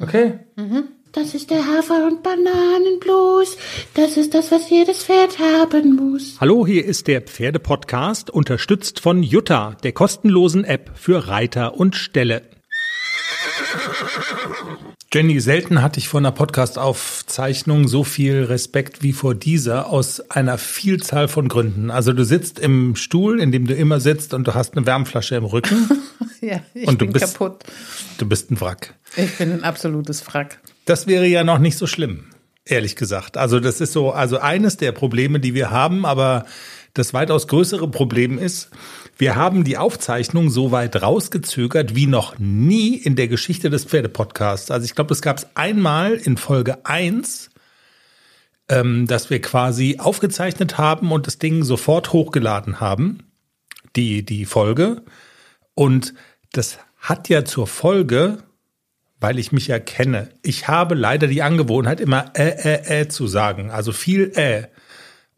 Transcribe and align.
Okay? 0.00 0.38
Das 1.12 1.34
ist 1.34 1.50
der 1.50 1.66
Hafer- 1.66 2.06
und 2.06 2.22
Bananenblues. 2.22 3.56
Das 3.94 4.16
ist 4.16 4.34
das, 4.34 4.52
was 4.52 4.70
jedes 4.70 5.04
Pferd 5.04 5.38
haben 5.38 5.96
muss. 5.96 6.36
Hallo, 6.40 6.66
hier 6.66 6.84
ist 6.84 7.08
der 7.08 7.22
Pferdepodcast, 7.22 8.30
unterstützt 8.30 9.00
von 9.00 9.22
Jutta, 9.22 9.76
der 9.82 9.92
kostenlosen 9.92 10.64
App 10.64 10.92
für 10.94 11.26
Reiter 11.26 11.74
und 11.74 11.96
Ställe. 11.96 12.42
Jenny, 15.10 15.40
selten 15.40 15.80
hatte 15.80 15.98
ich 15.98 16.06
vor 16.06 16.20
einer 16.20 16.32
Podcast-Aufzeichnung 16.32 17.88
so 17.88 18.04
viel 18.04 18.42
Respekt 18.44 19.02
wie 19.02 19.14
vor 19.14 19.34
dieser 19.34 19.86
aus 19.86 20.20
einer 20.28 20.58
Vielzahl 20.58 21.28
von 21.28 21.48
Gründen. 21.48 21.90
Also 21.90 22.12
du 22.12 22.26
sitzt 22.26 22.58
im 22.58 22.94
Stuhl, 22.94 23.40
in 23.40 23.50
dem 23.50 23.66
du 23.66 23.74
immer 23.74 24.00
sitzt 24.00 24.34
und 24.34 24.46
du 24.46 24.52
hast 24.52 24.76
eine 24.76 24.84
Wärmflasche 24.84 25.36
im 25.36 25.46
Rücken 25.46 25.88
Ja, 26.42 26.60
ich 26.74 26.86
und 26.86 27.00
du 27.00 27.06
bin 27.06 27.14
bist, 27.14 27.38
kaputt. 27.38 27.64
du 28.18 28.28
bist 28.28 28.50
ein 28.50 28.60
Wrack. 28.60 28.94
Ich 29.16 29.38
bin 29.38 29.50
ein 29.50 29.64
absolutes 29.64 30.26
Wrack. 30.26 30.60
Das 30.84 31.06
wäre 31.06 31.26
ja 31.26 31.42
noch 31.42 31.58
nicht 31.58 31.78
so 31.78 31.86
schlimm, 31.86 32.26
ehrlich 32.66 32.94
gesagt. 32.94 33.38
Also 33.38 33.60
das 33.60 33.80
ist 33.80 33.94
so, 33.94 34.12
also 34.12 34.38
eines 34.40 34.76
der 34.76 34.92
Probleme, 34.92 35.40
die 35.40 35.54
wir 35.54 35.70
haben, 35.70 36.04
aber 36.04 36.44
das 36.94 37.14
weitaus 37.14 37.46
größere 37.48 37.88
Problem 37.88 38.38
ist, 38.38 38.70
wir 39.16 39.36
haben 39.36 39.64
die 39.64 39.78
Aufzeichnung 39.78 40.48
so 40.48 40.70
weit 40.70 41.02
rausgezögert 41.02 41.94
wie 41.94 42.06
noch 42.06 42.38
nie 42.38 42.94
in 42.94 43.16
der 43.16 43.28
Geschichte 43.28 43.68
des 43.68 43.84
Pferdepodcasts. 43.84 44.70
Also 44.70 44.84
ich 44.84 44.94
glaube, 44.94 45.12
es 45.12 45.22
gab 45.22 45.38
es 45.38 45.46
einmal 45.56 46.14
in 46.14 46.36
Folge 46.36 46.86
eins, 46.86 47.50
ähm, 48.68 49.06
dass 49.06 49.30
wir 49.30 49.40
quasi 49.40 49.96
aufgezeichnet 49.98 50.78
haben 50.78 51.10
und 51.10 51.26
das 51.26 51.38
Ding 51.38 51.64
sofort 51.64 52.12
hochgeladen 52.12 52.80
haben, 52.80 53.24
die, 53.96 54.24
die 54.24 54.44
Folge. 54.44 55.02
Und 55.74 56.14
das 56.52 56.78
hat 56.98 57.28
ja 57.28 57.44
zur 57.44 57.66
Folge, 57.66 58.38
weil 59.20 59.38
ich 59.38 59.52
mich 59.52 59.66
ja 59.66 59.78
kenne. 59.78 60.30
Ich 60.42 60.68
habe 60.68 60.94
leider 60.94 61.26
die 61.26 61.42
Angewohnheit, 61.42 62.00
immer 62.00 62.32
äh, 62.36 62.50
äh, 62.50 63.00
äh 63.00 63.08
zu 63.08 63.26
sagen. 63.26 63.70
Also 63.70 63.92
viel 63.92 64.32
äh. 64.36 64.68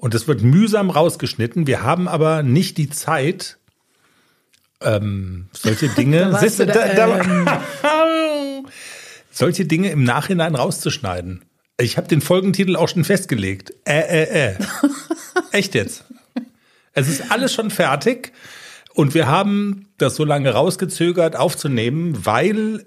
Und 0.01 0.15
das 0.15 0.27
wird 0.27 0.41
mühsam 0.43 0.89
rausgeschnitten. 0.89 1.67
Wir 1.67 1.83
haben 1.83 2.09
aber 2.09 2.43
nicht 2.43 2.79
die 2.79 2.89
Zeit, 2.89 3.59
ähm, 4.81 5.49
solche 5.53 5.89
Dinge, 5.97 6.39
Siehste, 6.41 6.67
du 6.67 6.73
da, 6.73 6.89
da, 6.89 7.23
da, 7.23 7.63
solche 9.31 9.67
Dinge 9.67 9.91
im 9.91 10.03
Nachhinein 10.03 10.55
rauszuschneiden. 10.55 11.45
Ich 11.79 11.99
habe 11.99 12.09
den 12.09 12.23
Folgentitel 12.23 12.77
auch 12.77 12.89
schon 12.89 13.05
festgelegt. 13.05 13.75
Äh, 13.85 14.23
äh, 14.23 14.53
äh. 14.53 14.55
Echt 15.53 15.75
jetzt. 15.75 16.07
Es 16.95 17.07
ist 17.07 17.31
alles 17.31 17.53
schon 17.53 17.71
fertig. 17.71 18.33
Und 18.95 19.13
wir 19.13 19.27
haben 19.27 19.89
das 19.99 20.17
so 20.17 20.25
lange 20.25 20.51
rausgezögert 20.51 21.37
aufzunehmen, 21.37 22.25
weil 22.25 22.87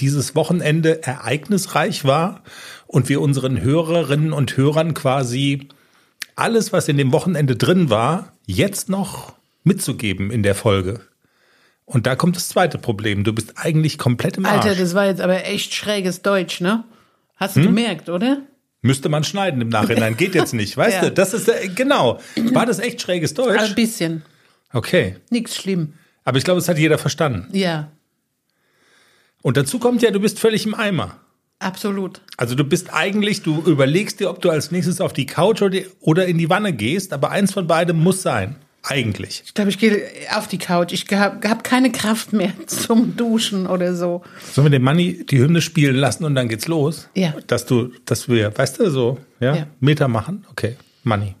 dieses 0.00 0.34
Wochenende 0.34 1.02
ereignisreich 1.02 2.04
war 2.04 2.42
und 2.86 3.08
wir 3.08 3.22
unseren 3.22 3.62
Hörerinnen 3.62 4.34
und 4.34 4.54
Hörern 4.58 4.92
quasi 4.92 5.68
alles, 6.42 6.72
was 6.72 6.88
in 6.88 6.96
dem 6.98 7.12
Wochenende 7.12 7.56
drin 7.56 7.88
war, 7.90 8.32
jetzt 8.46 8.88
noch 8.88 9.34
mitzugeben 9.64 10.30
in 10.30 10.42
der 10.42 10.54
Folge. 10.54 11.00
Und 11.84 12.06
da 12.06 12.16
kommt 12.16 12.36
das 12.36 12.48
zweite 12.48 12.78
Problem. 12.78 13.24
Du 13.24 13.32
bist 13.32 13.54
eigentlich 13.56 13.98
komplett 13.98 14.36
im 14.36 14.46
Arsch. 14.46 14.64
Alter, 14.66 14.74
das 14.80 14.94
war 14.94 15.06
jetzt 15.06 15.20
aber 15.20 15.44
echt 15.46 15.74
schräges 15.74 16.22
Deutsch, 16.22 16.60
ne? 16.60 16.84
Hast 17.36 17.56
du 17.56 17.60
Hm? 17.60 17.66
gemerkt, 17.68 18.08
oder? 18.08 18.42
Müsste 18.82 19.08
man 19.08 19.24
schneiden 19.24 19.60
im 19.60 19.68
Nachhinein. 19.68 20.16
Geht 20.16 20.34
jetzt 20.34 20.54
nicht. 20.54 20.76
Weißt 20.76 20.96
Ja. 21.02 21.08
du, 21.08 21.12
das 21.12 21.34
ist, 21.34 21.48
äh, 21.48 21.68
genau. 21.68 22.18
War 22.52 22.66
das 22.66 22.78
echt 22.78 23.00
schräges 23.00 23.30
Ein 23.32 23.44
Deutsch? 23.44 23.74
bisschen. 23.74 24.22
Okay. 24.72 25.16
Nix 25.30 25.54
schlimm. 25.56 25.94
Aber 26.24 26.38
ich 26.38 26.44
glaube, 26.44 26.58
es 26.60 26.68
hat 26.68 26.78
jeder 26.78 26.98
verstanden. 26.98 27.48
Ja, 27.52 27.90
Und 29.42 29.56
dazu 29.56 29.78
kommt 29.78 30.02
ja, 30.02 30.10
du 30.12 30.20
bist 30.20 30.38
völlig 30.38 30.66
im 30.66 30.74
Eimer. 30.74 31.16
Absolut. 31.62 32.20
Also 32.36 32.54
du 32.54 32.64
bist 32.64 32.92
eigentlich, 32.92 33.42
du 33.42 33.60
überlegst 33.62 34.20
dir, 34.20 34.30
ob 34.30 34.40
du 34.42 34.50
als 34.50 34.70
nächstes 34.70 35.00
auf 35.00 35.12
die 35.12 35.26
Couch 35.26 35.62
oder- 36.00 36.26
in 36.26 36.38
die 36.38 36.50
Wanne 36.50 36.72
gehst, 36.72 37.12
aber 37.12 37.30
eins 37.30 37.52
von 37.52 37.66
beidem 37.66 37.98
muss 38.02 38.22
sein. 38.22 38.56
Eigentlich. 38.84 39.42
Ich 39.46 39.54
glaube, 39.54 39.70
ich 39.70 39.78
gehe 39.78 40.02
auf 40.36 40.48
die 40.48 40.58
Couch. 40.58 40.92
Ich 40.92 41.06
habe 41.12 41.48
hab 41.48 41.62
keine 41.62 41.92
Kraft 41.92 42.32
mehr 42.32 42.50
zum 42.66 43.16
Duschen 43.16 43.68
oder 43.68 43.94
so. 43.94 44.22
Sollen 44.52 44.64
wir 44.66 44.70
den 44.70 44.82
Manni 44.82 45.24
die 45.24 45.38
Hymne 45.38 45.60
spielen 45.62 45.94
lassen 45.94 46.24
und 46.24 46.34
dann 46.34 46.48
geht's 46.48 46.66
los? 46.66 47.08
Ja. 47.14 47.32
Dass 47.46 47.64
du, 47.64 47.92
dass 48.06 48.28
wir, 48.28 48.56
weißt 48.58 48.80
du, 48.80 48.90
so, 48.90 49.18
ja, 49.38 49.54
Ja. 49.54 49.66
Meter 49.78 50.08
machen? 50.08 50.44
Okay. 50.50 50.76
Manni. 51.04 51.36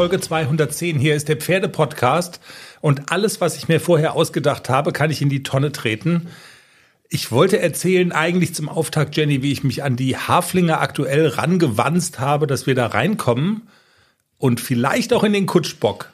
Folge 0.00 0.18
210. 0.18 0.98
Hier 0.98 1.14
ist 1.14 1.28
der 1.28 1.36
Pferdepodcast. 1.36 2.40
Und 2.80 3.12
alles, 3.12 3.42
was 3.42 3.58
ich 3.58 3.68
mir 3.68 3.80
vorher 3.80 4.14
ausgedacht 4.14 4.70
habe, 4.70 4.92
kann 4.92 5.10
ich 5.10 5.20
in 5.20 5.28
die 5.28 5.42
Tonne 5.42 5.72
treten. 5.72 6.28
Ich 7.10 7.30
wollte 7.30 7.58
erzählen, 7.60 8.10
eigentlich 8.10 8.54
zum 8.54 8.70
Auftakt, 8.70 9.14
Jenny, 9.14 9.42
wie 9.42 9.52
ich 9.52 9.62
mich 9.62 9.82
an 9.82 9.96
die 9.96 10.16
Haflinger 10.16 10.80
aktuell 10.80 11.26
rangewanzt 11.26 12.18
habe, 12.18 12.46
dass 12.46 12.66
wir 12.66 12.74
da 12.74 12.86
reinkommen. 12.86 13.68
Und 14.38 14.58
vielleicht 14.62 15.12
auch 15.12 15.22
in 15.22 15.34
den 15.34 15.44
Kutschbock. 15.44 16.10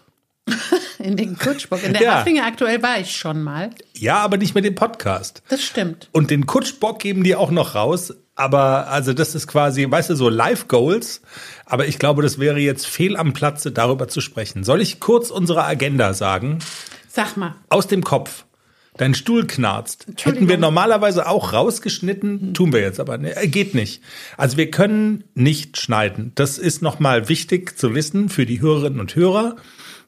In 1.06 1.16
den 1.16 1.38
Kutschbock. 1.38 1.84
In 1.84 1.92
der 1.92 2.02
Ja. 2.06 2.14
Haflinger 2.16 2.44
aktuell 2.44 2.82
war 2.82 2.98
ich 2.98 3.16
schon 3.16 3.42
mal. 3.42 3.70
Ja, 3.94 4.16
aber 4.18 4.36
nicht 4.38 4.54
mit 4.56 4.64
dem 4.64 4.74
Podcast. 4.74 5.42
Das 5.48 5.62
stimmt. 5.62 6.08
Und 6.12 6.30
den 6.30 6.46
Kutschbock 6.46 6.98
geben 6.98 7.22
die 7.22 7.36
auch 7.36 7.52
noch 7.52 7.76
raus. 7.76 8.12
Aber 8.34 8.88
also 8.88 9.12
das 9.12 9.34
ist 9.36 9.46
quasi, 9.46 9.88
weißt 9.88 10.10
du, 10.10 10.16
so 10.16 10.28
Live-Goals. 10.28 11.22
Aber 11.64 11.86
ich 11.86 11.98
glaube, 12.00 12.22
das 12.22 12.38
wäre 12.40 12.58
jetzt 12.58 12.86
fehl 12.86 13.16
am 13.16 13.32
Platze, 13.32 13.70
darüber 13.70 14.08
zu 14.08 14.20
sprechen. 14.20 14.64
Soll 14.64 14.80
ich 14.82 14.98
kurz 14.98 15.30
unsere 15.30 15.64
Agenda 15.64 16.12
sagen? 16.12 16.58
Sag 17.08 17.36
mal. 17.36 17.54
Aus 17.68 17.86
dem 17.86 18.02
Kopf. 18.02 18.44
Dein 18.98 19.14
Stuhl 19.14 19.46
knarzt. 19.46 20.06
Hätten 20.22 20.48
wir 20.48 20.58
normalerweise 20.58 21.28
auch 21.28 21.52
rausgeschnitten, 21.52 22.54
tun 22.54 22.72
wir 22.72 22.80
jetzt 22.80 22.98
aber. 22.98 23.18
Ne, 23.18 23.34
geht 23.44 23.74
nicht. 23.74 24.02
Also 24.36 24.56
wir 24.56 24.70
können 24.70 25.24
nicht 25.34 25.78
schneiden. 25.78 26.32
Das 26.34 26.58
ist 26.58 26.82
nochmal 26.82 27.28
wichtig 27.28 27.78
zu 27.78 27.94
wissen 27.94 28.28
für 28.28 28.46
die 28.46 28.60
Hörerinnen 28.60 28.98
und 29.00 29.14
Hörer. 29.14 29.56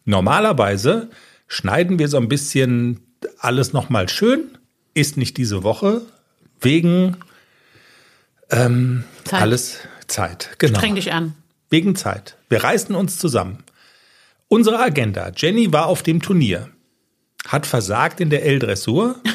Normalerweise 0.09 1.11
schneiden 1.49 1.99
wir 1.99 2.09
so 2.09 2.17
ein 2.17 2.29
bisschen 2.29 3.01
alles 3.41 3.75
nochmal 3.75 4.09
schön. 4.09 4.57
Ist 4.95 5.19
nicht 5.19 5.37
diese 5.37 5.63
Woche. 5.65 6.01
Wegen 6.63 7.19
ähm, 8.51 9.05
Zeit. 9.25 9.43
alles 9.43 9.81
Zeit. 10.07 10.57
Genau. 10.57 10.79
Streng 10.79 10.95
dich 10.95 11.13
an. 11.13 11.35
Wegen 11.69 11.95
Zeit. 11.95 12.39
Wir 12.49 12.65
reißen 12.65 12.95
uns 12.95 13.19
zusammen. 13.19 13.59
Unsere 14.49 14.79
Agenda. 14.81 15.31
Jenny 15.37 15.75
war 15.75 15.87
auf 15.87 16.03
dem 16.03 16.23
Turnier. 16.23 16.71
Hat 17.47 17.67
versagt 17.67 18.21
in 18.21 18.31
der 18.31 18.45
L-Dressur. 18.45 19.21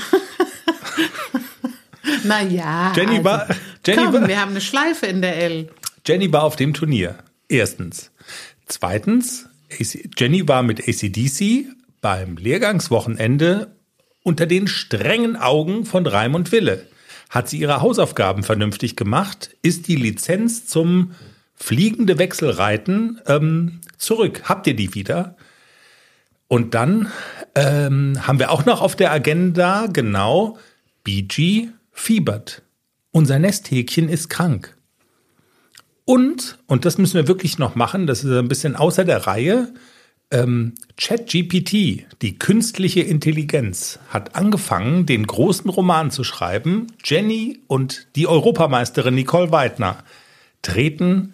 Naja. 2.25 2.94
Jenny 2.95 3.17
also, 3.17 3.23
war, 3.25 3.47
Jenny, 3.85 4.03
komm, 4.03 4.13
war, 4.13 4.28
wir 4.28 4.39
haben 4.39 4.51
eine 4.51 4.62
Schleife 4.62 5.07
in 5.07 5.22
der 5.22 5.35
L. 5.38 5.69
Jenny 6.06 6.31
war 6.31 6.44
auf 6.44 6.56
dem 6.56 6.73
Turnier. 6.73 7.17
Erstens. 7.50 8.12
Zweitens, 8.66 9.50
AC, 9.73 10.09
Jenny 10.17 10.47
war 10.47 10.63
mit 10.63 10.88
ACDC 10.88 11.66
beim 12.01 12.38
Lehrgangswochenende 12.38 13.75
unter 14.23 14.45
den 14.45 14.67
strengen 14.67 15.35
Augen 15.35 15.85
von 15.85 16.07
Raimund 16.07 16.51
Wille. 16.51 16.88
Hat 17.29 17.50
sie 17.50 17.59
ihre 17.59 17.81
Hausaufgaben 17.81 18.44
vernünftig 18.44 18.95
gemacht? 18.95 19.56
Ist 19.62 19.88
die 19.88 19.95
Lizenz 19.95 20.67
zum 20.67 21.13
fliegende 21.56 22.19
Wechselreiten 22.19 23.19
ähm, 23.25 23.81
zurück? 23.97 24.44
Habt 24.45 24.67
ihr 24.67 24.75
die 24.75 24.94
wieder? 24.94 25.35
Und 26.47 26.75
dann 26.75 27.12
ähm, 27.56 28.28
haben 28.28 28.39
wir 28.39 28.51
auch 28.51 28.66
noch 28.66 28.81
auf 28.81 28.95
der 28.95 29.12
Agenda 29.12 29.88
genau 29.88 30.57
BG 31.03 31.69
fiebert. 31.92 32.62
Unser 33.12 33.39
Nesthäkchen 33.39 34.09
ist 34.09 34.30
krank. 34.30 34.73
Und, 36.05 36.57
und 36.67 36.85
das 36.85 36.97
müssen 36.97 37.15
wir 37.15 37.27
wirklich 37.27 37.59
noch 37.59 37.75
machen, 37.75 38.07
das 38.07 38.23
ist 38.23 38.31
ein 38.31 38.47
bisschen 38.47 38.75
außer 38.75 39.05
der 39.05 39.25
Reihe, 39.25 39.73
ähm, 40.31 40.73
ChatGPT, 40.97 42.05
die 42.21 42.39
künstliche 42.39 43.01
Intelligenz, 43.01 44.00
hat 44.09 44.35
angefangen, 44.35 45.05
den 45.05 45.27
großen 45.27 45.69
Roman 45.69 46.11
zu 46.11 46.23
schreiben. 46.23 46.88
Jenny 47.03 47.59
und 47.67 48.07
die 48.15 48.27
Europameisterin 48.27 49.15
Nicole 49.15 49.51
Weidner 49.51 50.03
treten 50.63 51.33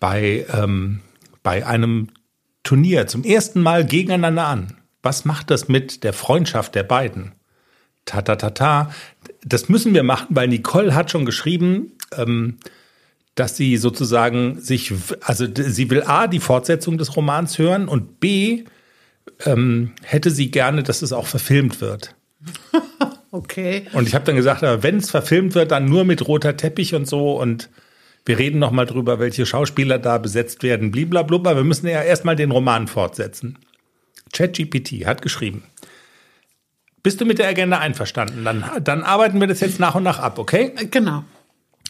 bei, 0.00 0.46
ähm, 0.52 1.00
bei 1.42 1.66
einem 1.66 2.08
Turnier 2.62 3.06
zum 3.06 3.24
ersten 3.24 3.60
Mal 3.60 3.84
gegeneinander 3.84 4.46
an. 4.46 4.74
Was 5.02 5.24
macht 5.24 5.50
das 5.50 5.68
mit 5.68 6.02
der 6.02 6.12
Freundschaft 6.12 6.74
der 6.74 6.82
beiden? 6.82 7.32
Ta 8.04 8.22
ta 8.22 8.36
ta 8.36 8.50
ta. 8.50 8.90
Das 9.44 9.68
müssen 9.68 9.94
wir 9.94 10.02
machen, 10.02 10.28
weil 10.30 10.48
Nicole 10.48 10.94
hat 10.94 11.10
schon 11.10 11.26
geschrieben, 11.26 11.92
ähm, 12.16 12.58
dass 13.38 13.56
sie 13.56 13.76
sozusagen 13.76 14.60
sich, 14.60 14.92
also 15.20 15.46
sie 15.54 15.90
will 15.90 16.02
A, 16.02 16.26
die 16.26 16.40
Fortsetzung 16.40 16.98
des 16.98 17.16
Romans 17.16 17.58
hören 17.58 17.88
und 17.88 18.20
B, 18.20 18.64
ähm, 19.44 19.92
hätte 20.02 20.30
sie 20.30 20.50
gerne, 20.50 20.82
dass 20.82 21.02
es 21.02 21.12
auch 21.12 21.26
verfilmt 21.26 21.80
wird. 21.80 22.14
Okay. 23.30 23.86
Und 23.92 24.08
ich 24.08 24.14
habe 24.14 24.24
dann 24.24 24.36
gesagt, 24.36 24.62
wenn 24.62 24.96
es 24.96 25.10
verfilmt 25.10 25.54
wird, 25.54 25.70
dann 25.70 25.84
nur 25.84 26.06
mit 26.06 26.26
roter 26.26 26.56
Teppich 26.56 26.94
und 26.94 27.06
so 27.06 27.38
und 27.38 27.68
wir 28.24 28.38
reden 28.38 28.58
noch 28.58 28.70
mal 28.70 28.86
drüber, 28.86 29.18
welche 29.18 29.44
Schauspieler 29.44 29.98
da 29.98 30.16
besetzt 30.16 30.62
werden, 30.62 30.90
bliblablub, 30.90 31.46
aber 31.46 31.58
wir 31.58 31.64
müssen 31.64 31.86
ja 31.88 32.02
erstmal 32.02 32.36
den 32.36 32.50
Roman 32.50 32.86
fortsetzen. 32.88 33.58
ChatGPT 34.32 35.04
hat 35.04 35.20
geschrieben. 35.20 35.62
Bist 37.02 37.20
du 37.20 37.26
mit 37.26 37.38
der 37.38 37.48
Agenda 37.48 37.78
einverstanden? 37.78 38.46
Dann, 38.46 38.64
dann 38.82 39.02
arbeiten 39.02 39.40
wir 39.40 39.46
das 39.46 39.60
jetzt 39.60 39.78
nach 39.78 39.94
und 39.94 40.04
nach 40.04 40.18
ab, 40.18 40.38
okay? 40.38 40.72
Genau. 40.90 41.22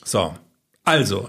So, 0.04 0.34
also, 0.88 1.28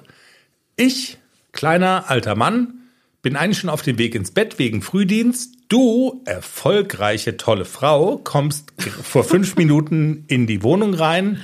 ich, 0.78 1.18
kleiner 1.52 2.10
alter 2.10 2.36
Mann, 2.36 2.76
bin 3.22 3.36
eigentlich 3.36 3.60
schon 3.60 3.70
auf 3.70 3.82
dem 3.82 3.98
Weg 3.98 4.16
ins 4.16 4.32
Bett 4.32 4.58
wegen 4.58 4.82
Frühdienst. 4.82 5.56
Du, 5.68 6.24
erfolgreiche, 6.26 7.36
tolle 7.36 7.66
Frau, 7.66 8.18
kommst 8.18 8.72
vor 9.04 9.26
fünf 9.26 9.56
Minuten 9.58 10.24
in 10.28 10.48
die 10.48 10.64
Wohnung 10.64 10.94
rein 10.94 11.42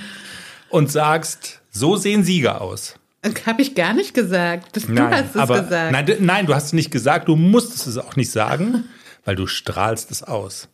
und 0.70 0.90
sagst, 0.90 1.60
so 1.70 1.96
sehen 1.96 2.24
Sieger 2.24 2.62
aus. 2.62 2.98
Habe 3.44 3.60
ich 3.60 3.74
gar 3.74 3.92
nicht 3.92 4.14
gesagt. 4.14 4.76
Du 4.76 4.92
Nein, 4.92 5.10
hast 5.10 5.34
es 5.34 5.36
aber, 5.36 5.62
gesagt. 5.62 5.92
Nein, 5.92 6.16
nein, 6.20 6.46
du 6.46 6.54
hast 6.54 6.66
es 6.66 6.72
nicht 6.72 6.90
gesagt. 6.90 7.28
Du 7.28 7.36
musstest 7.36 7.86
es 7.86 7.98
auch 7.98 8.16
nicht 8.16 8.30
sagen, 8.30 8.84
weil 9.26 9.36
du 9.36 9.46
strahlst 9.46 10.10
es 10.10 10.22
aus. 10.22 10.68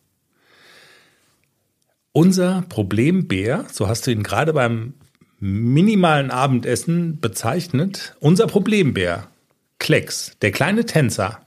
Unser 2.13 2.63
Problembär, 2.69 3.65
so 3.69 3.89
hast 3.89 4.07
du 4.07 4.11
ihn 4.11 4.23
gerade 4.23 4.53
beim 4.53 4.93
minimalen 5.43 6.31
Abendessen 6.31 7.19
bezeichnet, 7.19 8.15
unser 8.21 8.47
Problembär, 8.47 9.27
Klecks, 9.77 10.37
der 10.41 10.51
kleine 10.51 10.85
Tänzer, 10.85 11.41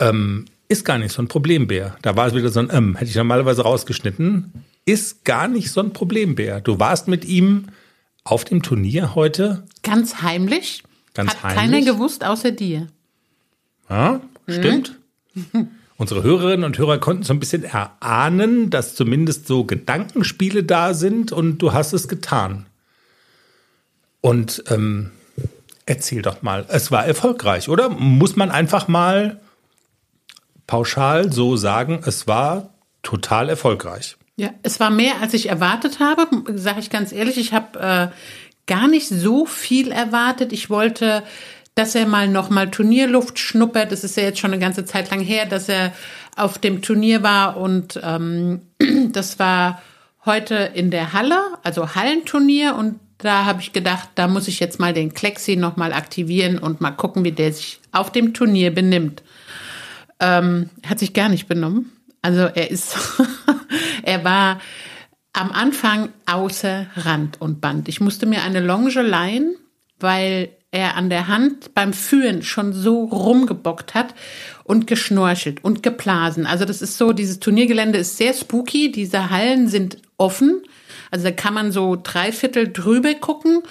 ähm, 0.00 0.46
ist 0.66 0.86
gar 0.86 0.96
nicht 0.96 1.12
so 1.12 1.20
ein 1.20 1.28
Problembär. 1.28 1.98
Da 2.00 2.16
war 2.16 2.26
es 2.26 2.34
wieder 2.34 2.48
so 2.48 2.60
ein 2.60 2.70
ähm, 2.72 2.96
hätte 2.96 3.10
ich 3.10 3.16
normalerweise 3.16 3.60
rausgeschnitten. 3.60 4.64
Ist 4.86 5.26
gar 5.26 5.48
nicht 5.48 5.70
so 5.70 5.82
ein 5.82 5.92
Problembär. 5.92 6.62
Du 6.62 6.78
warst 6.78 7.08
mit 7.08 7.26
ihm 7.26 7.66
auf 8.24 8.44
dem 8.44 8.62
Turnier 8.62 9.14
heute 9.14 9.64
Ganz 9.82 10.22
heimlich. 10.22 10.82
Ganz 11.12 11.32
Hat 11.32 11.42
heimlich? 11.42 11.58
keiner 11.58 11.84
gewusst 11.84 12.24
außer 12.24 12.52
dir. 12.52 12.86
Ja, 13.90 14.22
stimmt. 14.48 14.98
Unsere 15.98 16.22
Hörerinnen 16.22 16.64
und 16.64 16.76
Hörer 16.76 16.98
konnten 16.98 17.22
so 17.22 17.32
ein 17.32 17.40
bisschen 17.40 17.64
erahnen, 17.64 18.68
dass 18.68 18.94
zumindest 18.94 19.46
so 19.46 19.64
Gedankenspiele 19.64 20.62
da 20.62 20.92
sind 20.92 21.32
und 21.32 21.58
du 21.58 21.72
hast 21.72 21.94
es 21.94 22.06
getan. 22.06 22.66
Und 24.20 24.64
ähm, 24.68 25.12
erzähl 25.86 26.20
doch 26.20 26.42
mal, 26.42 26.66
es 26.68 26.90
war 26.90 27.06
erfolgreich, 27.06 27.68
oder? 27.68 27.88
Muss 27.88 28.36
man 28.36 28.50
einfach 28.50 28.88
mal 28.88 29.40
pauschal 30.66 31.32
so 31.32 31.56
sagen, 31.56 32.02
es 32.04 32.26
war 32.26 32.74
total 33.02 33.48
erfolgreich. 33.48 34.16
Ja, 34.36 34.50
es 34.62 34.80
war 34.80 34.90
mehr, 34.90 35.22
als 35.22 35.32
ich 35.32 35.48
erwartet 35.48 36.00
habe, 36.00 36.28
sage 36.58 36.80
ich 36.80 36.90
ganz 36.90 37.12
ehrlich. 37.12 37.38
Ich 37.38 37.54
habe 37.54 37.78
äh, 37.78 38.08
gar 38.66 38.88
nicht 38.88 39.08
so 39.08 39.46
viel 39.46 39.92
erwartet. 39.92 40.52
Ich 40.52 40.68
wollte, 40.68 41.22
dass 41.76 41.94
er 41.94 42.06
mal 42.06 42.26
noch 42.26 42.50
mal 42.50 42.70
Turnierluft 42.70 43.38
schnuppert. 43.38 43.92
Das 43.92 44.02
ist 44.02 44.16
ja 44.16 44.24
jetzt 44.24 44.40
schon 44.40 44.52
eine 44.52 44.60
ganze 44.60 44.86
Zeit 44.86 45.10
lang 45.10 45.20
her, 45.20 45.44
dass 45.44 45.68
er 45.68 45.92
auf 46.34 46.58
dem 46.58 46.82
Turnier 46.82 47.22
war 47.22 47.58
und 47.58 48.00
ähm, 48.02 48.62
das 49.12 49.38
war 49.38 49.82
heute 50.24 50.54
in 50.74 50.90
der 50.90 51.12
Halle, 51.12 51.38
also 51.62 51.94
Hallenturnier 51.94 52.74
und 52.74 52.98
da 53.18 53.44
habe 53.44 53.60
ich 53.60 53.72
gedacht, 53.72 54.08
da 54.14 54.26
muss 54.26 54.48
ich 54.48 54.58
jetzt 54.58 54.80
mal 54.80 54.92
den 54.92 55.14
Klexi 55.14 55.56
noch 55.56 55.76
mal 55.76 55.92
aktivieren 55.92 56.58
und 56.58 56.80
mal 56.80 56.90
gucken, 56.90 57.24
wie 57.24 57.32
der 57.32 57.52
sich 57.52 57.80
auf 57.92 58.10
dem 58.10 58.34
Turnier 58.34 58.74
benimmt. 58.74 59.22
Ähm, 60.18 60.70
hat 60.86 60.98
sich 60.98 61.12
gar 61.12 61.28
nicht 61.28 61.46
benommen. 61.46 61.92
Also 62.22 62.40
er 62.40 62.70
ist, 62.70 62.96
er 64.02 64.24
war 64.24 64.60
am 65.34 65.52
Anfang 65.52 66.08
außer 66.24 66.86
Rand 66.96 67.40
und 67.40 67.60
Band. 67.60 67.88
Ich 67.88 68.00
musste 68.00 68.24
mir 68.24 68.42
eine 68.42 68.60
Longe 68.60 69.02
leihen, 69.02 69.56
weil 70.00 70.50
er 70.76 70.94
an 70.96 71.08
der 71.08 71.26
Hand 71.26 71.74
beim 71.74 71.92
Führen 71.94 72.42
schon 72.42 72.72
so 72.72 73.04
rumgebockt 73.04 73.94
hat 73.94 74.14
und 74.62 74.86
geschnorchelt 74.86 75.64
und 75.64 75.82
geblasen. 75.82 76.46
Also 76.46 76.64
das 76.66 76.82
ist 76.82 76.98
so, 76.98 77.12
dieses 77.12 77.40
Turniergelände 77.40 77.98
ist 77.98 78.18
sehr 78.18 78.34
spooky. 78.34 78.92
Diese 78.92 79.30
Hallen 79.30 79.68
sind 79.68 79.98
offen. 80.18 80.62
Also 81.10 81.24
da 81.24 81.30
kann 81.30 81.54
man 81.54 81.72
so 81.72 81.98
drei 82.00 82.30
Viertel 82.30 82.70
drüber 82.72 83.14
gucken 83.14 83.62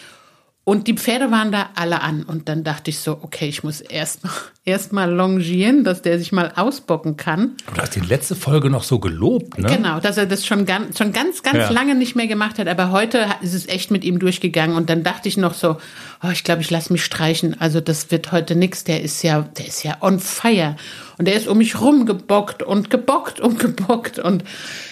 und 0.68 0.88
die 0.88 0.96
Pferde 0.96 1.30
waren 1.30 1.52
da 1.52 1.70
alle 1.76 2.02
an. 2.02 2.24
Und 2.24 2.50
dann 2.50 2.64
dachte 2.64 2.90
ich 2.90 2.98
so, 2.98 3.20
okay, 3.22 3.48
ich 3.48 3.64
muss 3.64 3.82
erstmal 3.82 4.34
erst 4.66 4.94
mal 4.94 5.10
longieren, 5.14 5.84
dass 5.84 6.02
der 6.02 6.18
sich 6.18 6.32
mal 6.32 6.52
ausbocken 6.56 7.18
kann. 7.18 7.52
Du 7.72 7.80
hast 7.80 7.96
die 7.96 8.00
letzte 8.00 8.36
Folge 8.36 8.72
noch 8.72 8.82
so 8.82 8.98
gelobt, 8.98 9.60
ne? 9.60 9.68
Genau, 9.68 10.00
dass 10.00 10.18
er 10.18 10.26
das 10.26 10.44
schon 10.44 10.66
ganz, 10.66 10.98
schon 10.98 11.14
ganz, 11.14 11.44
ganz 11.44 11.58
Ja. 11.58 11.70
lange 11.70 11.94
nicht 11.94 12.16
mehr 12.16 12.26
gemacht 12.26 12.58
hat. 12.58 12.68
Aber 12.68 12.90
heute 12.90 13.28
ist 13.44 13.54
es 13.54 13.68
echt 13.68 13.92
mit 13.92 14.04
ihm 14.04 14.18
durchgegangen. 14.18 14.76
Und 14.76 14.90
dann 14.90 15.04
dachte 15.04 15.30
ich 15.30 15.38
noch 15.38 15.54
so, 15.54 15.78
oh, 16.24 16.30
ich 16.32 16.44
glaube, 16.44 16.62
ich 16.62 16.72
lasse 16.72 16.92
mich 16.92 17.06
streichen. 17.06 17.56
Also 17.62 17.80
das 17.80 18.10
wird 18.10 18.32
heute 18.32 18.56
nix. 18.56 18.84
Der 18.84 19.04
ist 19.04 19.22
ja, 19.22 19.42
der 19.42 19.68
ist 19.68 19.84
ja 19.84 19.98
on 20.02 20.20
fire. 20.20 20.78
Und 21.20 21.28
der 21.28 21.36
ist 21.36 21.48
um 21.48 21.60
mich 21.60 21.80
rumgebockt 21.80 22.64
und 22.64 22.90
gebockt 22.90 23.40
und 23.40 23.60
gebockt. 23.60 24.18
Und 24.18 24.44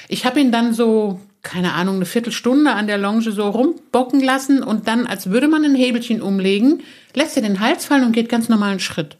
ich 0.08 0.26
habe 0.28 0.40
ihn 0.40 0.52
dann 0.52 0.76
so, 0.76 1.20
keine 1.44 1.74
Ahnung, 1.74 1.98
eine 1.98 2.06
Viertelstunde 2.06 2.72
an 2.72 2.88
der 2.88 2.98
Longe 2.98 3.22
so 3.22 3.48
rumbocken 3.50 4.22
lassen. 4.22 4.64
Und 4.64 4.88
dann, 4.88 5.06
als 5.06 5.30
würde 5.30 5.50
man 5.50 5.64
ein 5.66 5.76
Hebelchen 5.76 6.22
umlegen, 6.22 6.82
lässt 7.14 7.36
er 7.36 7.44
den 7.44 7.60
Hals 7.60 7.86
fallen 7.86 8.06
und 8.06 8.14
geht 8.14 8.30
ganz 8.30 8.50
normal 8.50 8.72
einen 8.72 8.80
Schritt. 8.80 9.18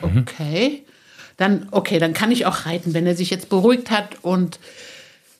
Okay. 0.00 0.84
Dann, 1.36 1.66
okay, 1.72 1.98
dann 1.98 2.14
kann 2.14 2.30
ich 2.30 2.46
auch 2.46 2.66
reiten, 2.66 2.94
wenn 2.94 3.06
er 3.06 3.16
sich 3.16 3.30
jetzt 3.30 3.48
beruhigt 3.48 3.90
hat. 3.90 4.22
Und 4.22 4.60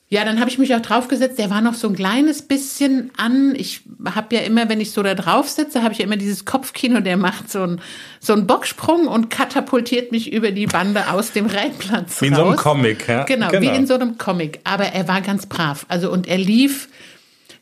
ja, 0.07 0.23
dann 0.23 0.39
habe 0.39 0.49
ich 0.49 0.59
mich 0.59 0.73
auch 0.75 0.81
draufgesetzt. 0.81 1.39
Der 1.39 1.49
war 1.49 1.61
noch 1.61 1.73
so 1.73 1.87
ein 1.87 1.95
kleines 1.95 2.43
bisschen 2.43 3.11
an. 3.17 3.55
Ich 3.55 3.81
habe 4.13 4.35
ja 4.35 4.41
immer, 4.41 4.69
wenn 4.69 4.79
ich 4.79 4.91
so 4.91 5.01
da 5.01 5.15
drauf 5.15 5.49
sitze, 5.49 5.81
habe 5.81 5.93
ich 5.93 5.99
ja 5.99 6.05
immer 6.05 6.15
dieses 6.15 6.45
Kopfkino, 6.45 6.99
der 6.99 7.17
macht 7.17 7.51
so 7.51 7.63
einen 7.63 7.81
so 8.19 8.33
einen 8.33 8.45
Bocksprung 8.45 9.07
und 9.07 9.31
katapultiert 9.31 10.11
mich 10.11 10.31
über 10.31 10.51
die 10.51 10.67
Bande 10.67 11.09
aus 11.09 11.31
dem 11.31 11.47
Reitplatz 11.47 12.21
Wie 12.21 12.27
in 12.27 12.35
so 12.35 12.41
einem 12.41 12.51
raus. 12.51 12.61
Comic, 12.61 13.07
ja? 13.07 13.23
Genau, 13.23 13.51
wie 13.51 13.67
in 13.67 13.87
so 13.87 13.95
einem 13.95 14.19
Comic. 14.19 14.59
Aber 14.63 14.85
er 14.85 15.07
war 15.07 15.21
ganz 15.21 15.47
brav. 15.47 15.87
Also 15.89 16.11
und 16.11 16.27
er 16.27 16.37
lief 16.37 16.87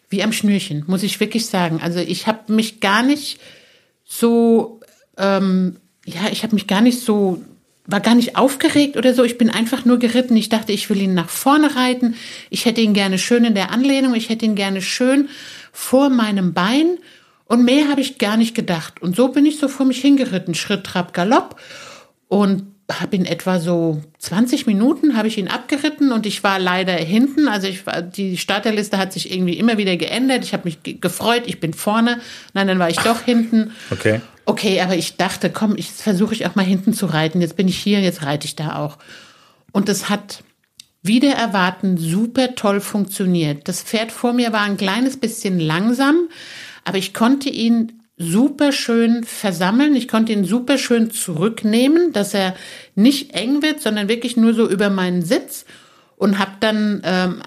wie 0.10 0.22
am 0.22 0.34
Schnürchen, 0.34 0.84
muss 0.86 1.02
ich 1.02 1.20
wirklich 1.20 1.46
sagen. 1.46 1.80
Also 1.82 2.00
ich 2.00 2.28
habe 2.28 2.52
mich 2.52 2.82
gar 2.82 3.04
nicht 3.04 3.40
so, 4.04 4.82
ähm, 5.18 5.78
ja, 6.06 6.30
ich 6.32 6.44
habe 6.44 6.54
mich 6.54 6.68
gar 6.68 6.82
nicht 6.82 7.00
so, 7.00 7.42
war 7.86 8.00
gar 8.00 8.16
nicht 8.16 8.38
aufgeregt 8.38 8.96
oder 8.98 9.14
so. 9.14 9.24
Ich 9.24 9.38
bin 9.38 9.50
einfach 9.50 9.86
nur 9.86 10.00
geritten. 10.00 10.38
Ich 10.38 10.50
dachte, 10.50 10.72
ich 10.72 10.90
will 10.90 11.02
ihn 11.02 11.14
nach 11.14 11.30
vorne 11.30 11.76
reiten. 11.76 12.16
Ich 12.50 12.66
hätte 12.66 12.82
ihn 12.82 12.94
gerne 12.94 13.18
schön 13.18 13.44
in 13.44 13.56
der 13.56 13.72
Anlehnung. 13.72 14.16
Ich 14.16 14.30
hätte 14.30 14.46
ihn 14.46 14.56
gerne 14.56 14.82
schön 14.82 15.30
vor 15.72 16.10
meinem 16.10 16.54
Bein. 16.54 16.98
Und 17.46 17.66
mehr 17.66 17.90
habe 17.90 18.02
ich 18.02 18.18
gar 18.18 18.38
nicht 18.38 18.56
gedacht. 18.56 19.02
Und 19.02 19.16
so 19.16 19.28
bin 19.30 19.46
ich 19.46 19.60
so 19.60 19.68
vor 19.68 19.86
mich 19.86 20.00
hingeritten. 20.00 20.56
Schritt, 20.56 20.86
Trab, 20.86 21.14
Galopp. 21.14 21.60
Und 22.30 22.73
habe 22.92 23.16
ihn 23.16 23.26
etwa 23.26 23.60
so 23.60 24.02
20 24.20 24.66
Minuten 24.68 25.16
habe 25.16 25.28
ich 25.28 25.38
ihn 25.38 25.48
abgeritten 25.48 26.12
und 26.12 26.26
ich 26.26 26.44
war 26.44 26.60
leider 26.60 26.94
hinten. 26.94 27.48
Also 27.48 27.68
ich 27.68 27.86
war, 27.86 28.02
die 28.02 28.38
Starterliste 28.38 28.98
hat 28.98 29.14
sich 29.14 29.32
irgendwie 29.34 29.58
immer 29.58 29.78
wieder 29.78 29.96
geändert. 29.96 30.44
Ich 30.44 30.54
habe 30.54 30.66
mich 30.66 30.84
ge- 30.84 30.96
gefreut, 31.00 31.44
ich 31.46 31.60
bin 31.60 31.74
vorne. 31.74 32.20
Nein, 32.54 32.68
dann 32.68 32.80
war 32.80 32.90
ich 32.90 32.98
doch 32.98 33.22
hinten. 33.22 33.72
Okay. 33.90 34.20
Okay, 34.46 34.82
aber 34.82 34.96
ich 34.98 35.16
dachte, 35.16 35.50
komm, 35.50 35.76
ich 35.78 35.90
versuche 35.90 36.34
ich 36.34 36.46
auch 36.46 36.56
mal 36.56 36.66
hinten 36.66 36.94
zu 36.94 37.06
reiten. 37.06 37.40
Jetzt 37.40 37.56
bin 37.56 37.70
ich 37.70 37.78
hier, 37.78 38.02
jetzt 38.02 38.24
reite 38.24 38.46
ich 38.46 38.56
da 38.58 38.76
auch. 38.76 38.98
Und 39.72 39.88
es 39.88 40.10
hat 40.10 40.44
wieder 41.02 41.32
erwarten 41.32 41.98
super 41.98 42.54
toll 42.56 42.82
funktioniert. 42.82 43.68
Das 43.68 43.82
Pferd 43.82 44.12
vor 44.12 44.34
mir 44.34 44.52
war 44.54 44.62
ein 44.62 44.78
kleines 44.78 45.18
bisschen 45.18 45.60
langsam, 45.60 46.28
aber 46.84 46.98
ich 46.98 47.14
konnte 47.14 47.50
ihn 47.50 48.03
super 48.24 48.72
schön 48.72 49.24
versammeln. 49.24 49.96
Ich 49.96 50.08
konnte 50.08 50.34
ihn 50.34 50.46
super 50.46 50.78
schön 50.78 51.12
zurücknehmen, 51.12 52.14
dass 52.14 52.34
er 52.34 52.56
nicht 52.96 53.34
eng 53.34 53.62
wird, 53.62 53.82
sondern 53.82 54.08
wirklich 54.08 54.38
nur 54.38 54.54
so 54.54 54.68
über 54.68 54.90
meinen 54.90 55.22
Sitz 55.22 55.66
und 56.18 56.40
habe 56.40 56.54
dann 56.60 57.02
ähm, 57.04 57.42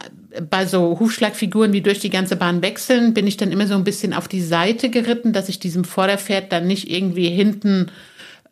bei 0.50 0.66
so 0.66 0.98
Hufschlagfiguren, 1.00 1.72
die 1.72 1.82
durch 1.82 1.98
die 1.98 2.10
ganze 2.10 2.36
Bahn 2.36 2.62
wechseln, 2.62 3.14
bin 3.14 3.26
ich 3.26 3.36
dann 3.36 3.52
immer 3.52 3.66
so 3.66 3.74
ein 3.74 3.84
bisschen 3.84 4.12
auf 4.12 4.28
die 4.28 4.42
Seite 4.42 4.90
geritten, 4.90 5.32
dass 5.32 5.48
ich 5.48 5.58
diesem 5.58 5.84
Vorderpferd 5.84 6.52
dann 6.52 6.66
nicht 6.66 6.90
irgendwie 6.90 7.28
hinten 7.28 7.86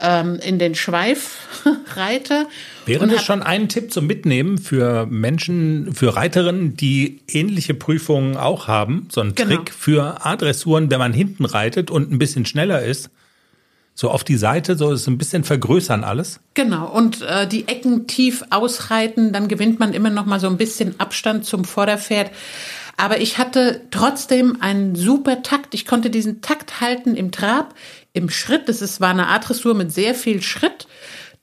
ähm, 0.01 0.39
in 0.43 0.59
den 0.59 0.75
Schweif 0.75 1.39
reite. 1.97 2.47
Wäre 2.87 3.07
das 3.07 3.25
schon 3.25 3.43
ein 3.43 3.69
Tipp 3.69 3.93
zum 3.93 4.07
Mitnehmen 4.07 4.59
für 4.59 5.07
Menschen, 5.07 5.95
für 5.95 6.17
Reiterinnen, 6.17 6.77
die 6.77 7.21
ähnliche 7.29 7.75
Prüfungen 7.75 8.37
auch 8.37 8.69
haben? 8.69 9.09
So 9.11 9.21
ein 9.21 9.35
Genau. 9.35 9.57
Trick 9.57 9.73
für 9.73 10.25
A-Dressuren, 10.25 10.91
wenn 10.91 10.99
man 10.99 11.13
hinten 11.13 11.45
reitet 11.45 11.91
und 11.91 12.13
ein 12.13 12.19
bisschen 12.19 12.47
schneller 12.47 12.83
ist? 12.83 13.11
So 13.97 14.11
auf 14.11 14.25
die 14.25 14.37
Seite, 14.37 14.77
so 14.77 14.91
es 14.91 15.07
ein 15.07 15.19
bisschen 15.19 15.45
vergrößern 15.45 16.03
alles? 16.03 16.41
Genau, 16.55 16.89
und 16.89 17.23
äh, 17.23 17.47
die 17.47 17.69
Ecken 17.69 18.09
tief 18.09 18.43
ausreiten, 18.51 19.33
dann 19.33 19.47
gewinnt 19.47 19.79
man 19.79 19.93
immer 19.93 20.11
noch 20.11 20.27
mal 20.27 20.41
so 20.41 20.49
ein 20.49 20.57
bisschen 20.57 20.99
Abstand 20.99 21.45
zum 21.45 21.65
Vorderpferd. 21.65 22.33
Aber 22.97 23.21
ich 23.21 23.39
hatte 23.39 23.83
trotzdem 23.93 24.61
einen 24.61 24.97
super 24.97 25.43
Takt. 25.43 25.75
Ich 25.75 25.87
konnte 25.87 26.11
diesen 26.11 26.41
Takt 26.43 26.81
halten 26.81 27.15
im 27.17 27.31
Trab, 27.31 27.75
im 28.15 28.31
Schritt. 28.31 28.71
Das 28.71 28.81
ist, 28.81 29.03
war 29.03 29.11
eine 29.11 29.27
Art 29.27 29.47
Dressur 29.49 29.75
mit 29.75 29.93
sehr 29.93 30.15
viel 30.15 30.41
Schritt. 30.41 30.87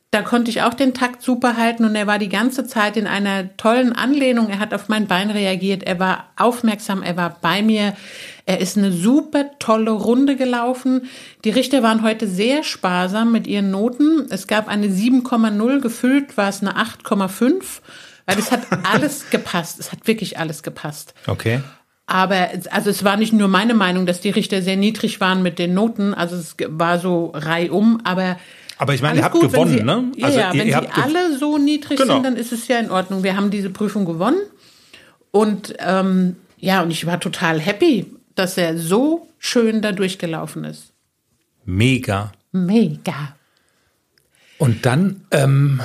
da 0.10 0.22
konnte 0.22 0.52
ich 0.52 0.62
auch 0.62 0.74
den 0.74 0.94
Takt 0.94 1.22
super 1.22 1.56
halten 1.56 1.86
und 1.86 1.96
er 1.96 2.06
war 2.06 2.20
die 2.20 2.28
ganze 2.28 2.66
Zeit 2.66 2.98
in 2.98 3.08
einer 3.08 3.56
tollen 3.56 3.94
Anlehnung. 3.94 4.50
Er 4.50 4.60
hat 4.60 4.74
auf 4.74 4.90
mein 4.90 5.08
Bein 5.08 5.32
reagiert, 5.32 5.84
er 5.84 6.00
war 6.00 6.32
aufmerksam, 6.36 7.02
er 7.04 7.16
war 7.16 7.38
bei 7.40 7.62
mir. 7.62 7.96
Er 8.46 8.60
ist 8.60 8.78
eine 8.78 8.92
super 8.92 9.52
tolle 9.60 9.92
Runde 9.92 10.36
gelaufen. 10.36 11.10
Die 11.46 11.52
Richter 11.52 11.84
waren 11.84 12.02
heute 12.02 12.28
sehr 12.28 12.64
sparsam 12.64 13.32
mit 13.32 13.48
ihren 13.48 13.72
Noten. 13.72 14.28
Es 14.30 14.48
gab 14.48 14.68
eine 14.68 14.88
7,0, 14.88 15.80
gefüllt 15.80 16.36
war 16.36 16.50
es 16.50 16.62
eine 16.62 16.76
8,5, 16.76 17.64
weil 18.26 18.40
es 18.40 18.52
hat 18.52 18.62
alles 18.92 19.30
gepasst. 19.30 19.80
Es 19.80 19.94
hat 19.94 20.08
wirklich 20.08 20.40
alles 20.40 20.64
gepasst. 20.64 21.14
Okay. 21.28 21.62
Aber 22.08 22.50
also 22.72 22.90
es 22.90 23.04
war 23.04 23.16
nicht 23.18 23.32
nur 23.32 23.48
meine 23.48 23.74
Meinung, 23.74 24.06
dass 24.06 24.20
die 24.22 24.32
Richter 24.32 24.62
sehr 24.62 24.76
niedrig 24.76 25.22
waren 25.22 25.42
mit 25.44 25.60
den 25.60 25.74
Noten. 25.74 26.14
Also 26.14 26.36
es 26.36 26.56
war 26.68 27.00
so 27.00 27.32
reihum, 27.34 28.02
aber 28.04 28.38
aber 28.78 28.96
ich 28.96 29.02
meine, 29.04 29.20
ihr 29.20 29.24
habt 29.24 29.36
gut, 29.36 29.52
gewonnen, 29.52 29.78
Sie, 29.78 29.84
ne? 29.84 30.12
Ja, 30.18 30.26
Also 30.26 30.40
ja, 30.40 30.54
ihr, 30.54 30.60
wenn 30.60 30.68
ihr 30.68 30.80
sie 30.82 31.02
alle 31.04 31.38
so 31.38 31.58
niedrig 31.60 32.00
Genau. 32.00 32.16
sind, 32.16 32.24
dann 32.24 32.36
ist 32.36 32.52
es 32.52 32.68
ja 32.68 32.80
in 32.80 32.90
Ordnung. 32.90 33.22
Wir 33.24 33.38
haben 33.38 33.52
diese 33.52 33.70
Prüfung 33.70 34.06
gewonnen. 34.06 34.40
Und 35.30 35.76
ähm, 35.80 36.36
ja, 36.58 36.82
und 36.82 36.90
ich 36.90 37.06
war 37.06 37.20
total 37.20 37.60
happy, 37.60 38.08
dass 38.34 38.58
er 38.58 38.78
so 38.80 39.28
schön 39.38 39.82
da 39.84 39.92
durchgelaufen 39.92 40.64
ist. 40.64 40.92
mega. 41.66 42.32
Mega. 42.54 43.36
Und 44.58 44.86
dann 44.86 45.26
ähm, 45.32 45.80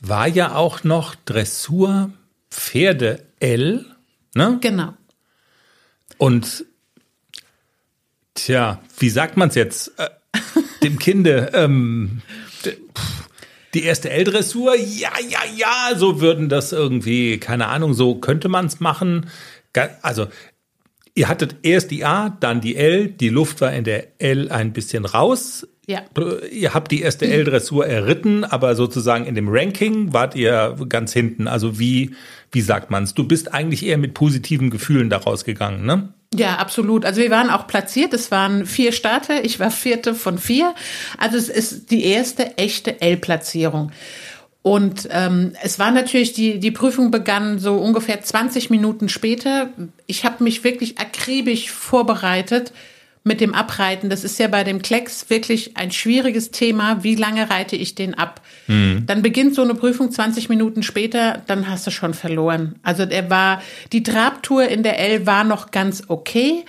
war 0.00 0.26
ja 0.26 0.54
auch 0.56 0.84
noch 0.84 1.14
Dressur 1.26 2.10
Pferde 2.50 3.20
L, 3.40 3.84
ne? 4.34 4.58
Genau. 4.60 4.94
Und 6.18 6.66
tja, 8.34 8.80
wie 8.98 9.08
sagt 9.08 9.36
man 9.36 9.48
es 9.48 9.54
jetzt? 9.54 9.92
Äh, 9.98 10.08
dem 10.82 10.98
Kinde, 10.98 11.50
ähm, 11.54 12.22
pff, 12.62 13.28
die 13.74 13.84
erste 13.84 14.10
L-Dressur, 14.10 14.74
ja, 14.76 15.12
ja, 15.28 15.40
ja, 15.56 15.96
so 15.96 16.20
würden 16.20 16.48
das 16.48 16.72
irgendwie, 16.72 17.38
keine 17.38 17.68
Ahnung, 17.68 17.94
so 17.94 18.16
könnte 18.16 18.48
man 18.48 18.66
es 18.66 18.80
machen. 18.80 19.30
Also, 20.02 20.26
ihr 21.14 21.28
hattet 21.28 21.56
erst 21.62 21.90
die 21.90 22.04
A, 22.04 22.30
dann 22.40 22.60
die 22.60 22.76
L, 22.76 23.08
die 23.08 23.28
Luft 23.28 23.60
war 23.60 23.72
in 23.72 23.84
der 23.84 24.20
L 24.20 24.50
ein 24.50 24.72
bisschen 24.72 25.04
raus. 25.04 25.66
Ja. 25.88 26.02
Ihr 26.52 26.74
habt 26.74 26.92
die 26.92 27.00
erste 27.00 27.26
L-Dressur 27.26 27.86
erritten, 27.86 28.44
aber 28.44 28.76
sozusagen 28.76 29.24
in 29.24 29.34
dem 29.34 29.48
Ranking 29.48 30.12
wart 30.12 30.34
ihr 30.34 30.76
ganz 30.86 31.14
hinten. 31.14 31.48
Also 31.48 31.78
wie, 31.78 32.14
wie 32.52 32.60
sagt 32.60 32.90
man's? 32.90 33.14
Du 33.14 33.26
bist 33.26 33.54
eigentlich 33.54 33.86
eher 33.86 33.96
mit 33.96 34.12
positiven 34.12 34.68
Gefühlen 34.68 35.08
daraus 35.08 35.46
gegangen, 35.46 35.86
ne? 35.86 36.12
Ja, 36.34 36.56
absolut. 36.56 37.06
Also 37.06 37.22
wir 37.22 37.30
waren 37.30 37.48
auch 37.48 37.66
platziert. 37.66 38.12
Es 38.12 38.30
waren 38.30 38.66
vier 38.66 38.92
Starter. 38.92 39.46
Ich 39.46 39.60
war 39.60 39.70
vierte 39.70 40.14
von 40.14 40.36
vier. 40.36 40.74
Also 41.16 41.38
es 41.38 41.48
ist 41.48 41.90
die 41.90 42.04
erste 42.04 42.58
echte 42.58 43.00
L-Platzierung. 43.00 43.90
Und 44.60 45.08
ähm, 45.10 45.54
es 45.62 45.78
war 45.78 45.90
natürlich, 45.90 46.34
die, 46.34 46.58
die 46.58 46.70
Prüfung 46.70 47.10
begann 47.10 47.58
so 47.58 47.76
ungefähr 47.76 48.20
20 48.20 48.68
Minuten 48.68 49.08
später. 49.08 49.70
Ich 50.06 50.26
habe 50.26 50.44
mich 50.44 50.64
wirklich 50.64 50.98
akribisch 50.98 51.70
vorbereitet 51.70 52.74
mit 53.28 53.40
dem 53.40 53.54
Abreiten. 53.54 54.10
Das 54.10 54.24
ist 54.24 54.40
ja 54.40 54.48
bei 54.48 54.64
dem 54.64 54.82
Klecks 54.82 55.30
wirklich 55.30 55.76
ein 55.76 55.92
schwieriges 55.92 56.50
Thema. 56.50 57.04
Wie 57.04 57.14
lange 57.14 57.48
reite 57.48 57.76
ich 57.76 57.94
den 57.94 58.14
ab? 58.14 58.40
Dann 58.66 59.22
beginnt 59.22 59.54
so 59.54 59.62
eine 59.62 59.74
Prüfung 59.74 60.10
20 60.10 60.48
Minuten 60.48 60.82
später, 60.82 61.42
dann 61.46 61.70
hast 61.70 61.86
du 61.86 61.90
schon 61.90 62.12
verloren. 62.12 62.74
Also 62.82 63.06
der 63.06 63.30
war, 63.30 63.62
die 63.92 64.02
Trabtour 64.02 64.68
in 64.68 64.82
der 64.82 64.98
L 64.98 65.26
war 65.26 65.44
noch 65.44 65.70
ganz 65.70 66.02
okay, 66.08 66.64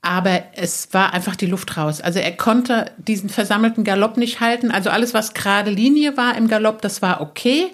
aber 0.00 0.42
es 0.54 0.88
war 0.92 1.14
einfach 1.14 1.36
die 1.36 1.46
Luft 1.46 1.76
raus. 1.76 2.00
Also 2.00 2.18
er 2.18 2.32
konnte 2.32 2.90
diesen 2.96 3.28
versammelten 3.28 3.84
Galopp 3.84 4.16
nicht 4.16 4.40
halten. 4.40 4.70
Also 4.70 4.90
alles, 4.90 5.14
was 5.14 5.34
gerade 5.34 5.70
Linie 5.70 6.16
war 6.16 6.36
im 6.36 6.48
Galopp, 6.48 6.82
das 6.82 7.02
war 7.02 7.20
okay. 7.20 7.66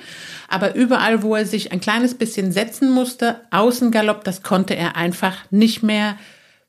Aber 0.49 0.75
überall, 0.75 1.23
wo 1.23 1.35
er 1.35 1.47
sich 1.47 1.73
ein 1.73 1.81
kleines 1.81 2.15
bisschen 2.15 2.53
setzen 2.53 2.91
musste, 2.91 3.41
Außengalopp, 3.51 4.25
das 4.25 4.43
konnte 4.43 4.75
er 4.75 4.97
einfach 4.97 5.37
nicht 5.51 5.83
mehr 5.83 6.17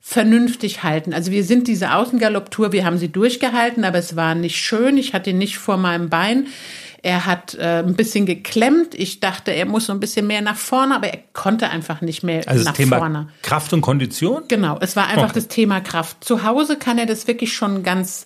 vernünftig 0.02 0.84
halten. 0.84 1.14
Also 1.14 1.32
wir 1.32 1.44
sind 1.44 1.68
diese 1.68 1.94
Außengalopptour, 1.94 2.72
wir 2.72 2.86
haben 2.86 2.98
sie 2.98 3.10
durchgehalten, 3.12 3.84
aber 3.84 3.98
es 3.98 4.16
war 4.16 4.34
nicht 4.34 4.58
schön. 4.58 4.98
Ich 4.98 5.14
hatte 5.14 5.32
ihn 5.32 5.38
nicht 5.38 5.58
vor 5.58 5.78
meinem 5.78 6.10
Bein. 6.10 6.48
Er 7.02 7.26
hat 7.26 7.56
äh, 7.56 7.80
ein 7.80 7.96
bisschen 7.96 8.26
geklemmt. 8.26 8.94
Ich 8.94 9.20
dachte, 9.20 9.52
er 9.52 9.66
muss 9.66 9.86
so 9.86 9.94
ein 9.94 10.00
bisschen 10.00 10.28
mehr 10.28 10.42
nach 10.42 10.58
vorne, 10.58 10.96
aber 10.96 11.08
er 11.08 11.20
konnte 11.34 11.70
einfach 11.70 12.02
nicht 12.02 12.24
mehr 12.24 12.44
Also 12.48 12.64
nach 12.64 12.72
das 12.72 12.78
Thema 12.78 12.98
vorne. 12.98 13.30
Kraft 13.42 13.72
und 13.72 13.82
Kondition? 13.82 14.44
Genau, 14.48 14.78
es 14.82 14.96
war 14.96 15.08
einfach 15.08 15.26
Okay. 15.26 15.34
das 15.36 15.48
Thema 15.48 15.80
Kraft. 15.80 16.24
Zu 16.24 16.44
Hause 16.44 16.78
kann 16.78 16.98
er 16.98 17.06
das 17.06 17.28
wirklich 17.28 17.54
schon 17.54 17.84
ganz 17.84 18.26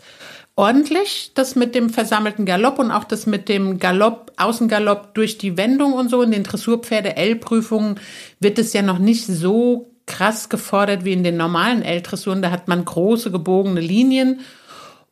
ordentlich, 0.55 1.31
das 1.35 1.55
mit 1.55 1.73
dem 1.75 1.89
versammelten 1.89 2.45
Galopp 2.45 2.79
und 2.79 2.91
auch 2.91 3.03
das 3.03 3.25
mit 3.25 3.49
dem 3.49 3.79
Galopp, 3.79 4.31
Außengalopp 4.37 5.13
durch 5.15 5.37
die 5.37 5.57
Wendung 5.57 5.93
und 5.93 6.09
so. 6.09 6.21
In 6.21 6.31
den 6.31 6.43
Dressurpferde-L-Prüfungen 6.43 7.99
wird 8.39 8.59
es 8.59 8.73
ja 8.73 8.81
noch 8.81 8.99
nicht 8.99 9.25
so 9.25 9.92
krass 10.05 10.49
gefordert 10.49 11.05
wie 11.05 11.13
in 11.13 11.23
den 11.23 11.37
normalen 11.37 11.81
L-Dressuren. 11.81 12.41
Da 12.41 12.51
hat 12.51 12.67
man 12.67 12.85
große 12.85 13.31
gebogene 13.31 13.81
Linien. 13.81 14.41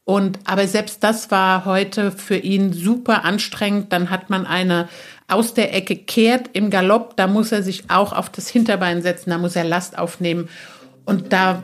Und, 0.04 0.40
aber 0.46 0.68
selbst 0.68 1.04
das 1.04 1.32
war 1.32 1.66
heute 1.66 2.12
für 2.12 2.38
ihn 2.38 2.74
super 2.74 3.24
anstrengend. 3.24 3.94
Dann 3.94 4.10
hat 4.10 4.30
man 4.30 4.46
eine 4.46 4.90
aus 5.28 5.54
der 5.54 5.74
Ecke 5.74 5.96
kehrt 5.96 6.50
im 6.54 6.70
Galopp. 6.70 7.16
Da 7.16 7.28
muss 7.28 7.52
er 7.52 7.64
sich 7.64 7.90
auch 7.90 8.12
auf 8.12 8.30
das 8.30 8.50
Hinterbein 8.50 9.02
setzen. 9.02 9.30
Da 9.30 9.38
muss 9.38 9.56
er 9.56 9.64
Last 9.64 9.98
aufnehmen. 9.98 10.50
Und 11.06 11.32
da 11.32 11.64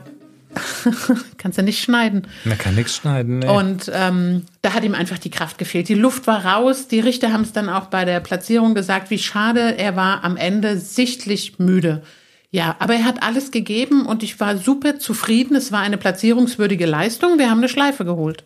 kannst 1.36 1.58
du 1.58 1.62
nicht 1.62 1.82
schneiden. 1.82 2.26
Man 2.44 2.56
kann 2.56 2.74
nichts 2.74 2.96
schneiden. 2.96 3.40
Nee. 3.40 3.48
Und 3.48 3.90
ähm, 3.92 4.46
da 4.62 4.72
hat 4.72 4.84
ihm 4.84 4.94
einfach 4.94 5.18
die 5.18 5.30
Kraft 5.30 5.58
gefehlt. 5.58 5.88
Die 5.88 5.94
Luft 5.94 6.26
war 6.26 6.44
raus. 6.44 6.88
Die 6.88 7.00
Richter 7.00 7.32
haben 7.32 7.42
es 7.42 7.52
dann 7.52 7.68
auch 7.68 7.86
bei 7.86 8.04
der 8.04 8.20
Platzierung 8.20 8.74
gesagt, 8.74 9.10
wie 9.10 9.18
schade. 9.18 9.76
Er 9.76 9.96
war 9.96 10.24
am 10.24 10.36
Ende 10.36 10.78
sichtlich 10.78 11.58
müde. 11.58 12.02
Ja, 12.50 12.76
aber 12.78 12.94
er 12.94 13.04
hat 13.04 13.22
alles 13.22 13.50
gegeben 13.50 14.06
und 14.06 14.22
ich 14.22 14.40
war 14.40 14.56
super 14.56 14.98
zufrieden. 14.98 15.54
Es 15.54 15.70
war 15.70 15.80
eine 15.80 15.98
platzierungswürdige 15.98 16.86
Leistung. 16.86 17.38
Wir 17.38 17.50
haben 17.50 17.58
eine 17.58 17.68
Schleife 17.68 18.04
geholt. 18.04 18.44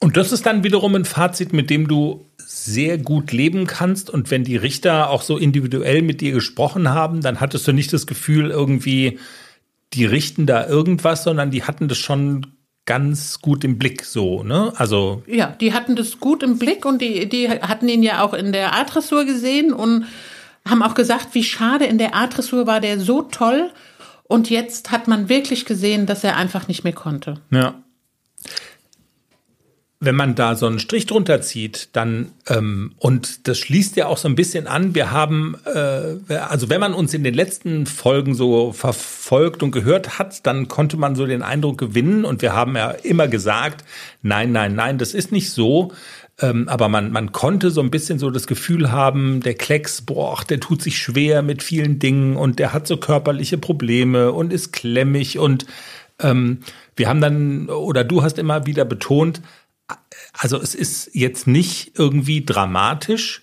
Und 0.00 0.16
das 0.16 0.32
ist 0.32 0.44
dann 0.44 0.64
wiederum 0.64 0.94
ein 0.94 1.04
Fazit, 1.04 1.52
mit 1.52 1.70
dem 1.70 1.88
du 1.88 2.26
sehr 2.38 2.98
gut 2.98 3.32
leben 3.32 3.66
kannst. 3.66 4.10
Und 4.10 4.30
wenn 4.30 4.44
die 4.44 4.56
Richter 4.56 5.10
auch 5.10 5.22
so 5.22 5.38
individuell 5.38 6.02
mit 6.02 6.20
dir 6.20 6.32
gesprochen 6.32 6.90
haben, 6.90 7.20
dann 7.20 7.40
hattest 7.40 7.66
du 7.66 7.72
nicht 7.72 7.92
das 7.92 8.06
Gefühl, 8.06 8.50
irgendwie, 8.50 9.18
die 9.92 10.04
richten 10.04 10.46
da 10.46 10.66
irgendwas, 10.66 11.24
sondern 11.24 11.50
die 11.50 11.62
hatten 11.62 11.88
das 11.88 11.98
schon 11.98 12.46
ganz 12.86 13.40
gut 13.40 13.64
im 13.64 13.78
Blick 13.78 14.04
so, 14.04 14.44
ne? 14.44 14.72
Also, 14.76 15.22
Ja, 15.26 15.48
die 15.60 15.72
hatten 15.72 15.96
das 15.96 16.20
gut 16.20 16.42
im 16.42 16.58
Blick 16.58 16.84
und 16.84 17.02
die, 17.02 17.28
die 17.28 17.48
hatten 17.48 17.88
ihn 17.88 18.02
ja 18.02 18.22
auch 18.22 18.32
in 18.32 18.52
der 18.52 18.74
A-Dressur 18.74 19.24
gesehen 19.24 19.72
und 19.72 20.06
haben 20.68 20.82
auch 20.82 20.94
gesagt, 20.94 21.28
wie 21.32 21.44
schade, 21.44 21.86
in 21.86 21.98
der 21.98 22.14
A-Dressur 22.14 22.66
war 22.66 22.80
der 22.80 22.98
so 23.00 23.22
toll 23.22 23.70
und 24.24 24.50
jetzt 24.50 24.90
hat 24.90 25.08
man 25.08 25.28
wirklich 25.28 25.64
gesehen, 25.64 26.06
dass 26.06 26.24
er 26.24 26.36
einfach 26.36 26.68
nicht 26.68 26.84
mehr 26.84 26.92
konnte. 26.92 27.40
ja. 27.50 27.74
Wenn 29.98 30.14
man 30.14 30.34
da 30.34 30.56
so 30.56 30.66
einen 30.66 30.78
Strich 30.78 31.06
drunter 31.06 31.40
zieht, 31.40 31.88
dann, 31.94 32.32
ähm, 32.48 32.92
und 32.98 33.48
das 33.48 33.58
schließt 33.58 33.96
ja 33.96 34.06
auch 34.08 34.18
so 34.18 34.28
ein 34.28 34.34
bisschen 34.34 34.66
an, 34.66 34.94
wir 34.94 35.10
haben, 35.10 35.56
äh, 35.64 36.34
also 36.34 36.68
wenn 36.68 36.80
man 36.80 36.92
uns 36.92 37.14
in 37.14 37.24
den 37.24 37.32
letzten 37.32 37.86
Folgen 37.86 38.34
so 38.34 38.72
verfolgt 38.72 39.62
und 39.62 39.70
gehört 39.70 40.18
hat, 40.18 40.46
dann 40.46 40.68
konnte 40.68 40.98
man 40.98 41.16
so 41.16 41.24
den 41.24 41.42
Eindruck 41.42 41.78
gewinnen 41.78 42.26
und 42.26 42.42
wir 42.42 42.52
haben 42.52 42.76
ja 42.76 42.90
immer 42.90 43.26
gesagt, 43.26 43.84
nein, 44.20 44.52
nein, 44.52 44.74
nein, 44.74 44.98
das 44.98 45.14
ist 45.14 45.32
nicht 45.32 45.50
so. 45.50 45.92
Ähm, 46.38 46.68
aber 46.68 46.88
man, 46.88 47.12
man 47.12 47.32
konnte 47.32 47.70
so 47.70 47.80
ein 47.80 47.90
bisschen 47.90 48.18
so 48.18 48.30
das 48.30 48.46
Gefühl 48.46 48.92
haben, 48.92 49.40
der 49.40 49.54
Klecks, 49.54 50.02
boah, 50.02 50.38
der 50.46 50.60
tut 50.60 50.82
sich 50.82 50.98
schwer 50.98 51.40
mit 51.40 51.62
vielen 51.62 51.98
Dingen 51.98 52.36
und 52.36 52.58
der 52.58 52.74
hat 52.74 52.86
so 52.86 52.98
körperliche 52.98 53.56
Probleme 53.56 54.32
und 54.32 54.52
ist 54.52 54.72
klemmig 54.72 55.38
und 55.38 55.64
ähm, 56.20 56.58
wir 56.94 57.08
haben 57.08 57.20
dann, 57.20 57.68
oder 57.68 58.04
du 58.04 58.22
hast 58.22 58.38
immer 58.38 58.66
wieder 58.66 58.84
betont, 58.84 59.40
also 60.38 60.60
es 60.60 60.74
ist 60.74 61.10
jetzt 61.14 61.46
nicht 61.46 61.92
irgendwie 61.98 62.44
dramatisch. 62.44 63.42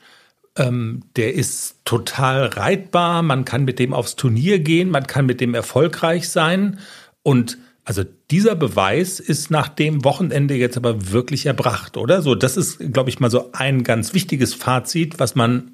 Ähm, 0.55 1.03
der 1.15 1.33
ist 1.33 1.77
total 1.85 2.45
reitbar. 2.45 3.23
Man 3.23 3.45
kann 3.45 3.65
mit 3.65 3.79
dem 3.79 3.93
aufs 3.93 4.15
Turnier 4.15 4.59
gehen. 4.59 4.89
Man 4.89 5.07
kann 5.07 5.25
mit 5.25 5.41
dem 5.41 5.55
erfolgreich 5.55 6.29
sein. 6.29 6.79
Und 7.23 7.57
also 7.85 8.03
dieser 8.31 8.55
Beweis 8.55 9.19
ist 9.19 9.51
nach 9.51 9.67
dem 9.67 10.03
Wochenende 10.05 10.55
jetzt 10.55 10.77
aber 10.77 11.11
wirklich 11.11 11.45
erbracht, 11.47 11.97
oder? 11.97 12.21
So, 12.21 12.35
das 12.35 12.55
ist, 12.55 12.79
glaube 12.93 13.09
ich, 13.09 13.19
mal 13.19 13.31
so 13.31 13.51
ein 13.53 13.83
ganz 13.83 14.13
wichtiges 14.13 14.53
Fazit, 14.53 15.19
was 15.19 15.35
man 15.35 15.71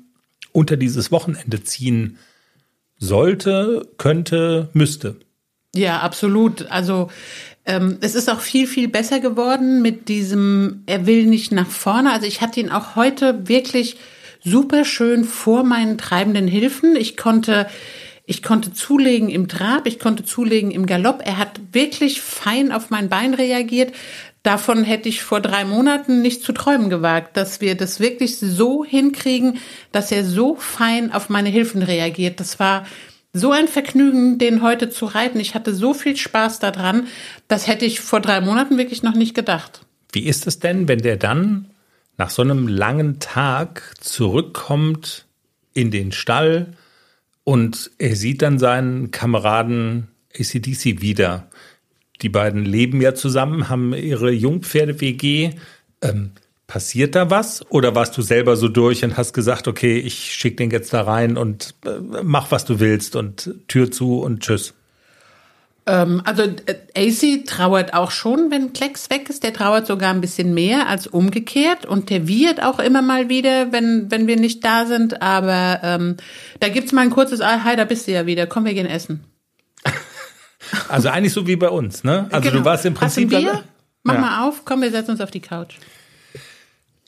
unter 0.51 0.77
dieses 0.77 1.11
Wochenende 1.11 1.63
ziehen 1.63 2.17
sollte, 2.97 3.87
könnte, 3.97 4.69
müsste. 4.73 5.17
Ja, 5.75 5.99
absolut. 5.99 6.65
Also 6.71 7.09
ähm, 7.69 7.99
es 8.01 8.15
ist 8.15 8.31
auch 8.31 8.41
viel, 8.41 8.65
viel 8.65 8.87
besser 8.87 9.19
geworden 9.19 9.83
mit 9.83 10.09
diesem, 10.09 10.81
er 10.87 11.05
will 11.05 11.27
nicht 11.27 11.51
nach 11.51 11.69
vorne. 11.69 12.11
Also 12.11 12.25
ich 12.25 12.41
hatte 12.41 12.59
ihn 12.59 12.71
auch 12.71 12.95
heute 12.95 13.47
wirklich 13.47 13.97
super 14.43 14.85
schön 14.85 15.23
vor 15.23 15.63
meinen 15.63 15.99
treibenden 15.99 16.47
Hilfen. 16.47 16.95
Ich 16.95 17.15
konnte, 17.15 17.67
ich 18.25 18.41
konnte 18.41 18.73
zulegen 18.73 19.29
im 19.29 19.47
Trab, 19.47 19.85
ich 19.85 19.99
konnte 19.99 20.25
zulegen 20.25 20.71
im 20.71 20.87
Galopp. 20.87 21.21
Er 21.23 21.37
hat 21.37 21.61
wirklich 21.71 22.21
fein 22.21 22.71
auf 22.71 22.89
mein 22.89 23.07
Bein 23.07 23.35
reagiert. 23.35 23.93
davon 24.41 24.83
hätte 24.83 25.09
ich 25.09 25.21
vor 25.21 25.41
drei 25.41 25.63
Monaten 25.63 26.23
nicht 26.23 26.41
zu 26.41 26.53
träumen 26.53 26.89
gewagt, 26.89 27.37
dass 27.37 27.61
wir 27.61 27.75
das 27.75 27.99
wirklich 27.99 28.39
so 28.39 28.83
hinkriegen, 28.83 29.59
dass 29.91 30.11
er 30.11 30.25
so 30.25 30.55
fein 30.55 31.11
auf 31.11 31.29
meine 31.29 31.49
Hilfen 31.49 31.83
reagiert. 31.83 32.39
Das 32.39 32.57
war 32.57 32.87
so 33.33 33.51
ein 33.51 33.67
Vergnügen, 33.67 34.37
den 34.37 34.61
heute 34.61 34.89
zu 34.89 35.05
reiten. 35.05 35.39
Ich 35.39 35.55
hatte 35.55 35.73
so 35.73 35.93
viel 35.93 36.17
Spaß 36.17 36.59
daran. 36.59 37.07
Das 37.47 37.67
hätte 37.67 37.85
ich 37.85 37.99
vor 37.99 38.21
drei 38.21 38.41
Monaten 38.41 38.77
wirklich 38.77 39.03
noch 39.03 39.15
nicht 39.15 39.35
gedacht. 39.35 39.81
Wie 40.11 40.25
ist 40.25 40.47
es 40.47 40.59
denn, 40.59 40.87
wenn 40.87 40.99
der 40.99 41.17
dann 41.17 41.69
nach 42.17 42.31
so 42.31 42.41
einem 42.41 42.67
langen 42.67 43.19
Tag 43.19 43.93
zurückkommt 43.99 45.25
in 45.73 45.91
den 45.91 46.11
Stall 46.11 46.73
und 47.43 47.91
er 47.99 48.15
sieht 48.15 48.41
dann 48.41 48.57
seinen 48.57 49.11
Kameraden 49.11 50.07
ACDC 50.37 51.01
wieder? 51.01 51.47
Die 52.21 52.29
beiden 52.29 52.65
leben 52.65 52.99
ja 52.99 53.13
zusammen, 53.13 53.69
haben 53.69 53.93
ihre 53.93 54.31
Jungpferde-WG. 54.31 55.51
Ähm, 56.01 56.31
passiert 56.69 57.15
da 57.15 57.29
was? 57.29 57.65
Oder 57.69 57.95
warst 57.95 58.15
du 58.15 58.21
selber 58.21 58.55
so 58.55 58.69
durch 58.69 59.03
und 59.03 59.17
hast 59.17 59.33
gesagt, 59.33 59.67
okay, 59.67 59.97
ich 59.97 60.33
schicke 60.35 60.57
den 60.57 60.69
jetzt 60.69 60.93
da 60.93 61.01
rein 61.01 61.35
und 61.35 61.73
äh, 61.83 62.21
mach, 62.23 62.51
was 62.51 62.63
du 62.63 62.79
willst 62.79 63.15
und 63.15 63.53
Tür 63.67 63.91
zu 63.91 64.19
und 64.19 64.41
tschüss? 64.41 64.75
Ähm, 65.87 66.21
also 66.25 66.43
äh, 66.43 66.75
AC 66.95 67.43
trauert 67.45 67.95
auch 67.95 68.11
schon, 68.11 68.51
wenn 68.51 68.71
Klecks 68.71 69.09
weg 69.09 69.29
ist. 69.29 69.43
Der 69.43 69.51
trauert 69.51 69.87
sogar 69.87 70.13
ein 70.13 70.21
bisschen 70.21 70.53
mehr 70.53 70.87
als 70.87 71.07
umgekehrt. 71.07 71.87
Und 71.87 72.11
der 72.11 72.27
wird 72.27 72.61
auch 72.61 72.77
immer 72.77 73.01
mal 73.01 73.29
wieder, 73.29 73.71
wenn, 73.71 74.11
wenn 74.11 74.27
wir 74.27 74.37
nicht 74.37 74.63
da 74.63 74.85
sind. 74.85 75.23
Aber 75.23 75.79
ähm, 75.81 76.17
da 76.59 76.69
gibt's 76.69 76.91
mal 76.91 77.01
ein 77.01 77.09
kurzes, 77.09 77.41
ah, 77.41 77.63
hi, 77.63 77.75
da 77.75 77.85
bist 77.85 78.07
du 78.07 78.11
ja 78.11 78.27
wieder, 78.27 78.45
komm, 78.45 78.65
wir 78.65 78.75
gehen 78.75 78.85
essen. 78.85 79.23
Also 80.87 81.09
eigentlich 81.09 81.33
so 81.33 81.47
wie 81.47 81.55
bei 81.55 81.69
uns, 81.69 82.03
ne? 82.03 82.27
Also 82.29 82.49
genau. 82.49 82.61
du 82.61 82.65
warst 82.65 82.85
im 82.85 82.93
Prinzip. 82.93 83.33
Hast 83.33 83.41
Bier? 83.41 83.63
Mach 84.03 84.13
ja. 84.13 84.19
mal 84.19 84.47
auf, 84.47 84.65
komm, 84.65 84.83
wir 84.83 84.91
setzen 84.91 85.11
uns 85.11 85.21
auf 85.21 85.31
die 85.31 85.39
Couch. 85.39 85.75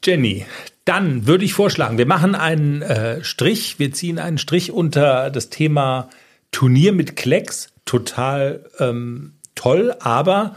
Jenny, 0.03 0.45
dann 0.85 1.27
würde 1.27 1.45
ich 1.45 1.53
vorschlagen, 1.53 1.97
wir 1.97 2.07
machen 2.07 2.33
einen 2.33 2.81
äh, 2.81 3.23
Strich, 3.23 3.77
wir 3.77 3.91
ziehen 3.91 4.17
einen 4.17 4.39
Strich 4.39 4.71
unter 4.71 5.29
das 5.29 5.49
Thema 5.49 6.09
Turnier 6.51 6.91
mit 6.91 7.15
Klecks. 7.15 7.69
Total 7.85 8.65
ähm, 8.79 9.33
toll, 9.55 9.95
aber, 9.99 10.55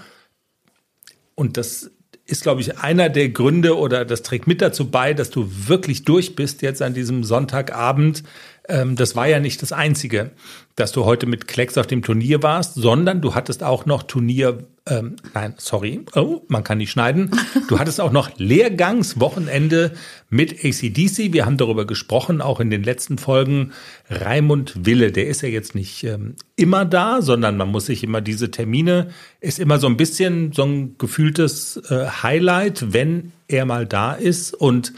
und 1.35 1.57
das 1.57 1.91
ist, 2.27 2.43
glaube 2.43 2.63
ich, 2.63 2.79
einer 2.79 3.11
der 3.11 3.29
Gründe 3.29 3.77
oder 3.77 4.05
das 4.05 4.23
trägt 4.23 4.47
mit 4.47 4.63
dazu 4.63 4.91
bei, 4.91 5.13
dass 5.13 5.31
du 5.31 5.47
wirklich 5.69 6.05
durch 6.05 6.37
bist 6.37 6.63
jetzt 6.63 6.81
an 6.81 6.95
diesem 6.95 7.23
Sonntagabend. 7.23 8.23
Ähm, 8.67 8.97
das 8.97 9.15
war 9.15 9.27
ja 9.27 9.41
nicht 9.41 9.61
das 9.61 9.73
Einzige, 9.73 10.31
dass 10.75 10.91
du 10.91 11.05
heute 11.05 11.27
mit 11.27 11.47
Klecks 11.47 11.77
auf 11.77 11.87
dem 11.87 12.03
Turnier 12.03 12.43
warst, 12.43 12.75
sondern 12.75 13.21
du 13.21 13.35
hattest 13.35 13.63
auch 13.63 13.85
noch 13.85 14.03
Turnier, 14.03 14.65
ähm, 14.87 15.17
nein, 15.35 15.55
sorry, 15.59 16.01
oh, 16.15 16.41
man 16.49 16.65
kann 16.65 16.79
nicht 16.79 16.91
schneiden. 16.91 17.31
Du 17.69 17.79
hattest 17.79 18.01
auch 18.01 18.13
noch 18.13 18.31
Lehrgangswochenende 18.37 19.93
mit 20.29 20.65
ACDC. 20.65 21.33
Wir 21.33 21.47
haben 21.47 21.57
darüber 21.57 21.87
gesprochen, 21.87 22.43
auch 22.43 22.61
in 22.61 22.69
den 22.69 22.83
letzten 22.83 23.17
Folgen. 23.17 23.73
Raimund 24.11 24.85
Wille, 24.85 25.13
der 25.13 25.29
ist 25.29 25.41
ja 25.41 25.49
jetzt 25.49 25.75
nicht 25.75 26.05
ähm, 26.05 26.35
immer 26.57 26.85
da, 26.85 27.23
sondern 27.23 27.57
man 27.57 27.71
muss 27.71 27.87
sich 27.87 28.05
immer 28.05 28.21
diese 28.21 28.51
Termine, 28.51 29.09
ist 29.41 29.59
immer 29.59 29.79
so 29.79 29.87
ein 29.87 29.97
bisschen 29.97 30.53
so 30.53 30.65
ein 30.65 30.97
gefühltes 30.99 31.79
äh, 31.89 32.07
Highlight, 32.23 32.93
wenn 32.93 33.33
er 33.49 33.65
mal 33.65 33.87
da 33.87 34.13
ist. 34.13 34.53
Und 34.53 34.93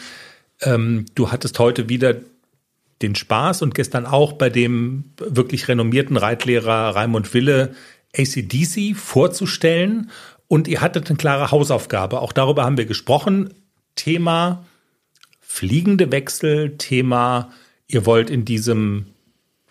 ähm, 0.63 1.07
du 1.15 1.31
hattest 1.31 1.59
heute 1.61 1.89
wieder 1.89 2.17
den 3.03 3.15
Spaß 3.15 3.63
und 3.63 3.75
gestern 3.75 4.07
auch 4.07 4.33
bei 4.35 4.51
dem 4.51 5.13
wirklich 5.19 5.69
renommierten 5.69 6.17
Reitlehrer 6.17 6.97
Raimund 6.97 7.33
Wille 7.35 7.75
ACDC 8.17 8.97
vorzustellen. 8.97 10.11
Und 10.49 10.69
ihr 10.69 10.81
hattet 10.81 11.09
eine 11.09 11.17
klare 11.17 11.51
Hausaufgabe. 11.51 12.21
Auch 12.21 12.33
darüber 12.33 12.65
haben 12.65 12.79
wir 12.79 12.87
gesprochen. 12.87 13.53
Thema 13.97 14.65
fliegende 15.57 16.13
Wechsel, 16.13 16.77
Thema, 16.77 17.51
ihr 17.89 18.05
wollt 18.05 18.29
in 18.29 18.45
diesem 18.45 19.07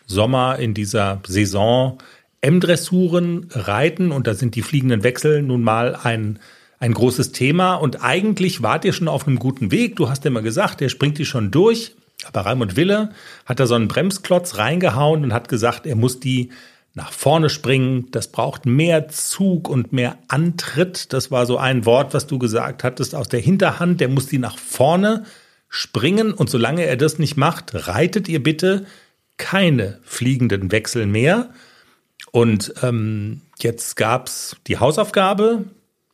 Sommer, 0.08 0.58
in 0.58 0.74
dieser 0.74 1.22
Saison 1.27 2.00
M-Dressuren 2.41 3.47
reiten 3.52 4.12
und 4.12 4.26
da 4.26 4.34
sind 4.34 4.56
die 4.56 4.63
fliegenden 4.63 5.04
Wechsel 5.04 5.43
nun 5.43 5.62
mal 5.62 5.95
ein, 5.95 6.39
ein 6.80 6.93
großes 6.93 7.34
Thema 7.34 7.76
und 7.76 8.04
eigentlich 8.04 8.63
wart 8.63 8.84
ihr 8.84 8.93
schon 8.93 9.08
auf 9.08 9.28
einem 9.28 9.38
guten 9.38 9.71
Weg. 9.71 9.95
Du 9.95 10.10
hast 10.10 10.26
immer 10.26 10.41
gesagt, 10.41 10.82
der 10.82 10.89
springt 10.89 11.19
die 11.19 11.26
schon 11.26 11.52
durch. 11.52 11.95
Aber 12.28 12.42
Raimund 12.42 12.76
Wille 12.76 13.12
hat 13.46 13.60
da 13.60 13.68
so 13.68 13.76
einen 13.76 13.88
Bremsklotz 13.88 14.58
reingehauen 14.58 15.24
und 15.24 15.34
hat 15.34 15.50
gesagt, 15.50 15.86
er 15.86 15.96
muss 15.96 16.20
die 16.20 16.52
nach 16.94 17.12
vorne 17.12 17.50
springen. 17.50 18.08
Das 18.12 18.32
braucht 18.32 18.66
mehr 18.66 19.10
Zug 19.10 19.70
und 19.70 19.94
mehr 19.94 20.18
Antritt. 20.30 21.14
Das 21.14 21.30
war 21.30 21.46
so 21.46 21.58
ein 21.58 21.86
Wort, 21.86 22.14
was 22.14 22.26
du 22.26 22.40
gesagt 22.40 22.84
hattest 22.84 23.16
aus 23.16 23.28
der 23.28 23.42
Hinterhand. 23.42 24.00
Der 24.02 24.08
muss 24.08 24.28
die 24.28 24.40
nach 24.40 24.58
vorne 24.58 25.26
springen. 25.68 26.34
Und 26.34 26.50
solange 26.50 26.86
er 26.86 26.98
das 26.98 27.20
nicht 27.20 27.36
macht, 27.36 27.88
reitet 27.88 28.28
ihr 28.30 28.42
bitte 28.42 28.86
keine 29.38 30.00
fliegenden 30.04 30.72
Wechsel 30.72 31.06
mehr. 31.06 31.50
Und 32.32 32.74
ähm, 32.82 33.42
jetzt 33.60 33.98
gab's 33.98 34.56
die 34.68 34.78
Hausaufgabe, 34.78 35.66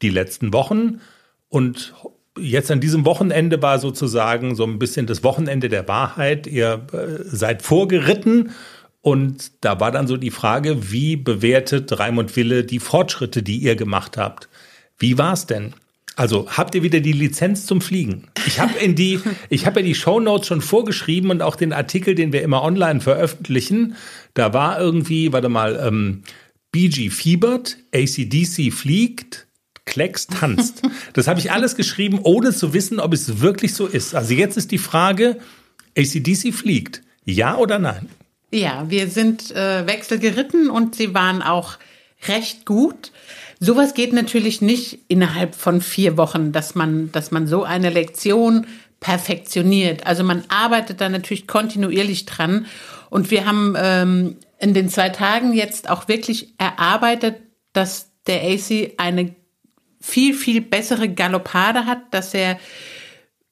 die 0.01 0.09
letzten 0.09 0.51
Wochen. 0.51 1.01
Und 1.47 1.93
jetzt 2.39 2.71
an 2.71 2.79
diesem 2.79 3.05
Wochenende 3.05 3.61
war 3.61 3.79
sozusagen 3.79 4.55
so 4.55 4.63
ein 4.63 4.79
bisschen 4.79 5.05
das 5.05 5.23
Wochenende 5.23 5.69
der 5.69 5.87
Wahrheit. 5.87 6.47
Ihr 6.47 6.87
äh, 6.93 7.23
seid 7.23 7.61
vorgeritten 7.61 8.51
und 9.01 9.51
da 9.61 9.79
war 9.79 9.91
dann 9.91 10.07
so 10.07 10.15
die 10.15 10.31
Frage, 10.31 10.91
wie 10.91 11.15
bewertet 11.15 11.97
Raimund 11.97 12.35
Wille 12.35 12.63
die 12.63 12.79
Fortschritte, 12.79 13.41
die 13.41 13.57
ihr 13.57 13.75
gemacht 13.75 14.17
habt? 14.17 14.47
Wie 14.97 15.17
war's 15.17 15.47
denn? 15.47 15.73
Also 16.15 16.47
habt 16.49 16.75
ihr 16.75 16.83
wieder 16.83 16.99
die 16.99 17.13
Lizenz 17.13 17.65
zum 17.65 17.81
Fliegen? 17.81 18.27
Ich 18.45 18.59
habe 18.59 18.77
in 18.77 18.95
die, 18.95 19.19
ich 19.49 19.65
habe 19.65 19.79
ja 19.79 19.85
die 19.85 19.95
Show 19.95 20.19
Notes 20.19 20.47
schon 20.47 20.61
vorgeschrieben 20.61 21.31
und 21.31 21.41
auch 21.41 21.55
den 21.55 21.73
Artikel, 21.73 22.13
den 22.15 22.31
wir 22.31 22.43
immer 22.43 22.61
online 22.63 23.01
veröffentlichen. 23.01 23.95
Da 24.33 24.53
war 24.53 24.79
irgendwie, 24.79 25.33
warte 25.33 25.49
mal, 25.49 25.81
ähm, 25.83 26.23
BG 26.71 27.09
fiebert, 27.09 27.77
ACDC 27.93 28.71
fliegt, 28.71 29.47
Klecks 29.91 30.27
tanzt. 30.27 30.81
Das 31.13 31.27
habe 31.27 31.41
ich 31.41 31.51
alles 31.51 31.75
geschrieben, 31.75 32.19
ohne 32.23 32.55
zu 32.55 32.73
wissen, 32.73 33.01
ob 33.01 33.13
es 33.13 33.41
wirklich 33.41 33.73
so 33.73 33.85
ist. 33.85 34.15
Also 34.15 34.33
jetzt 34.33 34.55
ist 34.55 34.71
die 34.71 34.77
Frage, 34.77 35.37
ACDC 35.97 36.53
fliegt. 36.53 37.01
Ja 37.25 37.57
oder 37.57 37.77
nein? 37.77 38.07
Ja, 38.51 38.85
wir 38.89 39.09
sind 39.09 39.51
äh, 39.51 39.85
wechselgeritten 39.85 40.69
und 40.69 40.95
sie 40.95 41.13
waren 41.13 41.41
auch 41.41 41.77
recht 42.27 42.65
gut. 42.65 43.11
Sowas 43.59 43.93
geht 43.93 44.13
natürlich 44.13 44.61
nicht 44.61 44.99
innerhalb 45.09 45.55
von 45.55 45.81
vier 45.81 46.15
Wochen, 46.15 46.53
dass 46.53 46.73
man, 46.73 47.11
dass 47.11 47.31
man 47.31 47.45
so 47.45 47.63
eine 47.63 47.89
Lektion 47.89 48.67
perfektioniert. 49.01 50.07
Also 50.07 50.23
man 50.23 50.45
arbeitet 50.47 51.01
da 51.01 51.09
natürlich 51.09 51.47
kontinuierlich 51.47 52.25
dran. 52.25 52.65
Und 53.09 53.29
wir 53.29 53.45
haben 53.45 53.75
ähm, 53.77 54.37
in 54.57 54.73
den 54.73 54.87
zwei 54.87 55.09
Tagen 55.09 55.51
jetzt 55.51 55.89
auch 55.89 56.07
wirklich 56.07 56.53
erarbeitet, 56.57 57.35
dass 57.73 58.09
der 58.25 58.43
AC 58.43 58.93
eine 58.97 59.35
viel, 60.01 60.33
viel 60.33 60.61
bessere 60.61 61.09
Galoppade 61.09 61.85
hat, 61.85 61.99
dass 62.11 62.33
er 62.33 62.59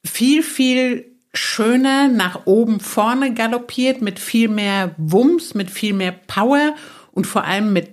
viel, 0.04 0.44
viel 0.44 1.06
schöner 1.34 2.08
nach 2.08 2.46
oben 2.46 2.80
vorne 2.80 3.34
galoppiert, 3.34 4.02
mit 4.02 4.20
viel 4.20 4.50
mehr 4.50 4.96
Wumms, 4.98 5.54
mit 5.54 5.70
viel 5.70 5.94
mehr 5.94 6.12
Power 6.12 6.76
und 7.12 7.28
vor 7.28 7.44
allem 7.44 7.72
mit 7.72 7.90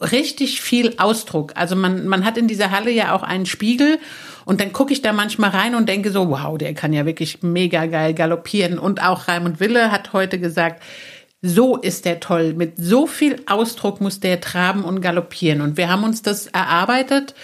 richtig 0.00 0.60
viel 0.60 0.94
Ausdruck. 0.98 1.52
Also 1.56 1.76
man, 1.76 2.06
man 2.06 2.24
hat 2.24 2.36
in 2.36 2.48
dieser 2.48 2.70
Halle 2.70 2.90
ja 2.90 3.14
auch 3.14 3.22
einen 3.22 3.46
Spiegel 3.46 3.98
und 4.44 4.60
dann 4.60 4.72
gucke 4.72 4.92
ich 4.92 5.02
da 5.02 5.12
manchmal 5.12 5.50
rein 5.50 5.74
und 5.74 5.88
denke 5.88 6.10
so, 6.10 6.30
wow, 6.30 6.58
der 6.58 6.74
kann 6.74 6.92
ja 6.92 7.06
wirklich 7.06 7.42
mega 7.42 7.86
geil 7.86 8.14
galoppieren. 8.14 8.78
Und 8.78 9.02
auch 9.02 9.28
Raimund 9.28 9.60
Wille 9.60 9.90
hat 9.90 10.12
heute 10.12 10.38
gesagt, 10.38 10.82
so 11.40 11.76
ist 11.76 12.06
der 12.06 12.20
toll. 12.20 12.54
Mit 12.54 12.74
so 12.76 13.06
viel 13.06 13.42
Ausdruck 13.46 14.00
muss 14.00 14.20
der 14.20 14.40
traben 14.40 14.82
und 14.84 15.00
galoppieren. 15.00 15.60
Und 15.60 15.76
wir 15.76 15.88
haben 15.88 16.04
uns 16.04 16.22
das 16.22 16.46
erarbeitet 16.48 17.34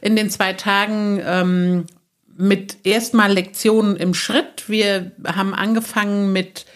in 0.00 0.16
den 0.16 0.30
zwei 0.30 0.52
Tagen 0.52 1.20
ähm, 1.24 1.86
mit 2.36 2.78
erstmal 2.84 3.32
Lektionen 3.32 3.96
im 3.96 4.14
Schritt. 4.14 4.68
Wir 4.68 5.12
haben 5.26 5.54
angefangen 5.54 6.32
mit 6.32 6.66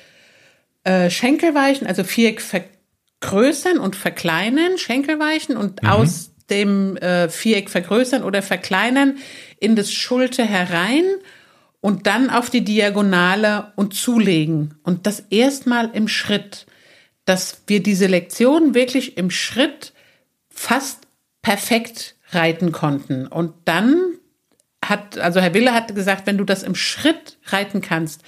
äh, 0.84 1.10
Schenkelweichen, 1.10 1.86
also 1.86 2.04
Viereck 2.04 2.40
vergrößern 2.40 3.78
und 3.78 3.96
verkleinern, 3.96 4.78
Schenkelweichen 4.78 5.56
und 5.56 5.82
mhm. 5.82 5.88
aus 5.88 6.30
dem 6.48 6.96
äh, 6.96 7.28
Viereck 7.28 7.70
vergrößern 7.70 8.22
oder 8.22 8.42
verkleinern 8.42 9.18
in 9.60 9.76
das 9.76 9.92
Schulter 9.92 10.44
herein 10.44 11.04
und 11.80 12.06
dann 12.06 12.30
auf 12.30 12.50
die 12.50 12.64
Diagonale 12.64 13.72
und 13.76 13.94
zulegen. 13.94 14.74
Und 14.82 15.06
das 15.06 15.20
erstmal 15.30 15.90
im 15.92 16.08
Schritt, 16.08 16.66
dass 17.24 17.62
wir 17.66 17.82
diese 17.82 18.06
Lektion 18.06 18.74
wirklich 18.74 19.16
im 19.16 19.30
Schritt 19.30 19.92
fast 20.48 21.06
perfekt 21.42 22.16
reiten 22.32 22.72
konnten. 22.72 23.26
Und 23.26 23.52
dann 23.64 24.14
hat, 24.84 25.18
also 25.18 25.40
Herr 25.40 25.54
Wille 25.54 25.74
hat 25.74 25.94
gesagt, 25.94 26.26
wenn 26.26 26.38
du 26.38 26.44
das 26.44 26.62
im 26.62 26.74
Schritt 26.74 27.38
reiten 27.46 27.80
kannst, 27.80 28.22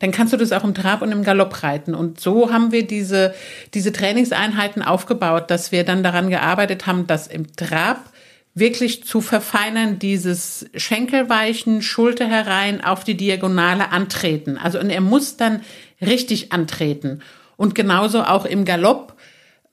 dann 0.00 0.10
kannst 0.10 0.32
du 0.32 0.36
das 0.36 0.52
auch 0.52 0.64
im 0.64 0.74
Trab 0.74 1.02
und 1.02 1.12
im 1.12 1.24
Galopp 1.24 1.62
reiten. 1.62 1.94
Und 1.94 2.20
so 2.20 2.52
haben 2.52 2.72
wir 2.72 2.86
diese, 2.86 3.34
diese 3.72 3.92
Trainingseinheiten 3.92 4.82
aufgebaut, 4.82 5.50
dass 5.50 5.72
wir 5.72 5.84
dann 5.84 6.02
daran 6.02 6.30
gearbeitet 6.30 6.86
haben, 6.86 7.06
dass 7.06 7.26
im 7.26 7.54
Trab 7.56 8.12
wirklich 8.54 9.04
zu 9.04 9.20
verfeinern, 9.20 9.98
dieses 9.98 10.66
Schenkelweichen, 10.76 11.82
Schulter 11.82 12.26
herein, 12.26 12.84
auf 12.84 13.02
die 13.02 13.16
Diagonale 13.16 13.90
antreten. 13.90 14.58
Also 14.58 14.78
und 14.78 14.90
er 14.90 15.00
muss 15.00 15.36
dann 15.36 15.62
richtig 16.00 16.52
antreten. 16.52 17.20
Und 17.56 17.74
genauso 17.74 18.22
auch 18.22 18.44
im 18.44 18.64
Galopp, 18.64 19.16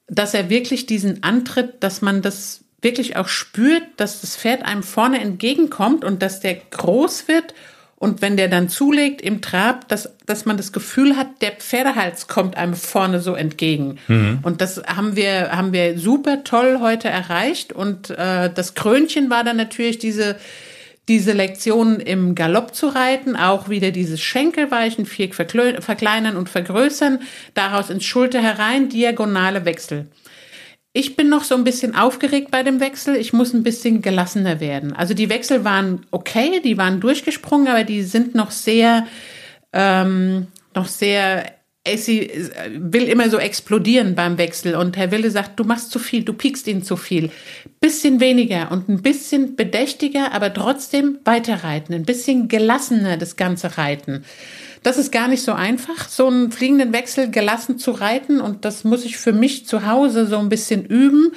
dass 0.07 0.33
er 0.33 0.49
wirklich 0.49 0.87
diesen 0.87 1.23
Antritt, 1.23 1.83
dass 1.83 2.01
man 2.01 2.21
das 2.21 2.60
wirklich 2.81 3.15
auch 3.15 3.27
spürt, 3.27 3.83
dass 3.97 4.21
das 4.21 4.35
Pferd 4.35 4.63
einem 4.63 4.83
vorne 4.83 5.19
entgegenkommt 5.19 6.03
und 6.03 6.21
dass 6.21 6.39
der 6.39 6.55
groß 6.55 7.27
wird 7.27 7.53
und 8.01 8.23
wenn 8.23 8.35
der 8.35 8.47
dann 8.47 8.67
zulegt 8.67 9.21
im 9.21 9.43
Trab, 9.43 9.87
dass, 9.87 10.09
dass 10.25 10.45
man 10.45 10.57
das 10.57 10.71
Gefühl 10.71 11.17
hat, 11.17 11.27
der 11.41 11.51
Pferdehals 11.51 12.27
kommt 12.27 12.57
einem 12.57 12.73
vorne 12.73 13.19
so 13.19 13.35
entgegen. 13.35 13.99
Mhm. 14.07 14.39
Und 14.41 14.59
das 14.59 14.81
haben 14.87 15.15
wir, 15.15 15.51
haben 15.51 15.71
wir 15.71 15.99
super 15.99 16.43
toll 16.43 16.79
heute 16.81 17.09
erreicht. 17.09 17.73
Und 17.73 18.09
äh, 18.09 18.51
das 18.51 18.73
Krönchen 18.73 19.29
war 19.29 19.43
dann 19.43 19.57
natürlich 19.57 19.99
diese, 19.99 20.35
diese 21.09 21.33
Lektion 21.33 21.99
im 21.99 22.33
Galopp 22.33 22.73
zu 22.73 22.87
reiten, 22.87 23.35
auch 23.35 23.69
wieder 23.69 23.91
dieses 23.91 24.19
Schenkelweichen, 24.19 25.05
Viereck 25.05 25.35
verkleinern 25.35 26.37
und 26.37 26.49
vergrößern, 26.49 27.19
daraus 27.53 27.91
ins 27.91 28.03
Schulter 28.03 28.41
herein, 28.41 28.89
diagonale 28.89 29.63
Wechsel. 29.65 30.07
Ich 30.93 31.15
bin 31.15 31.29
noch 31.29 31.45
so 31.45 31.55
ein 31.55 31.63
bisschen 31.63 31.95
aufgeregt 31.95 32.51
bei 32.51 32.63
dem 32.63 32.81
Wechsel. 32.81 33.15
Ich 33.15 33.31
muss 33.31 33.53
ein 33.53 33.63
bisschen 33.63 34.01
gelassener 34.01 34.59
werden. 34.59 34.93
Also 34.93 35.13
die 35.13 35.29
Wechsel 35.29 35.63
waren 35.63 36.05
okay, 36.11 36.59
die 36.61 36.77
waren 36.77 36.99
durchgesprungen, 36.99 37.67
aber 37.67 37.85
die 37.85 38.03
sind 38.03 38.35
noch 38.35 38.51
sehr, 38.51 39.07
ähm, 39.71 40.47
noch 40.75 40.87
sehr 40.87 41.45
Essie 41.83 42.29
will 42.77 43.05
immer 43.05 43.29
so 43.29 43.39
explodieren 43.39 44.13
beim 44.13 44.37
Wechsel 44.37 44.75
und 44.75 44.97
Herr 44.97 45.09
Wille 45.09 45.31
sagt, 45.31 45.59
du 45.59 45.63
machst 45.63 45.89
zu 45.91 45.97
viel, 45.97 46.23
du 46.23 46.33
piekst 46.33 46.67
ihn 46.67 46.83
zu 46.83 46.95
viel. 46.95 47.31
Bisschen 47.79 48.19
weniger 48.19 48.71
und 48.71 48.87
ein 48.87 49.01
bisschen 49.01 49.55
bedächtiger, 49.55 50.31
aber 50.31 50.53
trotzdem 50.53 51.17
weiterreiten, 51.25 51.95
ein 51.95 52.05
bisschen 52.05 52.49
gelassener 52.49 53.17
das 53.17 53.35
ganze 53.35 53.79
Reiten. 53.79 54.25
Das 54.83 54.97
ist 54.97 55.11
gar 55.11 55.27
nicht 55.27 55.43
so 55.43 55.53
einfach, 55.53 56.09
so 56.09 56.27
einen 56.27 56.51
fliegenden 56.51 56.91
Wechsel 56.91 57.29
gelassen 57.29 57.77
zu 57.77 57.91
reiten. 57.91 58.41
Und 58.41 58.65
das 58.65 58.83
muss 58.83 59.05
ich 59.05 59.17
für 59.17 59.33
mich 59.33 59.67
zu 59.67 59.85
Hause 59.85 60.25
so 60.25 60.37
ein 60.39 60.49
bisschen 60.49 60.85
üben, 60.85 61.33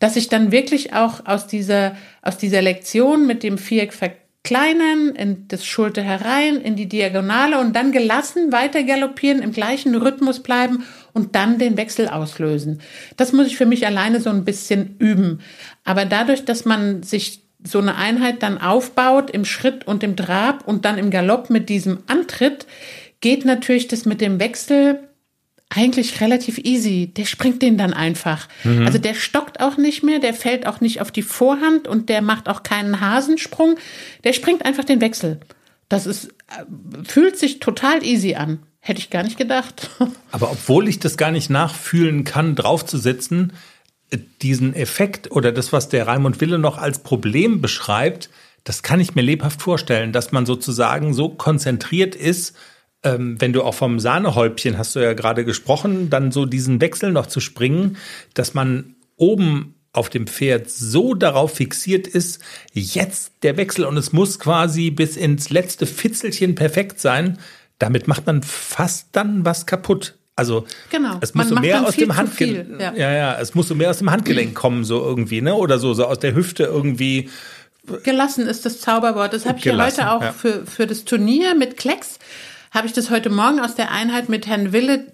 dass 0.00 0.16
ich 0.16 0.28
dann 0.28 0.50
wirklich 0.50 0.92
auch 0.94 1.26
aus 1.26 1.46
dieser, 1.46 1.96
aus 2.22 2.36
dieser 2.36 2.62
Lektion 2.62 3.26
mit 3.26 3.42
dem 3.42 3.58
Viereck 3.58 3.92
verkleinern, 3.92 5.14
in 5.14 5.46
das 5.48 5.64
Schulter 5.64 6.02
herein, 6.02 6.56
in 6.56 6.74
die 6.74 6.88
Diagonale 6.88 7.60
und 7.60 7.76
dann 7.76 7.92
gelassen 7.92 8.50
weiter 8.50 8.82
galoppieren, 8.82 9.42
im 9.42 9.52
gleichen 9.52 9.94
Rhythmus 9.94 10.40
bleiben 10.40 10.84
und 11.12 11.36
dann 11.36 11.58
den 11.58 11.76
Wechsel 11.76 12.08
auslösen. 12.08 12.80
Das 13.16 13.32
muss 13.32 13.46
ich 13.46 13.56
für 13.56 13.66
mich 13.66 13.86
alleine 13.86 14.20
so 14.20 14.30
ein 14.30 14.44
bisschen 14.44 14.96
üben. 14.98 15.40
Aber 15.84 16.06
dadurch, 16.06 16.44
dass 16.44 16.64
man 16.64 17.02
sich 17.02 17.42
so 17.64 17.78
eine 17.78 17.96
Einheit 17.96 18.42
dann 18.42 18.58
aufbaut 18.58 19.30
im 19.30 19.44
Schritt 19.44 19.86
und 19.86 20.02
im 20.02 20.16
Trab 20.16 20.66
und 20.66 20.84
dann 20.84 20.98
im 20.98 21.10
Galopp 21.10 21.50
mit 21.50 21.68
diesem 21.68 21.98
Antritt, 22.06 22.66
geht 23.20 23.44
natürlich 23.44 23.88
das 23.88 24.06
mit 24.06 24.20
dem 24.20 24.40
Wechsel 24.40 25.00
eigentlich 25.68 26.20
relativ 26.20 26.58
easy. 26.58 27.12
Der 27.16 27.24
springt 27.24 27.62
den 27.62 27.78
dann 27.78 27.94
einfach. 27.94 28.48
Mhm. 28.64 28.86
Also 28.86 28.98
der 28.98 29.14
stockt 29.14 29.60
auch 29.60 29.76
nicht 29.76 30.02
mehr, 30.02 30.18
der 30.18 30.34
fällt 30.34 30.66
auch 30.66 30.80
nicht 30.80 31.00
auf 31.00 31.12
die 31.12 31.22
Vorhand 31.22 31.86
und 31.86 32.08
der 32.08 32.22
macht 32.22 32.48
auch 32.48 32.62
keinen 32.62 33.00
Hasensprung. 33.00 33.76
Der 34.24 34.32
springt 34.32 34.64
einfach 34.66 34.84
den 34.84 35.00
Wechsel. 35.00 35.38
Das 35.88 36.06
ist, 36.06 36.26
äh, 36.48 37.04
fühlt 37.04 37.38
sich 37.38 37.60
total 37.60 38.04
easy 38.04 38.34
an. 38.34 38.60
Hätte 38.80 39.00
ich 39.00 39.10
gar 39.10 39.22
nicht 39.22 39.36
gedacht. 39.36 39.90
Aber 40.32 40.50
obwohl 40.50 40.88
ich 40.88 40.98
das 40.98 41.16
gar 41.16 41.30
nicht 41.30 41.50
nachfühlen 41.50 42.24
kann, 42.24 42.56
draufzusetzen, 42.56 43.52
diesen 44.42 44.74
Effekt 44.74 45.30
oder 45.30 45.52
das, 45.52 45.72
was 45.72 45.88
der 45.88 46.06
Raimund 46.06 46.40
Wille 46.40 46.58
noch 46.58 46.78
als 46.78 47.00
Problem 47.00 47.60
beschreibt, 47.60 48.30
das 48.64 48.82
kann 48.82 49.00
ich 49.00 49.14
mir 49.14 49.22
lebhaft 49.22 49.62
vorstellen, 49.62 50.12
dass 50.12 50.32
man 50.32 50.46
sozusagen 50.46 51.14
so 51.14 51.30
konzentriert 51.30 52.14
ist, 52.14 52.54
ähm, 53.02 53.40
wenn 53.40 53.52
du 53.52 53.62
auch 53.62 53.74
vom 53.74 53.98
Sahnehäubchen 53.98 54.76
hast 54.76 54.96
du 54.96 55.00
ja 55.00 55.14
gerade 55.14 55.44
gesprochen, 55.44 56.10
dann 56.10 56.32
so 56.32 56.44
diesen 56.44 56.80
Wechsel 56.80 57.12
noch 57.12 57.26
zu 57.26 57.40
springen, 57.40 57.96
dass 58.34 58.52
man 58.54 58.96
oben 59.16 59.74
auf 59.92 60.08
dem 60.08 60.26
Pferd 60.26 60.70
so 60.70 61.14
darauf 61.14 61.54
fixiert 61.54 62.06
ist, 62.06 62.40
jetzt 62.72 63.32
der 63.42 63.56
Wechsel 63.56 63.84
und 63.84 63.96
es 63.96 64.12
muss 64.12 64.38
quasi 64.38 64.90
bis 64.90 65.16
ins 65.16 65.50
letzte 65.50 65.86
Fitzelchen 65.86 66.54
perfekt 66.54 67.00
sein. 67.00 67.38
Damit 67.78 68.06
macht 68.06 68.26
man 68.26 68.42
fast 68.42 69.08
dann 69.12 69.44
was 69.44 69.66
kaputt. 69.66 70.19
Also 70.40 70.64
genau. 70.88 71.18
es 71.20 71.34
muss 71.34 71.50
Man 71.50 71.56
so 71.56 71.60
mehr 71.60 71.86
aus 71.86 71.96
dem 71.96 72.16
Handgelenk, 72.16 72.80
ja. 72.80 72.94
ja. 72.94 73.12
ja, 73.12 73.38
es 73.38 73.54
muss 73.54 73.68
so 73.68 73.74
mehr 73.74 73.90
aus 73.90 73.98
dem 73.98 74.10
Handgelenk 74.10 74.54
kommen 74.54 74.84
so 74.84 75.04
irgendwie, 75.04 75.42
ne? 75.42 75.54
Oder 75.54 75.78
so 75.78 75.92
so 75.92 76.06
aus 76.06 76.18
der 76.18 76.34
Hüfte 76.34 76.62
irgendwie. 76.62 77.28
Gelassen 78.04 78.46
ist 78.46 78.64
das 78.64 78.80
Zauberwort. 78.80 79.34
Das 79.34 79.44
habe 79.44 79.58
ich 79.58 79.66
ja 79.66 79.76
heute 79.76 80.10
auch 80.10 80.22
ja. 80.22 80.32
für 80.32 80.64
für 80.64 80.86
das 80.86 81.04
Turnier 81.04 81.54
mit 81.54 81.76
Klecks 81.76 82.18
habe 82.70 82.86
ich 82.86 82.94
das 82.94 83.10
heute 83.10 83.28
Morgen 83.28 83.60
aus 83.60 83.74
der 83.74 83.90
Einheit 83.90 84.30
mit 84.30 84.46
Herrn 84.46 84.72
Wille 84.72 85.08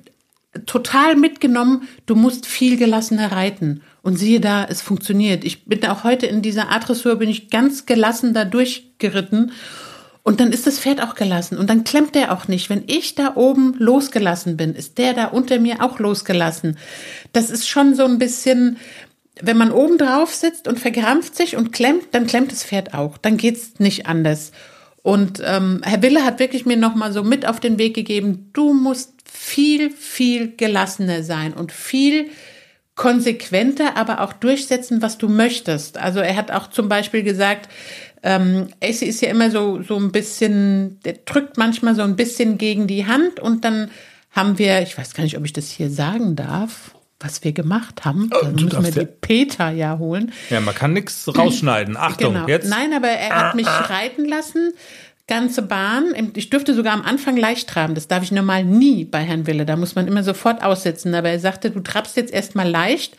total 0.64 1.16
mitgenommen. 1.16 1.88
Du 2.06 2.14
musst 2.14 2.46
viel 2.46 2.76
gelassener 2.76 3.32
reiten. 3.32 3.82
Und 4.02 4.16
siehe 4.16 4.38
da, 4.38 4.64
es 4.64 4.80
funktioniert. 4.80 5.44
Ich 5.44 5.64
bin 5.64 5.84
auch 5.86 6.04
heute 6.04 6.26
in 6.26 6.40
dieser 6.40 6.70
Adressur 6.70 7.16
bin 7.16 7.28
ich 7.28 7.50
ganz 7.50 7.84
gelassen 7.86 8.32
da 8.32 8.44
durchgeritten 8.44 9.50
und 10.26 10.40
dann 10.40 10.50
ist 10.50 10.66
das 10.66 10.80
Pferd 10.80 11.00
auch 11.00 11.14
gelassen 11.14 11.56
und 11.56 11.70
dann 11.70 11.84
klemmt 11.84 12.16
der 12.16 12.32
auch 12.32 12.48
nicht. 12.48 12.68
Wenn 12.68 12.82
ich 12.88 13.14
da 13.14 13.36
oben 13.36 13.76
losgelassen 13.78 14.56
bin, 14.56 14.74
ist 14.74 14.98
der 14.98 15.14
da 15.14 15.26
unter 15.26 15.60
mir 15.60 15.84
auch 15.84 16.00
losgelassen. 16.00 16.78
Das 17.32 17.48
ist 17.48 17.68
schon 17.68 17.94
so 17.94 18.04
ein 18.04 18.18
bisschen, 18.18 18.76
wenn 19.40 19.56
man 19.56 19.70
oben 19.70 19.98
drauf 19.98 20.34
sitzt 20.34 20.66
und 20.66 20.80
verkrampft 20.80 21.36
sich 21.36 21.56
und 21.56 21.72
klemmt, 21.72 22.06
dann 22.10 22.26
klemmt 22.26 22.50
das 22.50 22.64
Pferd 22.64 22.92
auch. 22.92 23.18
Dann 23.18 23.36
geht's 23.36 23.78
nicht 23.78 24.06
anders. 24.06 24.50
Und 25.00 25.40
ähm, 25.44 25.80
Herr 25.84 26.02
Wille 26.02 26.24
hat 26.24 26.40
wirklich 26.40 26.66
mir 26.66 26.76
nochmal 26.76 27.12
so 27.12 27.22
mit 27.22 27.46
auf 27.46 27.60
den 27.60 27.78
Weg 27.78 27.94
gegeben, 27.94 28.50
du 28.52 28.74
musst 28.74 29.12
viel, 29.30 29.90
viel 29.90 30.56
gelassener 30.56 31.22
sein 31.22 31.54
und 31.54 31.70
viel 31.70 32.30
konsequenter, 32.96 33.96
aber 33.96 34.22
auch 34.22 34.32
durchsetzen, 34.32 35.02
was 35.02 35.18
du 35.18 35.28
möchtest. 35.28 35.98
Also 35.98 36.18
er 36.18 36.34
hat 36.34 36.50
auch 36.50 36.66
zum 36.68 36.88
Beispiel 36.88 37.22
gesagt, 37.22 37.68
ähm, 38.26 38.66
AC 38.82 39.02
ist 39.02 39.22
ja 39.22 39.30
immer 39.30 39.52
so, 39.52 39.82
so 39.82 39.96
ein 39.96 40.10
bisschen, 40.10 40.98
der 41.04 41.12
drückt 41.24 41.56
manchmal 41.58 41.94
so 41.94 42.02
ein 42.02 42.16
bisschen 42.16 42.58
gegen 42.58 42.88
die 42.88 43.06
Hand 43.06 43.38
und 43.38 43.64
dann 43.64 43.88
haben 44.32 44.58
wir, 44.58 44.82
ich 44.82 44.98
weiß 44.98 45.14
gar 45.14 45.22
nicht, 45.22 45.38
ob 45.38 45.44
ich 45.44 45.52
das 45.52 45.70
hier 45.70 45.88
sagen 45.90 46.34
darf, 46.34 46.96
was 47.20 47.44
wir 47.44 47.52
gemacht 47.52 48.04
haben. 48.04 48.28
Oh, 48.34 48.38
dann 48.42 48.56
müssen 48.56 48.84
wir 48.84 48.90
die 48.90 49.06
Peter 49.06 49.70
ja 49.70 49.98
holen. 49.98 50.32
Ja, 50.50 50.60
man 50.60 50.74
kann 50.74 50.92
nichts 50.92 51.26
rausschneiden. 51.38 51.96
Achtung, 51.96 52.34
genau. 52.34 52.48
jetzt. 52.48 52.68
Nein, 52.68 52.92
aber 52.92 53.08
er 53.08 53.30
hat 53.30 53.54
mich 53.54 53.68
reiten 53.68 54.26
lassen 54.26 54.72
ganze 55.28 55.62
Bahn. 55.62 56.32
Ich 56.34 56.50
dürfte 56.50 56.74
sogar 56.74 56.92
am 56.92 57.02
Anfang 57.02 57.36
leicht 57.36 57.68
traben. 57.68 57.94
Das 57.94 58.06
darf 58.06 58.22
ich 58.22 58.30
normal 58.30 58.64
nie 58.64 59.04
bei 59.04 59.20
Herrn 59.20 59.46
Wille. 59.46 59.66
Da 59.66 59.76
muss 59.76 59.96
man 59.96 60.06
immer 60.06 60.22
sofort 60.22 60.62
aussetzen. 60.62 61.14
Aber 61.14 61.30
er 61.30 61.40
sagte, 61.40 61.70
du 61.70 61.80
trabst 61.80 62.16
jetzt 62.16 62.32
erstmal 62.32 62.68
leicht 62.68 63.16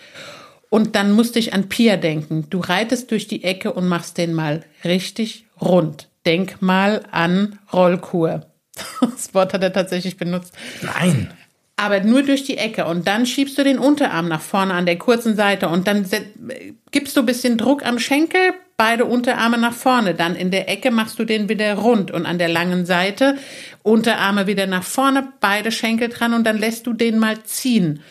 und 0.70 0.96
dann 0.96 1.12
musste 1.12 1.40
ich 1.40 1.54
an 1.54 1.70
Pia 1.70 1.98
denken. 1.98 2.48
Du 2.50 2.60
reitest 2.60 3.12
durch 3.12 3.28
die 3.28 3.44
Ecke 3.44 3.72
und 3.74 3.88
machst 3.88 4.18
den 4.18 4.34
mal 4.34 4.64
richtig 4.84 5.46
rund. 5.62 6.10
Denk 6.26 6.62
mal 6.62 7.04
an 7.12 7.60
Rollkur. 7.72 8.46
Das 9.02 9.34
Wort 9.34 9.54
hat 9.54 9.64
er 9.64 9.74
tatsächlich 9.74 10.18
benutzt. 10.18 10.54
Nein. 10.82 11.34
Aber 11.78 12.00
nur 12.02 12.24
durch 12.24 12.44
die 12.44 12.58
Ecke 12.58 12.86
und 12.86 13.08
dann 13.08 13.26
schiebst 13.26 13.58
du 13.58 13.64
den 13.64 13.78
Unterarm 13.78 14.28
nach 14.28 14.42
vorne 14.42 14.74
an 14.74 14.86
der 14.86 14.98
kurzen 14.98 15.36
Seite 15.36 15.70
und 15.70 15.88
dann 15.88 16.06
gibst 16.92 17.16
du 17.16 17.22
ein 17.22 17.26
bisschen 17.26 17.58
Druck 17.58 17.86
am 17.86 18.00
Schenkel, 18.00 18.54
beide 18.78 19.06
Unterarme 19.06 19.60
nach 19.60 19.74
vorne. 19.74 20.16
Dann 20.16 20.36
in 20.36 20.50
der 20.50 20.70
Ecke 20.70 20.90
machst 20.90 21.20
du 21.20 21.26
den 21.26 21.50
wieder 21.50 21.76
rund 21.76 22.10
und 22.10 22.26
an 22.26 22.40
der 22.40 22.48
langen 22.48 22.88
Seite 22.88 23.38
Unterarme 23.84 24.48
wieder 24.48 24.66
nach 24.66 24.84
vorne, 24.84 25.32
beide 25.40 25.72
Schenkel 25.72 26.10
dran 26.10 26.34
und 26.34 26.46
dann 26.46 26.58
lässt 26.58 26.88
du 26.88 26.94
den 26.94 27.20
mal 27.20 27.44
ziehen. 27.44 28.02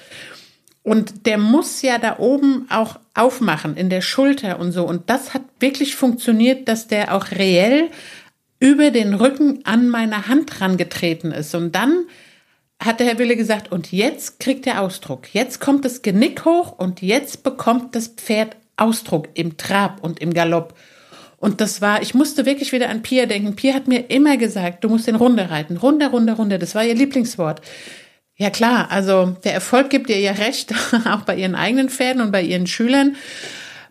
Und 0.87 1.27
der 1.27 1.37
muss 1.37 1.83
ja 1.83 1.99
da 1.99 2.21
oben 2.21 2.67
auch 2.71 3.01
aufmachen 3.13 3.77
in 3.77 3.91
der 3.91 4.03
Schulter 4.03 4.61
und 4.61 4.71
so. 4.71 4.87
Und 4.87 5.11
das 5.11 5.35
hat 5.35 5.43
wirklich 5.59 5.97
funktioniert, 5.97 6.69
dass 6.69 6.87
der 6.87 7.13
auch 7.13 7.33
reell 7.33 7.91
über 8.61 8.93
den 8.93 9.15
Rücken 9.15 9.65
an 9.65 9.89
meine 9.89 10.29
Hand 10.29 10.61
rangetreten 10.61 11.33
ist. 11.33 11.57
Und 11.57 11.75
dann 11.75 12.05
hat 12.79 13.01
der 13.01 13.09
Herr 13.09 13.19
Wille 13.19 13.35
gesagt, 13.35 13.73
und 13.73 13.91
jetzt 13.91 14.39
kriegt 14.39 14.65
er 14.65 14.81
Ausdruck. 14.81 15.35
Jetzt 15.35 15.61
kommt 15.61 15.85
das 15.85 16.03
Genick 16.03 16.45
hoch 16.45 16.79
und 16.79 17.03
jetzt 17.03 17.43
bekommt 17.43 17.97
das 17.97 18.07
Pferd 18.07 18.55
Ausdruck 18.77 19.31
im 19.35 19.57
Trab 19.57 20.05
und 20.05 20.21
im 20.21 20.33
Galopp. 20.33 20.73
Und 21.39 21.61
das 21.61 21.83
war, 21.83 22.01
ich 22.01 22.15
musste 22.15 22.47
wirklich 22.47 22.71
wieder 22.71 22.91
an 22.91 23.03
Pia 23.03 23.27
denken. 23.27 23.57
Pia 23.57 23.75
hat 23.75 23.89
mir 23.89 24.09
immer 24.09 24.37
gesagt, 24.37 24.85
du 24.85 24.89
musst 24.89 25.09
den 25.09 25.17
Runde 25.17 25.51
reiten. 25.51 25.79
Runde, 25.79 26.07
Runde, 26.07 26.35
Runde. 26.35 26.61
Das 26.61 26.77
war 26.77 26.85
ihr 26.85 26.95
Lieblingswort. 26.95 27.61
Ja 28.37 28.51
klar, 28.51 28.91
also 28.91 29.37
der 29.45 29.55
Erfolg 29.55 29.89
gibt 29.89 30.11
ihr 30.11 30.21
ja 30.21 30.33
recht, 30.33 30.75
auch 31.11 31.23
bei 31.23 31.37
ihren 31.37 31.55
eigenen 31.55 31.89
Pferden 31.89 32.21
und 32.21 32.33
bei 32.33 32.43
ihren 32.43 32.67
Schülern. 32.67 33.17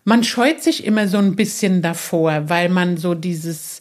Man 0.04 0.22
scheut 0.22 0.62
sich 0.62 0.84
immer 0.84 1.08
so 1.08 1.18
ein 1.18 1.34
bisschen 1.34 1.82
davor, 1.82 2.48
weil 2.48 2.68
man 2.68 2.96
so 2.96 3.14
dieses 3.14 3.80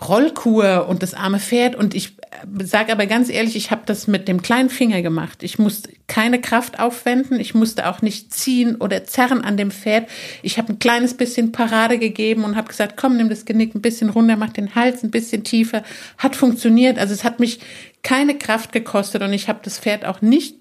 Rollkur 0.00 0.86
und 0.88 1.02
das 1.02 1.14
arme 1.14 1.40
Pferd 1.40 1.74
und 1.74 1.94
ich 1.94 2.16
sage 2.62 2.92
aber 2.92 3.06
ganz 3.06 3.30
ehrlich, 3.30 3.56
ich 3.56 3.70
habe 3.70 3.82
das 3.86 4.06
mit 4.06 4.28
dem 4.28 4.42
kleinen 4.42 4.68
Finger 4.68 5.02
gemacht. 5.02 5.42
Ich 5.42 5.58
musste 5.58 5.90
keine 6.06 6.40
Kraft 6.40 6.78
aufwenden, 6.78 7.40
ich 7.40 7.54
musste 7.54 7.88
auch 7.88 8.02
nicht 8.02 8.32
ziehen 8.34 8.76
oder 8.76 9.04
zerren 9.04 9.42
an 9.42 9.56
dem 9.56 9.70
Pferd. 9.70 10.08
Ich 10.42 10.58
habe 10.58 10.72
ein 10.72 10.78
kleines 10.78 11.14
bisschen 11.14 11.52
Parade 11.52 11.98
gegeben 11.98 12.44
und 12.44 12.56
habe 12.56 12.68
gesagt, 12.68 12.96
komm, 12.96 13.16
nimm 13.16 13.28
das 13.28 13.44
Genick 13.44 13.74
ein 13.74 13.82
bisschen 13.82 14.10
runter, 14.10 14.36
mach 14.36 14.52
den 14.52 14.74
Hals 14.74 15.02
ein 15.02 15.10
bisschen 15.10 15.42
tiefer. 15.44 15.82
Hat 16.18 16.36
funktioniert. 16.36 16.98
Also 16.98 17.14
es 17.14 17.24
hat 17.24 17.40
mich 17.40 17.60
keine 18.04 18.38
Kraft 18.38 18.70
gekostet 18.70 19.22
und 19.22 19.32
ich 19.32 19.48
habe 19.48 19.58
das 19.64 19.80
Pferd 19.80 20.04
auch 20.04 20.22
nicht 20.22 20.54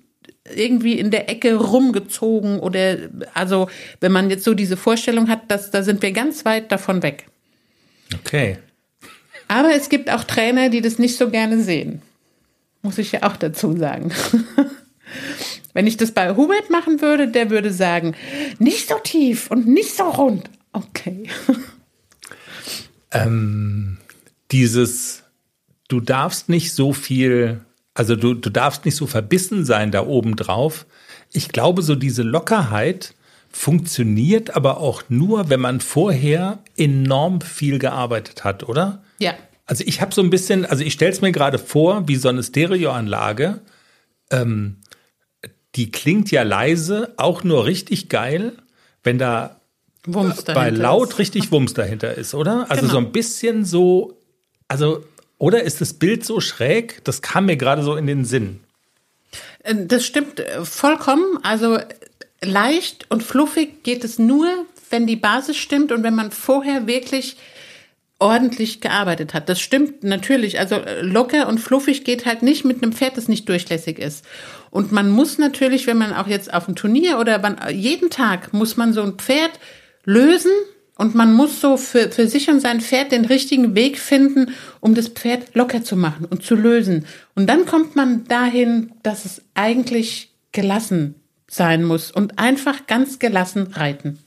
irgendwie 0.55 0.97
in 0.97 1.11
der 1.11 1.29
Ecke 1.29 1.55
rumgezogen 1.55 2.59
oder 2.59 2.97
also 3.33 3.69
wenn 3.99 4.11
man 4.11 4.29
jetzt 4.29 4.43
so 4.43 4.55
diese 4.55 4.77
Vorstellung 4.77 5.29
hat, 5.29 5.51
dass 5.51 5.69
da 5.69 5.83
sind 5.83 6.01
wir 6.01 6.11
ganz 6.11 6.43
weit 6.45 6.71
davon 6.71 7.03
weg. 7.03 7.27
Okay. 8.15 8.57
Aber 9.47 9.73
es 9.73 9.89
gibt 9.89 10.09
auch 10.09 10.23
Trainer, 10.23 10.69
die 10.69 10.81
das 10.81 10.97
nicht 10.97 11.17
so 11.17 11.29
gerne 11.29 11.61
sehen. 11.61 12.01
Muss 12.81 12.97
ich 12.97 13.11
ja 13.11 13.23
auch 13.23 13.37
dazu 13.37 13.77
sagen. 13.77 14.11
Wenn 15.73 15.87
ich 15.87 15.97
das 15.97 16.11
bei 16.11 16.35
Hubert 16.35 16.69
machen 16.69 17.01
würde, 17.01 17.27
der 17.27 17.49
würde 17.49 17.71
sagen, 17.71 18.15
nicht 18.59 18.87
so 18.89 18.95
tief 19.03 19.49
und 19.49 19.67
nicht 19.67 19.95
so 19.95 20.03
rund. 20.03 20.49
Okay. 20.71 21.29
Ähm, 23.15 23.97
dieses, 24.51 25.22
du 25.93 26.01
darfst 26.01 26.49
nicht 26.49 26.73
so 26.73 26.91
viel 26.91 27.61
also 27.93 28.15
du, 28.15 28.33
du 28.33 28.49
darfst 28.49 28.85
nicht 28.85 28.95
so 28.95 29.07
verbissen 29.07 29.65
sein 29.65 29.91
da 29.91 30.05
oben 30.05 30.35
drauf. 30.35 30.85
Ich 31.31 31.49
glaube, 31.49 31.81
so 31.81 31.95
diese 31.95 32.23
Lockerheit 32.23 33.13
funktioniert 33.49 34.55
aber 34.55 34.79
auch 34.79 35.03
nur, 35.09 35.49
wenn 35.49 35.59
man 35.59 35.79
vorher 35.79 36.59
enorm 36.75 37.41
viel 37.41 37.77
gearbeitet 37.77 38.43
hat, 38.43 38.67
oder? 38.67 39.03
Ja. 39.19 39.35
Also 39.65 39.83
ich 39.85 40.01
habe 40.01 40.13
so 40.13 40.21
ein 40.21 40.31
bisschen, 40.31 40.65
also 40.65 40.83
ich 40.83 40.93
stelle 40.93 41.11
es 41.11 41.21
mir 41.21 41.31
gerade 41.31 41.59
vor, 41.59 42.07
wie 42.07 42.15
so 42.15 42.29
eine 42.29 42.41
Stereoanlage. 42.41 43.61
Ähm, 44.31 44.77
die 45.75 45.91
klingt 45.91 46.31
ja 46.31 46.43
leise, 46.43 47.13
auch 47.17 47.43
nur 47.43 47.65
richtig 47.65 48.09
geil, 48.09 48.53
wenn 49.03 49.19
da 49.19 49.61
Wumms 50.05 50.43
bei 50.43 50.69
laut 50.69 51.11
ist. 51.11 51.19
richtig 51.19 51.51
Wumms 51.51 51.73
dahinter 51.73 52.15
ist, 52.15 52.33
oder? 52.33 52.65
Also 52.69 52.81
genau. 52.81 52.93
so 52.93 52.97
ein 52.97 53.11
bisschen 53.11 53.65
so, 53.65 54.19
also 54.67 55.03
oder 55.43 55.63
ist 55.63 55.81
das 55.81 55.93
Bild 55.93 56.23
so 56.23 56.39
schräg? 56.39 57.03
Das 57.03 57.21
kam 57.21 57.47
mir 57.47 57.57
gerade 57.57 57.83
so 57.83 57.97
in 57.97 58.07
den 58.07 58.23
Sinn. 58.23 58.61
Äh, 59.63 59.75
das 59.87 60.05
stimmt 60.05 60.39
äh, 60.39 60.63
vollkommen. 60.63 61.37
Also 61.43 61.79
leicht 62.41 63.07
und 63.09 63.23
fluffig 63.23 63.83
geht 63.83 64.05
es 64.05 64.17
nur, 64.17 64.47
wenn 64.89 65.05
die 65.05 65.17
Basis 65.17 65.57
stimmt 65.57 65.91
und 65.91 66.01
wenn 66.01 66.15
man 66.15 66.31
vorher 66.31 66.87
wirklich 66.87 67.35
ordentlich 68.19 68.79
gearbeitet 68.79 69.33
hat. 69.33 69.49
Das 69.49 69.59
stimmt 69.59 70.05
natürlich. 70.05 70.59
Also 70.59 70.75
äh, 70.75 71.01
locker 71.01 71.49
und 71.49 71.57
fluffig 71.57 72.05
geht 72.05 72.25
halt 72.25 72.41
nicht 72.41 72.63
mit 72.63 72.81
einem 72.81 72.93
Pferd, 72.93 73.17
das 73.17 73.27
nicht 73.27 73.49
durchlässig 73.49 73.99
ist. 73.99 74.23
Und 74.71 74.93
man 74.93 75.09
muss 75.09 75.39
natürlich, 75.39 75.87
wenn 75.87 75.97
man 75.97 76.13
auch 76.13 76.27
jetzt 76.27 76.53
auf 76.53 76.69
ein 76.69 76.77
Turnier 76.77 77.19
oder 77.19 77.43
wann, 77.43 77.57
jeden 77.69 78.09
Tag 78.09 78.53
muss 78.53 78.77
man 78.77 78.93
so 78.93 79.01
ein 79.01 79.15
Pferd 79.15 79.51
lösen 80.05 80.53
und 81.03 81.15
man 81.15 81.33
muss 81.33 81.59
so 81.59 81.75
für, 81.75 82.09
für 82.11 82.29
sich 82.29 82.49
und 82.49 82.61
sein 82.61 82.79
Pferd 82.79 83.11
den 83.11 83.25
richtigen 83.25 83.75
Weg 83.75 83.99
finden, 83.99 84.53
um 84.79 84.95
das 84.95 85.09
Pferd 85.09 85.53
locker 85.53 85.83
zu 85.83 85.97
machen 85.97 86.23
und 86.23 86.43
zu 86.43 86.55
lösen. 86.55 87.05
Und 87.35 87.47
dann 87.47 87.65
kommt 87.65 87.97
man 87.97 88.23
dahin, 88.23 88.93
dass 89.03 89.25
es 89.25 89.41
eigentlich 89.53 90.31
gelassen 90.53 91.15
sein 91.45 91.83
muss 91.83 92.09
und 92.09 92.39
einfach 92.39 92.87
ganz 92.87 93.19
gelassen 93.19 93.73
reiten. 93.73 94.17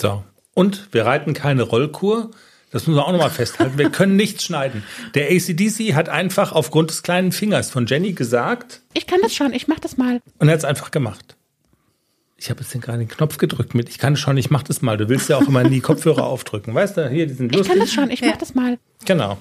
So. 0.00 0.24
Und 0.52 0.88
wir 0.90 1.06
reiten 1.06 1.32
keine 1.32 1.62
Rollkur. 1.62 2.32
Das 2.72 2.88
müssen 2.88 2.96
wir 2.96 3.06
auch 3.06 3.12
nochmal 3.12 3.30
festhalten. 3.30 3.78
Wir 3.78 3.90
können 3.90 4.16
nichts 4.16 4.42
schneiden. 4.42 4.82
Der 5.14 5.30
ACDC 5.30 5.94
hat 5.94 6.08
einfach 6.08 6.50
aufgrund 6.50 6.90
des 6.90 7.04
kleinen 7.04 7.30
Fingers 7.30 7.70
von 7.70 7.86
Jenny 7.86 8.14
gesagt. 8.14 8.80
Ich 8.94 9.06
kann 9.06 9.20
das 9.22 9.32
schon, 9.32 9.52
ich 9.52 9.68
mach 9.68 9.78
das 9.78 9.96
mal. 9.96 10.20
Und 10.40 10.48
er 10.48 10.54
hat 10.54 10.58
es 10.58 10.64
einfach 10.64 10.90
gemacht. 10.90 11.36
Ich 12.42 12.48
habe 12.48 12.62
jetzt 12.62 12.72
gerade 12.80 12.98
den 12.98 13.08
Knopf 13.08 13.36
gedrückt 13.36 13.74
mit. 13.74 13.90
Ich 13.90 13.98
kann 13.98 14.16
schon, 14.16 14.38
ich 14.38 14.50
mach 14.50 14.62
das 14.62 14.80
mal. 14.80 14.96
Du 14.96 15.10
willst 15.10 15.28
ja 15.28 15.36
auch 15.36 15.46
immer 15.46 15.62
die 15.62 15.80
Kopfhörer 15.82 16.24
aufdrücken. 16.24 16.74
Weißt 16.74 16.96
du, 16.96 17.06
hier, 17.10 17.26
die 17.26 17.34
sind 17.34 17.54
lustig. 17.54 17.66
Ich 17.66 17.68
kann 17.68 17.78
das 17.80 17.92
schon, 17.92 18.10
ich 18.10 18.22
mach 18.22 18.36
das 18.38 18.54
mal. 18.54 18.78
Genau. 19.04 19.36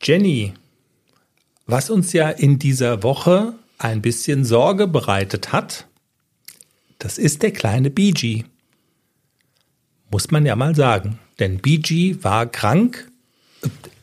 Jenny, 0.00 0.54
was 1.66 1.90
uns 1.90 2.12
ja 2.12 2.30
in 2.30 2.60
dieser 2.60 3.02
Woche 3.02 3.54
ein 3.78 4.02
bisschen 4.02 4.44
Sorge 4.44 4.86
bereitet 4.86 5.52
hat, 5.52 5.86
das 7.00 7.18
ist 7.18 7.42
der 7.42 7.50
kleine 7.50 7.90
BG. 7.90 8.44
Muss 10.12 10.30
man 10.30 10.46
ja 10.46 10.54
mal 10.54 10.76
sagen. 10.76 11.18
Denn 11.40 11.58
BG 11.58 12.22
war 12.22 12.46
krank, 12.46 13.10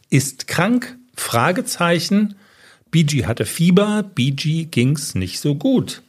ist 0.10 0.48
krank, 0.48 0.98
Fragezeichen. 1.16 2.36
BG 2.92 3.28
hatte 3.28 3.46
Fieber, 3.46 4.04
BG 4.04 4.66
ging's 4.66 5.16
nicht 5.16 5.40
so 5.40 5.56
gut 5.56 6.02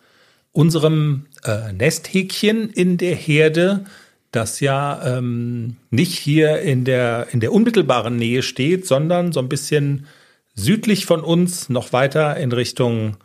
unserem 0.56 1.26
äh, 1.44 1.72
Nesthäkchen 1.72 2.70
in 2.70 2.96
der 2.96 3.14
Herde, 3.14 3.84
das 4.32 4.60
ja 4.60 5.18
ähm, 5.18 5.76
nicht 5.90 6.14
hier 6.18 6.60
in 6.60 6.84
der, 6.84 7.28
in 7.30 7.40
der 7.40 7.52
unmittelbaren 7.52 8.16
Nähe 8.16 8.42
steht, 8.42 8.86
sondern 8.86 9.32
so 9.32 9.40
ein 9.40 9.50
bisschen 9.50 10.06
südlich 10.54 11.04
von 11.04 11.20
uns, 11.20 11.68
noch 11.68 11.92
weiter 11.92 12.38
in 12.38 12.52
Richtung 12.52 13.16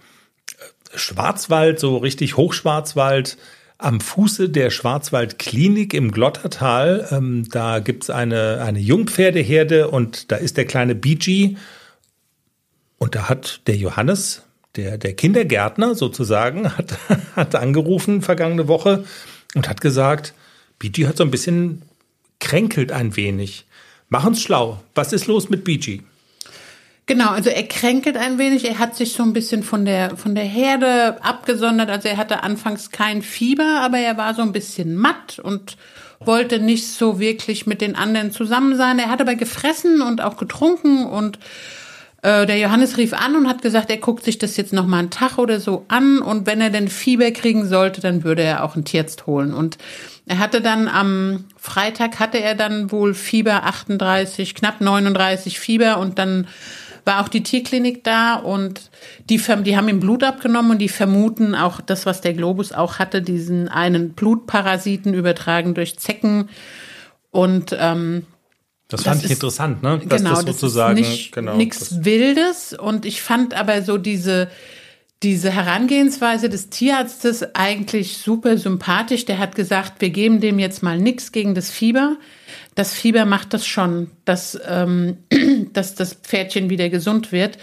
äh, 0.57 0.97
Schwarzwald, 0.97 1.79
so 1.79 1.97
richtig 1.97 2.35
Hochschwarzwald, 2.35 3.37
am 3.77 4.01
Fuße 4.01 4.49
der 4.49 4.69
Schwarzwaldklinik 4.69 5.93
im 5.93 6.11
Glottertal. 6.11 7.07
Ähm, 7.11 7.47
da 7.49 7.79
gibt's 7.79 8.09
eine, 8.09 8.61
eine 8.61 8.79
Jungpferdeherde 8.79 9.87
und 9.87 10.31
da 10.31 10.35
ist 10.35 10.57
der 10.57 10.65
kleine 10.65 10.95
BG. 10.95 11.55
Und 12.97 13.15
da 13.15 13.29
hat 13.29 13.61
der 13.67 13.77
Johannes 13.77 14.43
der, 14.75 14.97
der 14.97 15.13
Kindergärtner 15.13 15.95
sozusagen 15.95 16.77
hat, 16.77 16.97
hat 17.35 17.55
angerufen 17.55 18.21
vergangene 18.21 18.67
Woche 18.67 19.05
und 19.55 19.69
hat 19.69 19.81
gesagt, 19.81 20.33
BG 20.79 21.07
hat 21.07 21.17
so 21.17 21.23
ein 21.23 21.31
bisschen 21.31 21.81
kränkelt 22.39 22.91
ein 22.91 23.15
wenig. 23.15 23.65
Mach 24.09 24.25
uns 24.25 24.41
schlau. 24.41 24.81
Was 24.95 25.13
ist 25.13 25.27
los 25.27 25.49
mit 25.49 25.63
BG? 25.63 26.01
Genau, 27.05 27.29
also 27.29 27.49
er 27.49 27.67
kränkelt 27.67 28.17
ein 28.17 28.37
wenig. 28.37 28.65
Er 28.65 28.79
hat 28.79 28.95
sich 28.95 29.13
so 29.13 29.23
ein 29.23 29.33
bisschen 29.33 29.63
von 29.63 29.85
der, 29.85 30.17
von 30.17 30.35
der 30.35 30.43
Herde 30.43 31.17
abgesondert. 31.23 31.89
Also 31.89 32.07
er 32.07 32.17
hatte 32.17 32.43
anfangs 32.43 32.91
kein 32.91 33.21
Fieber, 33.21 33.81
aber 33.81 33.97
er 33.97 34.17
war 34.17 34.33
so 34.33 34.41
ein 34.41 34.51
bisschen 34.51 34.95
matt 34.95 35.39
und 35.39 35.77
wollte 36.19 36.59
nicht 36.59 36.87
so 36.87 37.19
wirklich 37.19 37.65
mit 37.65 37.81
den 37.81 37.95
anderen 37.95 38.31
zusammen 38.31 38.77
sein. 38.77 38.99
Er 38.99 39.09
hat 39.09 39.21
aber 39.21 39.35
gefressen 39.35 40.01
und 40.01 40.21
auch 40.21 40.37
getrunken 40.37 41.05
und 41.05 41.39
äh, 42.21 42.45
der 42.45 42.57
Johannes 42.59 42.97
rief 42.97 43.13
an 43.13 43.35
und 43.35 43.47
hat 43.47 43.61
gesagt, 43.61 43.89
er 43.89 43.97
guckt 43.97 44.23
sich 44.23 44.37
das 44.37 44.57
jetzt 44.57 44.73
noch 44.73 44.85
mal 44.85 44.99
einen 44.99 45.09
Tag 45.09 45.37
oder 45.37 45.59
so 45.59 45.85
an 45.87 46.19
und 46.19 46.45
wenn 46.45 46.61
er 46.61 46.69
denn 46.69 46.87
Fieber 46.87 47.31
kriegen 47.31 47.67
sollte, 47.67 48.01
dann 48.01 48.23
würde 48.23 48.43
er 48.43 48.63
auch 48.63 48.75
einen 48.75 48.85
Tierarzt 48.85 49.25
holen. 49.25 49.53
Und 49.53 49.77
er 50.27 50.39
hatte 50.39 50.61
dann 50.61 50.87
am 50.87 51.45
Freitag 51.57 52.19
hatte 52.19 52.39
er 52.39 52.55
dann 52.55 52.91
wohl 52.91 53.13
Fieber 53.13 53.63
38, 53.63 54.55
knapp 54.55 54.81
39 54.81 55.59
Fieber 55.59 55.97
und 55.97 56.19
dann 56.19 56.47
war 57.05 57.23
auch 57.23 57.27
die 57.27 57.43
Tierklinik 57.43 58.03
da 58.03 58.35
und 58.35 58.91
die, 59.29 59.41
die 59.63 59.75
haben 59.75 59.89
ihm 59.89 59.99
Blut 59.99 60.23
abgenommen 60.23 60.71
und 60.71 60.77
die 60.77 60.89
vermuten 60.89 61.55
auch 61.55 61.81
das, 61.81 62.05
was 62.05 62.21
der 62.21 62.33
Globus 62.33 62.71
auch 62.73 62.99
hatte, 62.99 63.21
diesen 63.21 63.67
einen 63.69 64.13
Blutparasiten 64.13 65.13
übertragen 65.13 65.73
durch 65.73 65.97
Zecken. 65.97 66.49
Und 67.31 67.75
ähm, 67.79 68.27
das 68.91 69.03
fand 69.03 69.17
das 69.17 69.25
ich 69.25 69.31
ist, 69.31 69.37
interessant, 69.37 69.83
ne? 69.83 70.01
Dass 70.05 70.21
genau, 70.21 70.41
das 70.41 70.59
sozusagen 70.59 70.97
das 70.97 71.07
ist 71.07 71.11
nicht, 71.11 71.31
genau, 71.31 71.55
nichts 71.55 72.03
Wildes. 72.03 72.73
Und 72.73 73.05
ich 73.05 73.21
fand 73.21 73.53
aber 73.53 73.81
so 73.81 73.97
diese, 73.97 74.49
diese 75.23 75.51
Herangehensweise 75.51 76.49
des 76.49 76.69
Tierarztes 76.69 77.55
eigentlich 77.55 78.17
super 78.17 78.57
sympathisch. 78.57 79.25
Der 79.25 79.39
hat 79.39 79.55
gesagt, 79.55 80.01
wir 80.01 80.09
geben 80.09 80.41
dem 80.41 80.59
jetzt 80.59 80.83
mal 80.83 80.97
nichts 80.97 81.31
gegen 81.31 81.55
das 81.55 81.71
Fieber. 81.71 82.17
Das 82.75 82.93
Fieber 82.93 83.25
macht 83.25 83.53
das 83.53 83.65
schon, 83.65 84.11
dass, 84.25 84.59
ähm, 84.67 85.17
dass 85.73 85.95
das 85.95 86.13
Pferdchen 86.13 86.69
wieder 86.69 86.89
gesund 86.89 87.31
wird. 87.31 87.57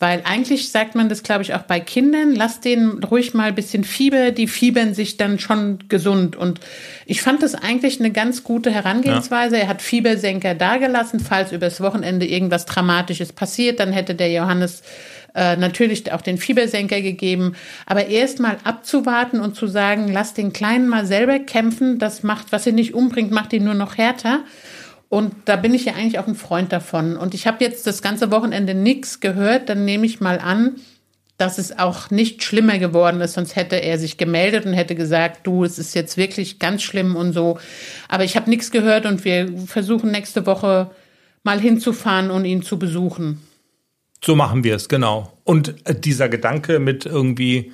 Weil 0.00 0.22
eigentlich 0.24 0.70
sagt 0.70 0.94
man 0.94 1.10
das, 1.10 1.22
glaube 1.22 1.42
ich, 1.42 1.52
auch 1.52 1.64
bei 1.64 1.78
Kindern, 1.78 2.34
lass 2.34 2.60
denen 2.60 3.04
ruhig 3.04 3.34
mal 3.34 3.48
ein 3.48 3.54
bisschen 3.54 3.84
Fieber, 3.84 4.30
die 4.30 4.48
fiebern 4.48 4.94
sich 4.94 5.18
dann 5.18 5.38
schon 5.38 5.78
gesund. 5.90 6.36
Und 6.36 6.58
ich 7.04 7.20
fand 7.20 7.42
das 7.42 7.54
eigentlich 7.54 8.00
eine 8.00 8.10
ganz 8.10 8.42
gute 8.42 8.70
Herangehensweise. 8.70 9.56
Ja. 9.56 9.64
Er 9.64 9.68
hat 9.68 9.82
Fiebersenker 9.82 10.54
dagelassen, 10.54 11.20
falls 11.20 11.52
übers 11.52 11.82
Wochenende 11.82 12.24
irgendwas 12.24 12.64
Dramatisches 12.64 13.34
passiert, 13.34 13.78
dann 13.78 13.92
hätte 13.92 14.14
der 14.14 14.32
Johannes 14.32 14.82
äh, 15.34 15.56
natürlich 15.56 16.10
auch 16.12 16.22
den 16.22 16.38
Fiebersenker 16.38 17.02
gegeben. 17.02 17.54
Aber 17.84 18.06
erst 18.06 18.40
mal 18.40 18.56
abzuwarten 18.64 19.38
und 19.38 19.54
zu 19.54 19.66
sagen, 19.66 20.10
lass 20.10 20.32
den 20.32 20.54
Kleinen 20.54 20.88
mal 20.88 21.04
selber 21.04 21.38
kämpfen, 21.40 21.98
das 21.98 22.22
macht, 22.22 22.52
was 22.52 22.66
ihn 22.66 22.74
nicht 22.74 22.94
umbringt, 22.94 23.32
macht 23.32 23.52
ihn 23.52 23.64
nur 23.64 23.74
noch 23.74 23.98
härter. 23.98 24.40
Und 25.10 25.34
da 25.46 25.56
bin 25.56 25.74
ich 25.74 25.86
ja 25.86 25.94
eigentlich 25.94 26.20
auch 26.20 26.28
ein 26.28 26.36
Freund 26.36 26.72
davon. 26.72 27.16
Und 27.16 27.34
ich 27.34 27.48
habe 27.48 27.62
jetzt 27.64 27.84
das 27.84 28.00
ganze 28.00 28.30
Wochenende 28.30 28.74
nichts 28.74 29.18
gehört. 29.18 29.68
Dann 29.68 29.84
nehme 29.84 30.06
ich 30.06 30.20
mal 30.20 30.38
an, 30.38 30.76
dass 31.36 31.58
es 31.58 31.76
auch 31.76 32.10
nicht 32.10 32.44
schlimmer 32.44 32.78
geworden 32.78 33.20
ist. 33.20 33.32
Sonst 33.32 33.56
hätte 33.56 33.74
er 33.74 33.98
sich 33.98 34.18
gemeldet 34.18 34.66
und 34.66 34.72
hätte 34.72 34.94
gesagt, 34.94 35.48
du, 35.48 35.64
es 35.64 35.80
ist 35.80 35.96
jetzt 35.96 36.16
wirklich 36.16 36.60
ganz 36.60 36.82
schlimm 36.82 37.16
und 37.16 37.32
so. 37.32 37.58
Aber 38.08 38.22
ich 38.22 38.36
habe 38.36 38.48
nichts 38.48 38.70
gehört 38.70 39.04
und 39.04 39.24
wir 39.24 39.52
versuchen 39.66 40.12
nächste 40.12 40.46
Woche 40.46 40.92
mal 41.42 41.58
hinzufahren 41.58 42.30
und 42.30 42.44
ihn 42.44 42.62
zu 42.62 42.78
besuchen. 42.78 43.42
So 44.24 44.36
machen 44.36 44.62
wir 44.62 44.76
es, 44.76 44.88
genau. 44.88 45.32
Und 45.42 45.74
äh, 45.88 45.98
dieser 45.98 46.28
Gedanke 46.28 46.78
mit 46.78 47.04
irgendwie 47.04 47.72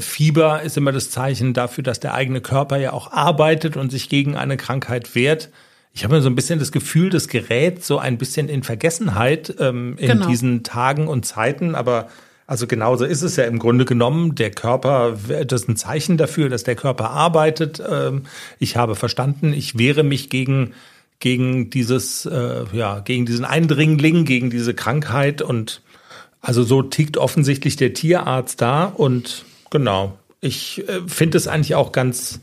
Fieber 0.00 0.62
ist 0.62 0.76
immer 0.76 0.90
das 0.90 1.10
Zeichen 1.10 1.52
dafür, 1.52 1.84
dass 1.84 2.00
der 2.00 2.14
eigene 2.14 2.40
Körper 2.40 2.76
ja 2.76 2.92
auch 2.92 3.12
arbeitet 3.12 3.76
und 3.76 3.90
sich 3.90 4.08
gegen 4.08 4.36
eine 4.36 4.56
Krankheit 4.56 5.14
wehrt. 5.14 5.50
Ich 5.94 6.04
habe 6.04 6.20
so 6.20 6.28
ein 6.28 6.34
bisschen 6.34 6.58
das 6.58 6.72
Gefühl, 6.72 7.08
das 7.08 7.28
gerät 7.28 7.84
so 7.84 7.98
ein 7.98 8.18
bisschen 8.18 8.48
in 8.48 8.64
Vergessenheit 8.64 9.54
ähm, 9.60 9.96
in 9.96 10.08
genau. 10.08 10.26
diesen 10.26 10.64
Tagen 10.64 11.06
und 11.06 11.24
Zeiten, 11.24 11.74
aber 11.74 12.08
also 12.46 12.66
genauso 12.66 13.04
ist 13.04 13.22
es 13.22 13.36
ja 13.36 13.44
im 13.44 13.58
Grunde 13.58 13.84
genommen. 13.84 14.34
Der 14.34 14.50
Körper, 14.50 15.16
das 15.46 15.62
ist 15.62 15.68
ein 15.68 15.76
Zeichen 15.76 16.18
dafür, 16.18 16.48
dass 16.50 16.64
der 16.64 16.74
Körper 16.74 17.10
arbeitet. 17.10 17.82
Ähm, 17.88 18.24
ich 18.58 18.76
habe 18.76 18.96
verstanden, 18.96 19.52
ich 19.54 19.78
wehre 19.78 20.02
mich 20.02 20.28
gegen 20.28 20.74
gegen 21.20 21.70
dieses, 21.70 22.26
äh, 22.26 22.64
ja, 22.72 23.00
gegen 23.00 23.24
diesen 23.24 23.46
Eindringling, 23.46 24.26
gegen 24.26 24.50
diese 24.50 24.74
Krankheit 24.74 25.40
und 25.40 25.80
also 26.42 26.62
so 26.62 26.82
tickt 26.82 27.16
offensichtlich 27.16 27.76
der 27.76 27.94
Tierarzt 27.94 28.60
da 28.60 28.84
und 28.84 29.46
genau. 29.70 30.18
Ich 30.40 30.86
äh, 30.86 31.00
finde 31.06 31.38
es 31.38 31.48
eigentlich 31.48 31.76
auch 31.76 31.92
ganz, 31.92 32.40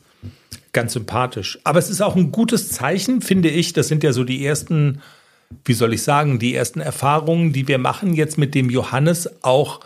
ganz 0.74 0.94
sympathisch. 0.94 1.60
Aber 1.64 1.80
es 1.80 1.90
ist 1.90 2.02
auch 2.02 2.16
ein 2.16 2.32
gutes 2.32 2.70
Zeichen, 2.70 3.22
finde 3.22 3.50
ich. 3.50 3.74
Das 3.74 3.88
sind 3.88 4.04
ja 4.04 4.14
so 4.14 4.24
die 4.24 4.46
ersten 4.46 5.02
wie 5.66 5.74
soll 5.74 5.94
ich 5.94 6.04
sagen, 6.04 6.40
die 6.40 6.56
ersten 6.56 6.80
Erfahrungen, 6.80 7.54
die 7.54 7.68
wir 7.68 7.78
machen 7.78 8.14
jetzt 8.14 8.38
mit 8.38 8.56
dem 8.56 8.70
Johannes, 8.70 9.44
auch 9.44 9.82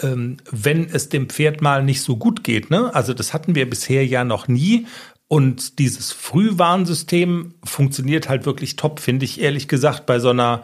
ähm, 0.00 0.36
wenn 0.50 0.88
es 0.88 1.08
dem 1.08 1.28
Pferd 1.28 1.60
mal 1.60 1.82
nicht 1.82 2.02
so 2.02 2.16
gut 2.16 2.44
geht. 2.44 2.70
Ne? 2.70 2.94
Also 2.94 3.14
das 3.14 3.34
hatten 3.34 3.54
wir 3.54 3.68
bisher 3.68 4.06
ja 4.06 4.24
noch 4.24 4.48
nie. 4.48 4.86
Und 5.26 5.78
dieses 5.78 6.12
Frühwarnsystem 6.12 7.54
funktioniert 7.62 8.28
halt 8.28 8.46
wirklich 8.46 8.76
top, 8.76 9.00
finde 9.00 9.24
ich 9.24 9.40
ehrlich 9.40 9.68
gesagt, 9.68 10.06
bei 10.06 10.20
so 10.20 10.30
einer 10.30 10.62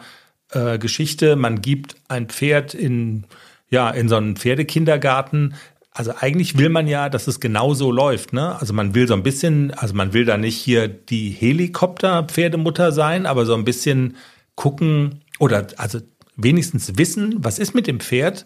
äh, 0.51 0.79
Geschichte. 0.79 1.35
Man 1.35 1.61
gibt 1.61 1.95
ein 2.07 2.29
Pferd 2.29 2.73
in, 2.73 3.25
ja, 3.69 3.89
in 3.91 4.09
so 4.09 4.15
einen 4.15 4.37
Pferdekindergarten. 4.37 5.53
Also 5.97 6.11
eigentlich 6.19 6.57
will 6.57 6.67
man 6.67 6.87
ja, 6.87 7.07
dass 7.07 7.25
es 7.25 7.39
genau 7.39 7.73
so 7.73 7.89
läuft. 7.89 8.33
Ne? 8.33 8.59
Also 8.59 8.73
man 8.73 8.93
will 8.93 9.07
so 9.07 9.13
ein 9.13 9.23
bisschen, 9.23 9.73
also 9.73 9.93
man 9.93 10.11
will 10.11 10.25
da 10.25 10.35
nicht 10.35 10.57
hier 10.57 10.89
die 10.89 11.29
Helikopter-Pferdemutter 11.29 12.91
sein, 12.91 13.25
aber 13.25 13.45
so 13.45 13.55
ein 13.55 13.63
bisschen 13.63 14.17
gucken 14.55 15.21
oder 15.39 15.67
also 15.77 15.99
wenigstens 16.35 16.97
wissen, 16.97 17.35
was 17.37 17.59
ist 17.59 17.73
mit 17.73 17.87
dem 17.87 18.01
Pferd. 18.01 18.45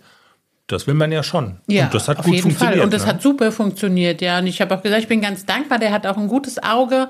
Das 0.68 0.86
will 0.86 0.94
man 0.94 1.12
ja 1.12 1.24
schon. 1.24 1.58
Ja, 1.66 1.86
und 1.86 1.96
das 1.96 2.08
hat 2.08 2.20
auf 2.20 2.26
gut 2.26 2.36
jeden 2.36 2.44
funktioniert. 2.44 2.78
Fall. 2.78 2.86
Und 2.86 2.94
das 2.94 3.06
ne? 3.06 3.10
hat 3.10 3.24
super 3.24 3.52
funktioniert, 3.52 4.22
ja. 4.22 4.38
Und 4.38 4.46
ich 4.46 4.62
habe 4.62 4.76
auch 4.76 4.84
gesagt, 4.84 5.02
ich 5.02 5.08
bin 5.08 5.20
ganz 5.20 5.48
dankbar. 5.48 5.80
Der 5.80 5.92
hat 5.92 6.06
auch 6.06 6.18
ein 6.18 6.28
gutes 6.28 6.62
Auge. 6.62 7.10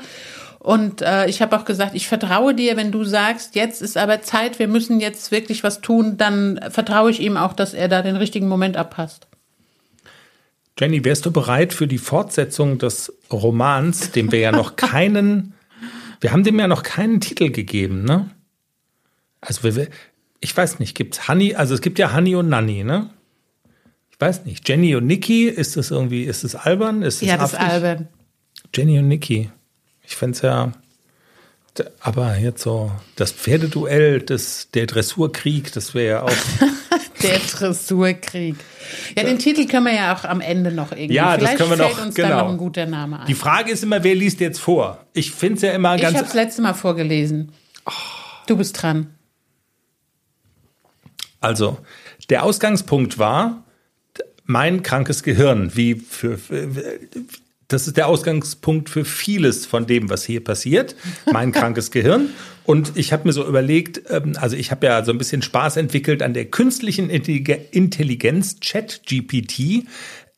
Und 0.59 1.01
äh, 1.01 1.27
ich 1.27 1.41
habe 1.41 1.57
auch 1.57 1.65
gesagt, 1.65 1.95
ich 1.95 2.07
vertraue 2.07 2.55
dir, 2.55 2.77
wenn 2.77 2.93
du 2.93 3.03
sagst, 3.03 3.55
jetzt 3.55 3.81
ist 3.81 3.97
aber 3.97 4.21
Zeit, 4.21 4.57
wir 4.57 4.69
müssen 4.69 5.01
jetzt 5.01 5.33
wirklich 5.33 5.65
was 5.65 5.81
tun, 5.81 6.15
dann 6.15 6.61
vertraue 6.69 7.11
ich 7.11 7.19
ihm 7.19 7.35
auch, 7.35 7.51
dass 7.51 7.73
er 7.73 7.89
da 7.89 8.01
den 8.01 8.15
richtigen 8.15 8.47
Moment 8.47 8.77
abpasst. 8.77 9.28
Jenny, 10.79 11.03
wärst 11.03 11.25
du 11.25 11.31
bereit 11.31 11.73
für 11.73 11.87
die 11.87 11.97
Fortsetzung 11.97 12.77
des 12.77 13.13
Romans, 13.31 14.11
dem 14.11 14.31
wir 14.31 14.39
ja 14.39 14.51
noch 14.51 14.75
keinen, 14.77 15.53
wir 16.21 16.31
haben 16.31 16.43
dem 16.43 16.57
ja 16.57 16.67
noch 16.67 16.83
keinen 16.83 17.19
Titel 17.19 17.51
gegeben, 17.51 18.03
ne? 18.03 18.29
Also 19.41 19.63
wir, 19.63 19.87
ich 20.39 20.55
weiß 20.55 20.79
nicht, 20.79 20.95
gibt's 20.95 21.27
Honey, 21.27 21.55
also 21.55 21.73
es 21.73 21.81
gibt 21.81 21.99
ja 21.99 22.13
Honey 22.13 22.35
und 22.35 22.49
Nanny, 22.49 22.83
ne? 22.83 23.09
Ich 24.11 24.19
weiß 24.19 24.45
nicht. 24.45 24.67
Jenny 24.67 24.95
und 24.95 25.07
Nikki, 25.07 25.47
ist 25.47 25.77
das 25.77 25.91
irgendwie, 25.91 26.23
ist 26.23 26.43
das 26.43 26.55
albern? 26.55 27.03
Ist 27.03 27.21
das 27.21 27.27
ja, 27.27 27.37
das 27.37 27.53
ist 27.53 27.59
albern. 27.59 28.07
Jenny 28.73 28.99
und 28.99 29.07
Nikki. 29.07 29.49
Ich 30.05 30.15
fände 30.15 30.35
es 30.35 30.41
ja, 30.41 30.71
aber 31.99 32.37
jetzt 32.37 32.63
so, 32.63 32.91
das 33.15 33.31
Pferdeduell, 33.31 34.21
das, 34.21 34.69
der 34.73 34.87
Dressurkrieg, 34.87 35.71
das 35.73 35.93
wäre 35.93 36.09
ja 36.09 36.23
auch. 36.23 36.31
der 37.23 37.39
Dressurkrieg. 37.39 38.55
Ja, 39.17 39.23
den 39.23 39.39
Titel 39.39 39.67
können 39.67 39.85
wir 39.85 39.93
ja 39.93 40.15
auch 40.15 40.23
am 40.23 40.41
Ende 40.41 40.71
noch 40.71 40.91
irgendwie. 40.91 41.13
Ja, 41.13 41.33
Vielleicht 41.33 41.53
das 41.53 41.59
können 41.59 41.79
wir 41.79 41.87
noch. 41.87 42.05
uns 42.05 42.15
genau. 42.15 42.29
dann 42.29 42.37
noch 42.39 42.49
ein 42.49 42.57
guter 42.57 42.85
Name 42.85 43.21
ein. 43.21 43.27
Die 43.27 43.33
Frage 43.33 43.71
ist 43.71 43.83
immer, 43.83 44.03
wer 44.03 44.15
liest 44.15 44.39
jetzt 44.39 44.59
vor? 44.59 45.05
Ich 45.13 45.31
finde 45.31 45.55
es 45.55 45.61
ja 45.61 45.71
immer 45.71 45.97
ganz. 45.97 46.11
Ich 46.11 46.17
habe 46.17 46.25
das 46.25 46.33
letzte 46.33 46.61
Mal 46.61 46.73
vorgelesen. 46.73 47.51
Oh. 47.85 47.91
Du 48.47 48.57
bist 48.57 48.81
dran. 48.81 49.13
Also, 51.39 51.77
der 52.29 52.43
Ausgangspunkt 52.43 53.17
war 53.17 53.63
mein 54.45 54.81
krankes 54.81 55.21
Gehirn, 55.23 55.75
wie 55.75 55.95
für, 55.95 56.37
für 56.37 56.67
das 57.69 57.87
ist 57.87 57.97
der 57.97 58.07
Ausgangspunkt 58.07 58.89
für 58.89 59.05
vieles 59.05 59.65
von 59.65 59.85
dem, 59.85 60.09
was 60.09 60.25
hier 60.25 60.43
passiert. 60.43 60.95
Mein 61.31 61.51
krankes 61.51 61.91
Gehirn. 61.91 62.29
Und 62.65 62.97
ich 62.97 63.13
habe 63.13 63.27
mir 63.27 63.33
so 63.33 63.47
überlegt, 63.47 64.01
ähm, 64.09 64.33
also 64.37 64.55
ich 64.55 64.71
habe 64.71 64.87
ja 64.87 65.05
so 65.05 65.11
ein 65.11 65.17
bisschen 65.17 65.41
Spaß 65.41 65.77
entwickelt 65.77 66.21
an 66.21 66.33
der 66.33 66.45
künstlichen 66.45 67.09
Intelligenz 67.09 68.59
Chat-GPT, 68.59 69.85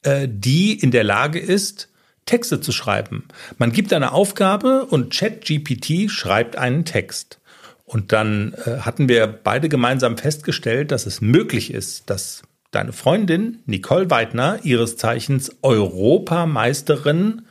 äh, 0.04 0.28
die 0.30 0.74
in 0.74 0.92
der 0.92 1.04
Lage 1.04 1.40
ist, 1.40 1.90
Texte 2.26 2.62
zu 2.62 2.72
schreiben. 2.72 3.26
Man 3.58 3.72
gibt 3.72 3.94
eine 3.94 4.12
Aufgabe 4.12 4.86
und 4.86 5.12
Chat-GPT 5.12 6.12
schreibt 6.12 6.58
einen 6.58 6.86
Text. 6.86 7.40
Und 7.86 8.12
dann 8.12 8.54
äh, 8.66 8.80
hatten 8.80 9.10
wir 9.10 9.28
beide 9.28 9.68
gemeinsam 9.70 10.18
festgestellt, 10.18 10.92
dass 10.92 11.06
es 11.06 11.22
möglich 11.22 11.74
ist, 11.74 12.10
dass 12.10 12.44
deine 12.72 12.94
Freundin 12.94 13.60
Nicole 13.66 14.10
Weidner, 14.10 14.60
ihres 14.64 14.98
Zeichens 14.98 15.58
Europameisterin 15.62 17.44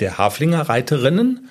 der 0.00 0.18
Haflinger 0.18 0.62
Reiterinnen, 0.62 1.48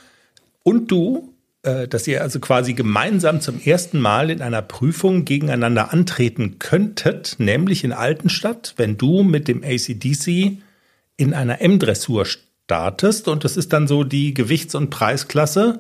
und 0.64 0.90
du, 0.92 1.34
äh, 1.64 1.88
dass 1.88 2.08
ihr 2.08 2.22
also 2.22 2.40
quasi 2.40 2.74
gemeinsam 2.74 3.42
zum 3.42 3.62
ersten 3.62 4.00
Mal 4.00 4.30
in 4.30 4.42
einer 4.42 4.62
Prüfung 4.62 5.26
gegeneinander 5.26 5.92
antreten 5.92 6.58
könntet, 6.58 7.36
nämlich 7.38 7.84
in 7.84 7.92
Altenstadt, 7.92 8.74
wenn 8.78 8.98
du 8.98 9.24
mit 9.24 9.48
dem 9.48 9.64
ACDC 9.64 10.58
in 11.18 11.34
einer 11.34 11.62
M-Dressur 11.62 12.26
startest. 12.26 13.28
Und 13.28 13.44
das 13.44 13.58
ist 13.58 13.74
dann 13.74 13.88
so 13.88 14.04
die 14.04 14.34
Gewichts- 14.34 14.76
und 14.76 14.90
Preisklasse, 14.90 15.80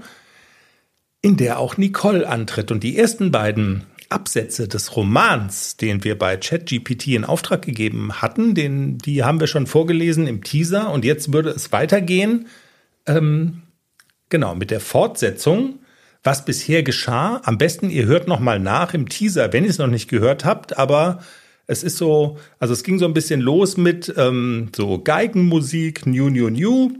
in 1.21 1.37
der 1.37 1.59
auch 1.59 1.77
Nicole 1.77 2.27
antritt. 2.27 2.71
Und 2.71 2.83
die 2.83 2.97
ersten 2.97 3.31
beiden 3.31 3.83
Absätze 4.13 4.67
des 4.67 4.95
Romans, 4.95 5.77
den 5.77 6.03
wir 6.03 6.17
bei 6.17 6.37
ChatGPT 6.37 7.07
in 7.07 7.25
Auftrag 7.25 7.63
gegeben 7.63 8.21
hatten, 8.21 8.55
den, 8.55 8.97
die 8.97 9.23
haben 9.23 9.39
wir 9.39 9.47
schon 9.47 9.67
vorgelesen 9.67 10.27
im 10.27 10.43
Teaser 10.43 10.91
und 10.91 11.03
jetzt 11.03 11.33
würde 11.33 11.49
es 11.49 11.71
weitergehen. 11.71 12.47
Ähm, 13.05 13.63
genau, 14.29 14.55
mit 14.55 14.71
der 14.71 14.79
Fortsetzung, 14.79 15.79
was 16.23 16.45
bisher 16.45 16.83
geschah. 16.83 17.41
Am 17.43 17.57
besten, 17.57 17.89
ihr 17.89 18.05
hört 18.05 18.27
nochmal 18.27 18.59
nach 18.59 18.93
im 18.93 19.09
Teaser, 19.09 19.51
wenn 19.51 19.65
ihr 19.65 19.69
es 19.69 19.79
noch 19.79 19.87
nicht 19.87 20.09
gehört 20.09 20.45
habt, 20.45 20.77
aber 20.77 21.19
es 21.67 21.83
ist 21.83 21.97
so, 21.97 22.37
also 22.59 22.73
es 22.73 22.83
ging 22.83 22.99
so 22.99 23.05
ein 23.05 23.13
bisschen 23.13 23.41
los 23.41 23.77
mit 23.77 24.13
ähm, 24.17 24.69
so 24.75 24.99
Geigenmusik, 24.99 26.05
New, 26.05 26.29
New, 26.29 26.49
New. 26.49 26.91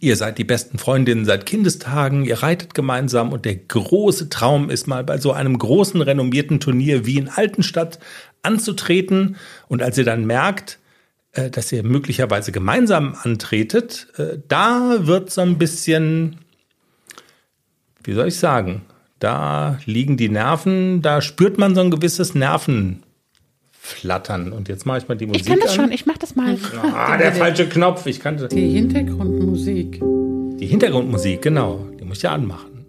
Ihr 0.00 0.16
seid 0.16 0.38
die 0.38 0.44
besten 0.44 0.78
Freundinnen 0.78 1.24
seit 1.24 1.46
Kindestagen, 1.46 2.24
ihr 2.24 2.42
reitet 2.42 2.74
gemeinsam 2.74 3.32
und 3.32 3.44
der 3.44 3.56
große 3.56 4.28
Traum 4.28 4.68
ist 4.68 4.86
mal 4.86 5.04
bei 5.04 5.18
so 5.18 5.32
einem 5.32 5.58
großen 5.58 6.00
renommierten 6.02 6.60
Turnier 6.60 7.06
wie 7.06 7.18
in 7.18 7.28
Altenstadt 7.28 7.98
anzutreten. 8.42 9.36
Und 9.68 9.82
als 9.82 9.96
ihr 9.96 10.04
dann 10.04 10.26
merkt, 10.26 10.78
äh, 11.32 11.50
dass 11.50 11.72
ihr 11.72 11.82
möglicherweise 11.82 12.52
gemeinsam 12.52 13.16
antretet, 13.22 14.08
äh, 14.18 14.38
da 14.48 15.06
wird 15.06 15.30
so 15.30 15.40
ein 15.40 15.58
bisschen, 15.58 16.36
wie 18.04 18.12
soll 18.12 18.28
ich 18.28 18.36
sagen, 18.36 18.82
da 19.18 19.78
liegen 19.86 20.16
die 20.16 20.28
Nerven, 20.28 21.00
da 21.00 21.22
spürt 21.22 21.58
man 21.58 21.74
so 21.74 21.80
ein 21.80 21.90
gewisses 21.90 22.34
Nerven, 22.34 23.02
flattern. 23.86 24.52
Und 24.52 24.68
jetzt 24.68 24.84
mache 24.84 24.98
ich 24.98 25.08
mal 25.08 25.14
die 25.14 25.26
Musik. 25.26 25.42
Ich 25.42 25.48
kann 25.48 25.60
das 25.60 25.70
an. 25.70 25.76
schon, 25.76 25.92
ich 25.92 26.06
mache 26.06 26.18
das 26.18 26.34
mal. 26.34 26.58
Ah, 26.82 27.16
der 27.18 27.32
falsche 27.32 27.68
Knopf. 27.68 28.06
Ich 28.06 28.20
kannte. 28.20 28.48
Die 28.48 28.70
Hintergrundmusik. 28.70 30.00
Die 30.58 30.66
Hintergrundmusik, 30.66 31.42
genau. 31.42 31.86
Die 31.98 32.04
muss 32.04 32.18
ich 32.18 32.22
ja 32.24 32.32
anmachen. 32.32 32.84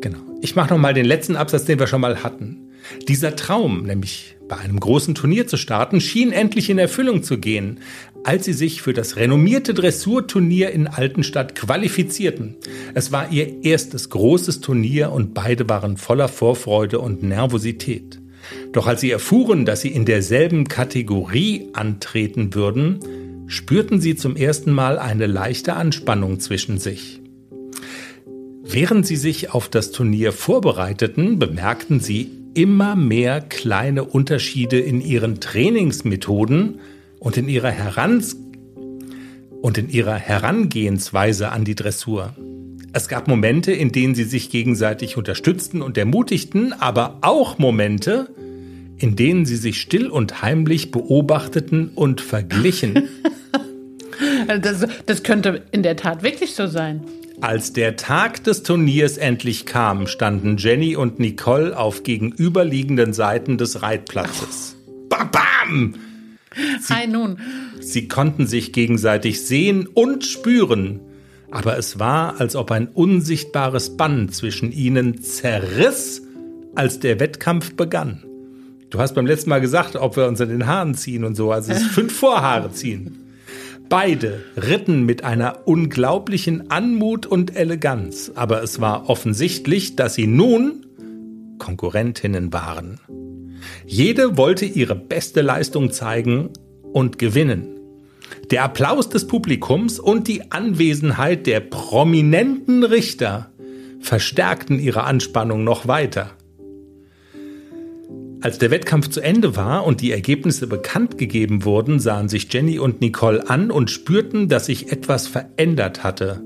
Genau. 0.00 0.18
Ich 0.42 0.54
mache 0.56 0.70
noch 0.70 0.78
mal 0.78 0.94
den 0.94 1.06
letzten 1.06 1.36
Absatz, 1.36 1.64
den 1.64 1.78
wir 1.78 1.86
schon 1.86 2.00
mal 2.00 2.22
hatten. 2.22 2.59
Dieser 3.08 3.36
Traum, 3.36 3.84
nämlich 3.84 4.36
bei 4.48 4.56
einem 4.56 4.80
großen 4.80 5.14
Turnier 5.14 5.46
zu 5.46 5.56
starten, 5.56 6.00
schien 6.00 6.32
endlich 6.32 6.70
in 6.70 6.78
Erfüllung 6.78 7.22
zu 7.22 7.38
gehen, 7.38 7.80
als 8.24 8.44
sie 8.44 8.52
sich 8.52 8.82
für 8.82 8.92
das 8.92 9.16
renommierte 9.16 9.74
Dressurturnier 9.74 10.70
in 10.70 10.88
Altenstadt 10.88 11.54
qualifizierten. 11.54 12.56
Es 12.94 13.12
war 13.12 13.30
ihr 13.30 13.64
erstes 13.64 14.10
großes 14.10 14.60
Turnier 14.60 15.12
und 15.12 15.34
beide 15.34 15.68
waren 15.68 15.96
voller 15.96 16.28
Vorfreude 16.28 16.98
und 16.98 17.22
Nervosität. 17.22 18.20
Doch 18.72 18.86
als 18.86 19.00
sie 19.00 19.10
erfuhren, 19.10 19.64
dass 19.64 19.82
sie 19.82 19.90
in 19.90 20.04
derselben 20.04 20.66
Kategorie 20.68 21.68
antreten 21.72 22.54
würden, 22.54 23.00
spürten 23.46 24.00
sie 24.00 24.16
zum 24.16 24.36
ersten 24.36 24.72
Mal 24.72 24.98
eine 24.98 25.26
leichte 25.26 25.74
Anspannung 25.74 26.40
zwischen 26.40 26.78
sich. 26.78 27.20
Während 28.62 29.06
sie 29.06 29.16
sich 29.16 29.52
auf 29.52 29.68
das 29.68 29.90
Turnier 29.90 30.32
vorbereiteten, 30.32 31.38
bemerkten 31.38 32.00
sie 32.00 32.30
immer 32.54 32.96
mehr 32.96 33.40
kleine 33.40 34.04
Unterschiede 34.04 34.78
in 34.78 35.00
ihren 35.00 35.40
Trainingsmethoden 35.40 36.80
und 37.18 37.36
in 37.36 37.48
ihrer, 37.48 37.70
Herans 37.70 38.36
und 39.60 39.78
in 39.78 39.88
ihrer 39.88 40.16
Herangehensweise 40.16 41.50
an 41.50 41.64
die 41.64 41.74
Dressur. 41.74 42.34
Es 42.92 43.06
gab 43.06 43.28
Momente, 43.28 43.72
in 43.72 43.92
denen 43.92 44.14
sie 44.14 44.24
sich 44.24 44.50
gegenseitig 44.50 45.16
unterstützten 45.16 45.80
und 45.80 45.96
ermutigten, 45.96 46.72
aber 46.72 47.18
auch 47.20 47.58
Momente, 47.58 48.30
in 48.96 49.14
denen 49.14 49.46
sie 49.46 49.56
sich 49.56 49.80
still 49.80 50.08
und 50.08 50.42
heimlich 50.42 50.90
beobachteten 50.90 51.90
und 51.94 52.20
verglichen. 52.20 53.08
Das, 54.62 54.84
das 55.06 55.22
könnte 55.22 55.62
in 55.70 55.82
der 55.82 55.96
Tat 55.96 56.22
wirklich 56.22 56.54
so 56.54 56.66
sein. 56.66 57.02
Als 57.42 57.72
der 57.72 57.96
Tag 57.96 58.44
des 58.44 58.64
Turniers 58.64 59.16
endlich 59.16 59.64
kam, 59.64 60.06
standen 60.06 60.58
Jenny 60.58 60.94
und 60.94 61.18
Nicole 61.18 61.74
auf 61.76 62.02
gegenüberliegenden 62.02 63.14
Seiten 63.14 63.56
des 63.56 63.80
Reitplatzes. 63.80 64.76
Bam, 65.08 65.30
bam! 65.30 65.94
Hi 66.90 67.06
nun. 67.06 67.38
Sie 67.80 68.08
konnten 68.08 68.46
sich 68.46 68.74
gegenseitig 68.74 69.46
sehen 69.46 69.86
und 69.86 70.26
spüren, 70.26 71.00
aber 71.50 71.78
es 71.78 71.98
war, 71.98 72.38
als 72.40 72.56
ob 72.56 72.72
ein 72.72 72.88
unsichtbares 72.88 73.96
Band 73.96 74.34
zwischen 74.34 74.70
ihnen 74.70 75.22
zerriss, 75.22 76.20
als 76.74 77.00
der 77.00 77.20
Wettkampf 77.20 77.74
begann. 77.74 78.22
Du 78.90 78.98
hast 78.98 79.14
beim 79.14 79.26
letzten 79.26 79.48
Mal 79.48 79.62
gesagt, 79.62 79.96
ob 79.96 80.16
wir 80.16 80.26
uns 80.26 80.42
an 80.42 80.50
den 80.50 80.66
Haaren 80.66 80.94
ziehen 80.94 81.24
und 81.24 81.36
so, 81.36 81.52
also 81.52 81.72
es 81.72 81.80
ist 81.80 81.86
fünf 81.92 82.12
Vorhaare 82.12 82.70
ziehen. 82.72 83.29
Beide 83.90 84.44
ritten 84.56 85.02
mit 85.02 85.24
einer 85.24 85.66
unglaublichen 85.66 86.70
Anmut 86.70 87.26
und 87.26 87.56
Eleganz, 87.56 88.30
aber 88.36 88.62
es 88.62 88.80
war 88.80 89.10
offensichtlich, 89.10 89.96
dass 89.96 90.14
sie 90.14 90.28
nun 90.28 90.86
Konkurrentinnen 91.58 92.52
waren. 92.52 93.00
Jede 93.84 94.36
wollte 94.36 94.64
ihre 94.64 94.94
beste 94.94 95.42
Leistung 95.42 95.90
zeigen 95.90 96.50
und 96.92 97.18
gewinnen. 97.18 97.80
Der 98.52 98.62
Applaus 98.62 99.08
des 99.08 99.26
Publikums 99.26 99.98
und 99.98 100.28
die 100.28 100.52
Anwesenheit 100.52 101.48
der 101.48 101.58
prominenten 101.58 102.84
Richter 102.84 103.50
verstärkten 103.98 104.78
ihre 104.78 105.02
Anspannung 105.02 105.64
noch 105.64 105.88
weiter. 105.88 106.30
Als 108.42 108.56
der 108.56 108.70
Wettkampf 108.70 109.08
zu 109.08 109.20
Ende 109.20 109.54
war 109.54 109.84
und 109.84 110.00
die 110.00 110.12
Ergebnisse 110.12 110.66
bekannt 110.66 111.18
gegeben 111.18 111.64
wurden, 111.64 112.00
sahen 112.00 112.30
sich 112.30 112.50
Jenny 112.50 112.78
und 112.78 113.02
Nicole 113.02 113.50
an 113.50 113.70
und 113.70 113.90
spürten, 113.90 114.48
dass 114.48 114.66
sich 114.66 114.90
etwas 114.90 115.26
verändert 115.26 116.02
hatte. 116.02 116.42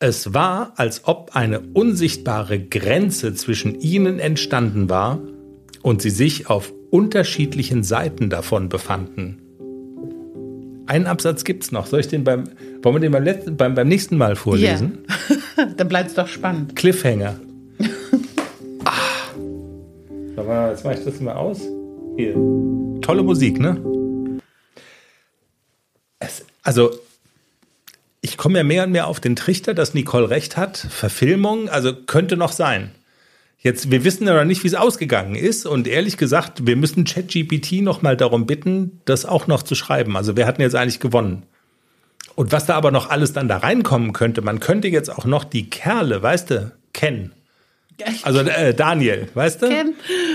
Es 0.00 0.34
war, 0.34 0.72
als 0.76 1.02
ob 1.04 1.36
eine 1.36 1.60
unsichtbare 1.60 2.58
Grenze 2.58 3.34
zwischen 3.34 3.80
ihnen 3.80 4.18
entstanden 4.18 4.90
war 4.90 5.20
und 5.82 6.02
sie 6.02 6.10
sich 6.10 6.50
auf 6.50 6.72
unterschiedlichen 6.90 7.84
Seiten 7.84 8.28
davon 8.28 8.68
befanden. 8.68 9.40
Einen 10.86 11.06
Absatz 11.06 11.44
gibt's 11.44 11.70
noch. 11.70 11.86
Soll 11.86 12.00
ich 12.00 12.08
den 12.08 12.24
beim, 12.24 12.44
wollen 12.82 12.96
wir 12.96 13.00
den 13.00 13.12
beim, 13.12 13.22
letzten, 13.22 13.56
beim, 13.56 13.74
beim 13.74 13.86
nächsten 13.86 14.16
Mal 14.16 14.34
vorlesen? 14.34 15.04
Ja. 15.56 15.66
Dann 15.76 15.86
bleibt's 15.86 16.14
doch 16.14 16.26
spannend. 16.26 16.74
Cliffhanger. 16.74 17.36
Ah. 20.48 20.70
Jetzt 20.70 20.84
mache 20.84 20.94
ich 20.98 21.04
das 21.04 21.20
mal 21.20 21.34
aus. 21.34 21.60
Hier. 22.16 22.34
Tolle 23.00 23.22
Musik, 23.22 23.58
ne? 23.58 23.80
Es, 26.18 26.44
also, 26.62 26.90
ich 28.20 28.36
komme 28.36 28.58
ja 28.58 28.64
mehr 28.64 28.84
und 28.84 28.92
mehr 28.92 29.06
auf 29.06 29.20
den 29.20 29.36
Trichter, 29.36 29.74
dass 29.74 29.94
Nicole 29.94 30.30
recht 30.30 30.56
hat. 30.56 30.76
Verfilmung, 30.76 31.68
also 31.68 31.94
könnte 31.94 32.36
noch 32.36 32.52
sein. 32.52 32.90
Jetzt, 33.58 33.90
wir 33.90 34.04
wissen 34.04 34.26
ja 34.26 34.34
noch 34.34 34.44
nicht, 34.44 34.64
wie 34.64 34.68
es 34.68 34.74
ausgegangen 34.74 35.34
ist. 35.34 35.66
Und 35.66 35.86
ehrlich 35.86 36.16
gesagt, 36.16 36.66
wir 36.66 36.76
müssen 36.76 37.04
ChatGPT 37.04 37.82
noch 37.82 38.00
mal 38.00 38.16
darum 38.16 38.46
bitten, 38.46 39.00
das 39.04 39.26
auch 39.26 39.46
noch 39.46 39.62
zu 39.62 39.74
schreiben. 39.74 40.16
Also 40.16 40.36
wir 40.36 40.46
hatten 40.46 40.62
jetzt 40.62 40.74
eigentlich 40.74 41.00
gewonnen. 41.00 41.42
Und 42.36 42.52
was 42.52 42.64
da 42.64 42.74
aber 42.74 42.90
noch 42.90 43.10
alles 43.10 43.34
dann 43.34 43.48
da 43.48 43.58
reinkommen 43.58 44.14
könnte, 44.14 44.40
man 44.40 44.60
könnte 44.60 44.88
jetzt 44.88 45.10
auch 45.10 45.26
noch 45.26 45.44
die 45.44 45.68
Kerle, 45.68 46.22
weißt 46.22 46.50
du, 46.50 46.72
kennen. 46.94 47.32
Also 48.22 48.40
äh, 48.40 48.74
Daniel, 48.74 49.28
weißt 49.34 49.62
du? 49.62 49.68
Ken, 49.68 49.94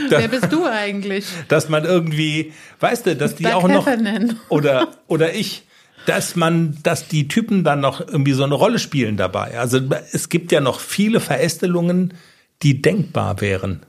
wer 0.09 0.27
bist 0.27 0.51
du 0.51 0.65
eigentlich? 0.65 1.25
Dass 1.47 1.69
man 1.69 1.85
irgendwie, 1.85 2.53
weißt 2.79 3.05
du, 3.05 3.15
dass 3.15 3.35
die 3.35 3.43
Doug 3.43 3.53
auch 3.53 3.67
noch 3.67 3.85
Heffernan. 3.87 4.39
oder 4.49 4.89
oder 5.07 5.33
ich, 5.33 5.63
dass 6.05 6.35
man, 6.35 6.77
dass 6.83 7.07
die 7.07 7.27
Typen 7.27 7.63
dann 7.63 7.79
noch 7.79 8.01
irgendwie 8.01 8.33
so 8.33 8.43
eine 8.43 8.55
Rolle 8.55 8.79
spielen 8.79 9.17
dabei. 9.17 9.59
Also 9.59 9.79
es 10.11 10.29
gibt 10.29 10.51
ja 10.51 10.61
noch 10.61 10.79
viele 10.79 11.19
Verästelungen, 11.19 12.13
die 12.61 12.81
denkbar 12.81 13.41
wären. 13.41 13.85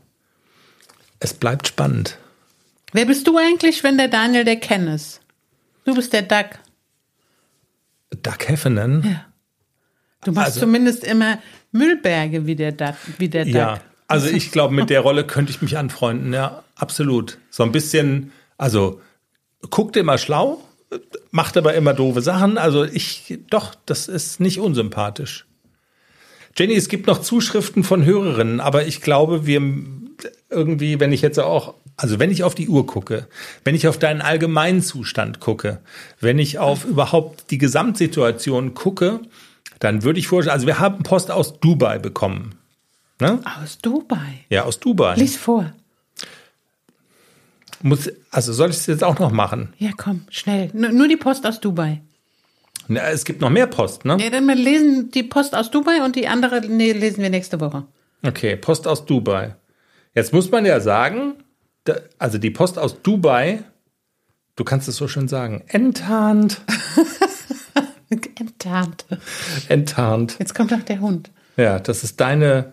Es 1.21 1.35
bleibt 1.35 1.69
spannend. 1.69 2.19
Wer 2.93 3.07
bist 3.07 3.27
du 3.27 3.37
eigentlich, 3.37 3.85
wenn 3.85 3.99
der 3.99 4.09
Daniel 4.09 4.45
der 4.45 4.57
Ken 4.57 4.89
ist? 4.89 5.21
Du 5.85 5.95
bist 5.95 6.13
der 6.13 6.23
Doug. 6.23 6.59
Doug 8.23 8.49
Heffernan. 8.49 9.03
Ja. 9.05 9.25
Du 10.27 10.33
machst 10.33 10.47
Also- 10.49 10.61
zumindest 10.61 11.05
immer 11.05 11.39
Müllberge 11.73 12.47
wie 12.47 12.57
der 12.57 12.73
Doug. 12.73 12.95
Wie 13.19 13.29
der 13.29 13.47
Ja, 13.47 13.75
Doug. 13.75 13.81
also 14.09 14.29
ich 14.29 14.51
glaube, 14.51 14.75
mit 14.75 14.91
der 14.91 15.01
Rolle 15.01 15.25
könnte 15.25 15.53
ich 15.53 15.63
mich 15.63 15.79
anfreunden, 15.79 16.33
ja, 16.33 16.65
absolut. 16.75 17.39
So 17.51 17.63
ein 17.63 17.71
bisschen, 17.73 18.33
also 18.59 19.01
guckt 19.71 19.97
immer 19.97 20.19
schlau, 20.19 20.63
macht 21.31 21.57
aber 21.57 21.75
immer 21.75 21.95
doofe 21.95 22.23
Sachen. 22.23 22.59
Also 22.59 22.85
ich, 22.85 23.39
doch, 23.51 23.75
das 23.87 24.09
ist 24.09 24.41
nicht 24.41 24.59
unsympathisch. 24.59 25.47
Jenny, 26.57 26.75
es 26.75 26.89
gibt 26.89 27.07
noch 27.07 27.21
Zuschriften 27.21 27.85
von 27.85 28.05
Hörerinnen, 28.05 28.61
aber 28.61 28.87
ich 28.87 29.01
glaube, 29.03 29.47
wir 29.47 29.61
irgendwie, 30.51 30.99
wenn 30.99 31.13
ich 31.13 31.21
jetzt 31.23 31.39
auch, 31.39 31.75
also 31.97 32.19
wenn 32.19 32.31
ich 32.31 32.43
auf 32.45 32.55
die 32.55 32.69
Uhr 32.69 32.87
gucke, 32.87 33.27
wenn 33.65 33.75
ich 33.75 33.87
auf 33.89 33.99
deinen 33.99 34.23
allgemeinen 34.23 34.81
Zustand 34.83 35.39
gucke, 35.41 35.81
wenn 36.21 36.39
ich 36.39 36.59
auf 36.59 36.85
überhaupt 36.85 37.51
die 37.51 37.59
Gesamtsituation 37.59 38.75
gucke, 38.75 39.21
dann 39.79 40.03
würde 40.03 40.19
ich 40.19 40.29
vorstellen, 40.29 40.55
also 40.55 40.67
wir 40.67 40.79
haben 40.79 41.03
Post 41.03 41.31
aus 41.31 41.61
Dubai 41.61 41.99
bekommen. 41.99 42.55
Ne? 43.21 43.41
Aus 43.63 43.79
Dubai. 43.79 44.45
Ja, 44.49 44.65
aus 44.65 44.79
Dubai. 44.79 45.17
Lies 45.17 45.37
vor. 45.37 45.73
Muss, 47.83 48.11
also 48.31 48.53
soll 48.53 48.71
ich 48.71 48.77
es 48.77 48.87
jetzt 48.87 49.05
auch 49.05 49.19
noch 49.19 49.31
machen? 49.31 49.73
Ja, 49.79 49.91
komm, 49.97 50.23
schnell. 50.31 50.71
Nur, 50.73 50.91
nur 50.91 51.09
die 51.09 51.17
Post 51.17 51.47
aus 51.47 51.61
Dubai. 51.61 52.01
Na, 52.89 53.01
es 53.09 53.25
gibt 53.25 53.41
noch 53.41 53.51
mehr 53.51 53.67
Post, 53.67 54.05
ne? 54.05 54.17
Ja, 54.21 54.31
dann 54.31 54.47
wir 54.47 54.55
lesen 54.55 55.11
die 55.11 55.23
Post 55.23 55.55
aus 55.55 55.71
Dubai 55.71 56.03
und 56.05 56.17
die 56.17 56.29
andere 56.29 56.61
nee, 56.67 56.93
lesen 56.93 57.23
wir 57.23 57.31
nächste 57.31 57.61
Woche. 57.61 57.85
Okay, 58.25 58.57
Post 58.57 58.87
aus 58.87 59.05
Dubai. 59.05 59.57
Jetzt 60.15 60.33
muss 60.33 60.51
man 60.51 60.65
ja 60.65 60.81
sagen, 60.81 61.35
da, 61.85 61.97
also 62.19 62.39
die 62.39 62.51
Post 62.51 62.79
aus 62.79 63.03
Dubai, 63.03 63.63
du 64.55 64.65
kannst 64.65 64.89
es 64.89 64.97
so 64.97 65.09
schön 65.09 65.29
sagen, 65.29 65.65
enttarnt, 65.69 66.61
Enttarnt. 68.67 69.05
enttarnt. 69.69 70.37
Jetzt 70.39 70.55
kommt 70.55 70.73
auch 70.75 70.83
der 70.83 71.01
Hund. 71.01 71.31
Ja, 71.57 71.79
das 71.79 72.05
ist 72.05 72.21
deine, 72.21 72.73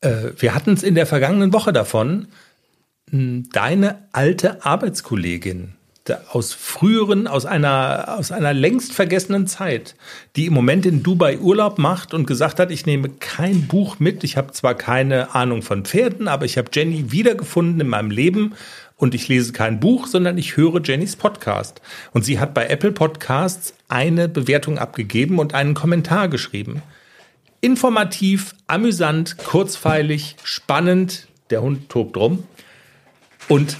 äh, 0.00 0.30
wir 0.36 0.54
hatten 0.54 0.72
es 0.72 0.82
in 0.82 0.94
der 0.94 1.06
vergangenen 1.06 1.52
Woche 1.52 1.72
davon, 1.72 2.28
mh, 3.10 3.44
deine 3.52 4.04
alte 4.12 4.64
Arbeitskollegin 4.64 5.74
aus 6.32 6.52
früheren, 6.52 7.28
aus 7.28 7.46
einer, 7.46 8.16
aus 8.18 8.32
einer 8.32 8.52
längst 8.52 8.92
vergessenen 8.92 9.46
Zeit, 9.46 9.94
die 10.34 10.46
im 10.46 10.54
Moment 10.54 10.84
in 10.84 11.02
Dubai 11.02 11.38
Urlaub 11.38 11.78
macht 11.78 12.14
und 12.14 12.26
gesagt 12.26 12.58
hat, 12.58 12.70
ich 12.70 12.84
nehme 12.84 13.08
kein 13.08 13.68
Buch 13.68 14.00
mit. 14.00 14.24
Ich 14.24 14.36
habe 14.36 14.52
zwar 14.52 14.74
keine 14.74 15.34
Ahnung 15.34 15.62
von 15.62 15.84
Pferden, 15.84 16.26
aber 16.26 16.46
ich 16.46 16.58
habe 16.58 16.70
Jenny 16.72 17.12
wiedergefunden 17.12 17.80
in 17.80 17.88
meinem 17.88 18.10
Leben 18.10 18.54
und 19.00 19.14
ich 19.14 19.28
lese 19.28 19.52
kein 19.52 19.80
Buch, 19.80 20.06
sondern 20.06 20.36
ich 20.36 20.58
höre 20.58 20.80
Jennys 20.82 21.16
Podcast. 21.16 21.80
Und 22.12 22.22
sie 22.22 22.38
hat 22.38 22.52
bei 22.52 22.66
Apple 22.66 22.92
Podcasts 22.92 23.72
eine 23.88 24.28
Bewertung 24.28 24.78
abgegeben 24.78 25.38
und 25.38 25.54
einen 25.54 25.72
Kommentar 25.72 26.28
geschrieben. 26.28 26.82
Informativ, 27.62 28.54
amüsant, 28.66 29.38
kurzfeilig, 29.38 30.36
spannend. 30.44 31.28
Der 31.48 31.62
Hund 31.62 31.88
tobt 31.88 32.18
rum. 32.18 32.44
Und, 33.48 33.78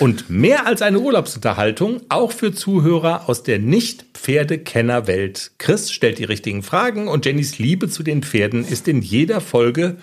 und 0.00 0.30
mehr 0.30 0.66
als 0.66 0.80
eine 0.80 0.98
Urlaubsunterhaltung, 0.98 2.00
auch 2.08 2.32
für 2.32 2.54
Zuhörer 2.54 3.28
aus 3.28 3.42
der 3.42 3.58
Nicht-Pferdekenner-Welt. 3.58 5.52
Chris 5.58 5.92
stellt 5.92 6.18
die 6.18 6.24
richtigen 6.24 6.62
Fragen 6.62 7.08
und 7.08 7.26
Jennys 7.26 7.58
Liebe 7.58 7.90
zu 7.90 8.02
den 8.02 8.22
Pferden 8.22 8.66
ist 8.66 8.88
in 8.88 9.02
jeder 9.02 9.42
Folge 9.42 9.98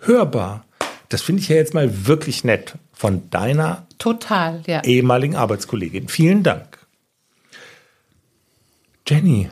hörbar. 0.00 0.66
Das 1.10 1.22
finde 1.22 1.42
ich 1.42 1.48
ja 1.48 1.54
jetzt 1.56 1.74
mal 1.74 2.06
wirklich 2.08 2.42
nett 2.42 2.74
von 2.94 3.28
deiner 3.30 3.86
Total, 3.98 4.62
ja. 4.66 4.82
ehemaligen 4.84 5.36
Arbeitskollegin. 5.36 6.08
Vielen 6.08 6.42
Dank. 6.42 6.78
Jenny, 9.06 9.48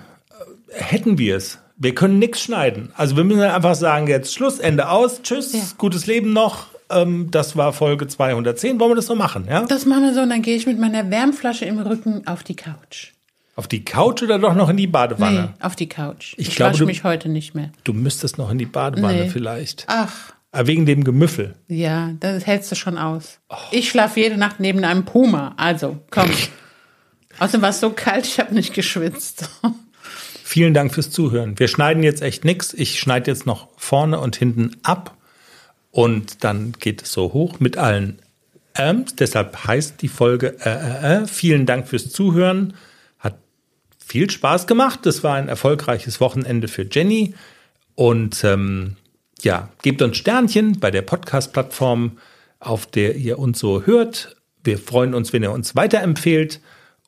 äh, 0.70 0.82
hätten 0.82 1.18
wir 1.18 1.36
es. 1.36 1.58
Wir 1.76 1.94
können 1.94 2.18
nichts 2.18 2.40
schneiden. 2.42 2.92
Also 2.96 3.16
wir 3.16 3.24
müssen 3.24 3.40
einfach 3.42 3.74
sagen, 3.74 4.06
jetzt 4.06 4.34
Schluss, 4.34 4.58
Ende 4.58 4.88
aus, 4.88 5.22
tschüss, 5.22 5.52
Ja. 5.52 5.60
gutes 5.78 6.06
Leben 6.06 6.32
noch. 6.32 6.66
Ähm, 6.90 7.30
das 7.30 7.56
war 7.56 7.72
Folge 7.72 8.06
210. 8.06 8.78
Wollen 8.78 8.92
wir 8.92 8.96
das 8.96 9.06
so 9.06 9.14
machen, 9.16 9.46
ja? 9.48 9.62
Das 9.64 9.86
machen 9.86 10.02
wir 10.04 10.14
so 10.14 10.20
und 10.20 10.30
dann 10.30 10.42
gehe 10.42 10.56
ich 10.56 10.66
mit 10.66 10.78
meiner 10.78 11.10
Wärmflasche 11.10 11.64
im 11.64 11.78
Rücken 11.80 12.26
auf 12.26 12.42
die 12.44 12.54
Couch. 12.56 13.12
Auf 13.56 13.68
die 13.68 13.84
Couch 13.84 14.22
oder 14.22 14.38
doch 14.38 14.54
noch 14.54 14.68
in 14.70 14.76
die 14.76 14.86
Badewanne? 14.86 15.54
Nee, 15.58 15.64
auf 15.64 15.76
die 15.76 15.88
Couch. 15.88 16.34
Ich 16.38 16.48
Ich, 16.48 16.54
glaube, 16.56 16.72
wasche 16.74 16.86
mich 16.86 17.04
heute 17.04 17.28
nicht 17.28 17.54
mehr. 17.54 17.70
Du 17.84 17.92
müsstest 17.92 18.38
noch 18.38 18.50
in 18.50 18.58
die 18.58 18.66
Badewanne 18.66 19.24
Nee. 19.24 19.28
vielleicht. 19.28 19.84
Ach, 19.88 20.31
Wegen 20.54 20.84
dem 20.84 21.02
Gemüffel. 21.02 21.54
ja, 21.68 22.12
das 22.20 22.46
hältst 22.46 22.70
du 22.70 22.74
schon 22.74 22.98
aus. 22.98 23.40
Ich 23.70 23.88
schlafe 23.88 24.20
jede 24.20 24.36
Nacht 24.36 24.60
neben 24.60 24.84
einem 24.84 25.04
Puma. 25.04 25.54
Also, 25.56 25.98
komm. 26.10 26.30
Außerdem 27.38 27.62
war 27.62 27.70
es 27.70 27.80
so 27.80 27.90
kalt, 27.90 28.26
ich 28.26 28.38
habe 28.38 28.54
nicht 28.54 28.74
geschwitzt. 28.74 29.48
Vielen 30.44 30.74
Dank 30.74 30.92
fürs 30.92 31.10
Zuhören. 31.10 31.58
Wir 31.58 31.68
schneiden 31.68 32.02
jetzt 32.02 32.20
echt 32.20 32.44
nichts. 32.44 32.74
Ich 32.74 33.00
schneide 33.00 33.30
jetzt 33.30 33.46
noch 33.46 33.68
vorne 33.78 34.20
und 34.20 34.36
hinten 34.36 34.76
ab 34.82 35.16
und 35.90 36.44
dann 36.44 36.72
geht 36.72 37.02
es 37.02 37.12
so 37.12 37.32
hoch 37.32 37.58
mit 37.58 37.78
allen 37.78 38.18
Äms. 38.74 39.16
Deshalb 39.16 39.66
heißt 39.66 40.02
die 40.02 40.08
Folge 40.08 40.56
äh, 40.64 40.70
äh, 40.70 41.22
äh. 41.22 41.26
Vielen 41.26 41.64
Dank 41.64 41.88
fürs 41.88 42.10
Zuhören. 42.10 42.74
Hat 43.18 43.38
viel 43.98 44.30
Spaß 44.30 44.66
gemacht. 44.66 45.00
Das 45.04 45.22
war 45.22 45.36
ein 45.36 45.48
erfolgreiches 45.48 46.20
Wochenende 46.20 46.68
für 46.68 46.86
Jenny. 46.90 47.34
Und 47.94 48.44
ähm, 48.44 48.96
ja, 49.44 49.68
gebt 49.82 50.02
uns 50.02 50.16
Sternchen 50.16 50.80
bei 50.80 50.90
der 50.90 51.02
Podcast-Plattform, 51.02 52.18
auf 52.60 52.86
der 52.86 53.16
ihr 53.16 53.38
uns 53.38 53.58
so 53.58 53.82
hört. 53.82 54.36
Wir 54.64 54.78
freuen 54.78 55.14
uns, 55.14 55.32
wenn 55.32 55.42
ihr 55.42 55.52
uns 55.52 55.74
weiterempfehlt. 55.76 56.60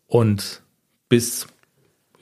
Und 0.06 0.62
bis 1.08 1.46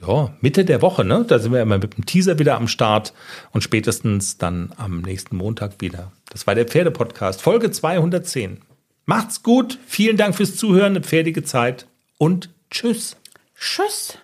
ja, 0.06 0.34
Mitte 0.40 0.64
der 0.64 0.82
Woche, 0.82 1.04
ne? 1.04 1.24
Da 1.26 1.38
sind 1.38 1.52
wir 1.52 1.62
immer 1.62 1.78
mit 1.78 1.96
dem 1.96 2.06
Teaser 2.06 2.38
wieder 2.38 2.56
am 2.56 2.68
Start 2.68 3.12
und 3.52 3.62
spätestens 3.62 4.38
dann 4.38 4.72
am 4.76 5.00
nächsten 5.00 5.36
Montag 5.36 5.80
wieder. 5.80 6.12
Das 6.30 6.46
war 6.46 6.54
der 6.54 6.66
Pferdepodcast, 6.66 7.40
Folge 7.40 7.70
210. 7.70 8.58
Macht's 9.04 9.42
gut, 9.42 9.78
vielen 9.86 10.16
Dank 10.16 10.34
fürs 10.34 10.56
Zuhören, 10.56 10.92
eine 10.92 11.02
pferdige 11.02 11.44
Zeit 11.44 11.86
und 12.18 12.50
tschüss. 12.70 13.16
Tschüss. 13.56 14.18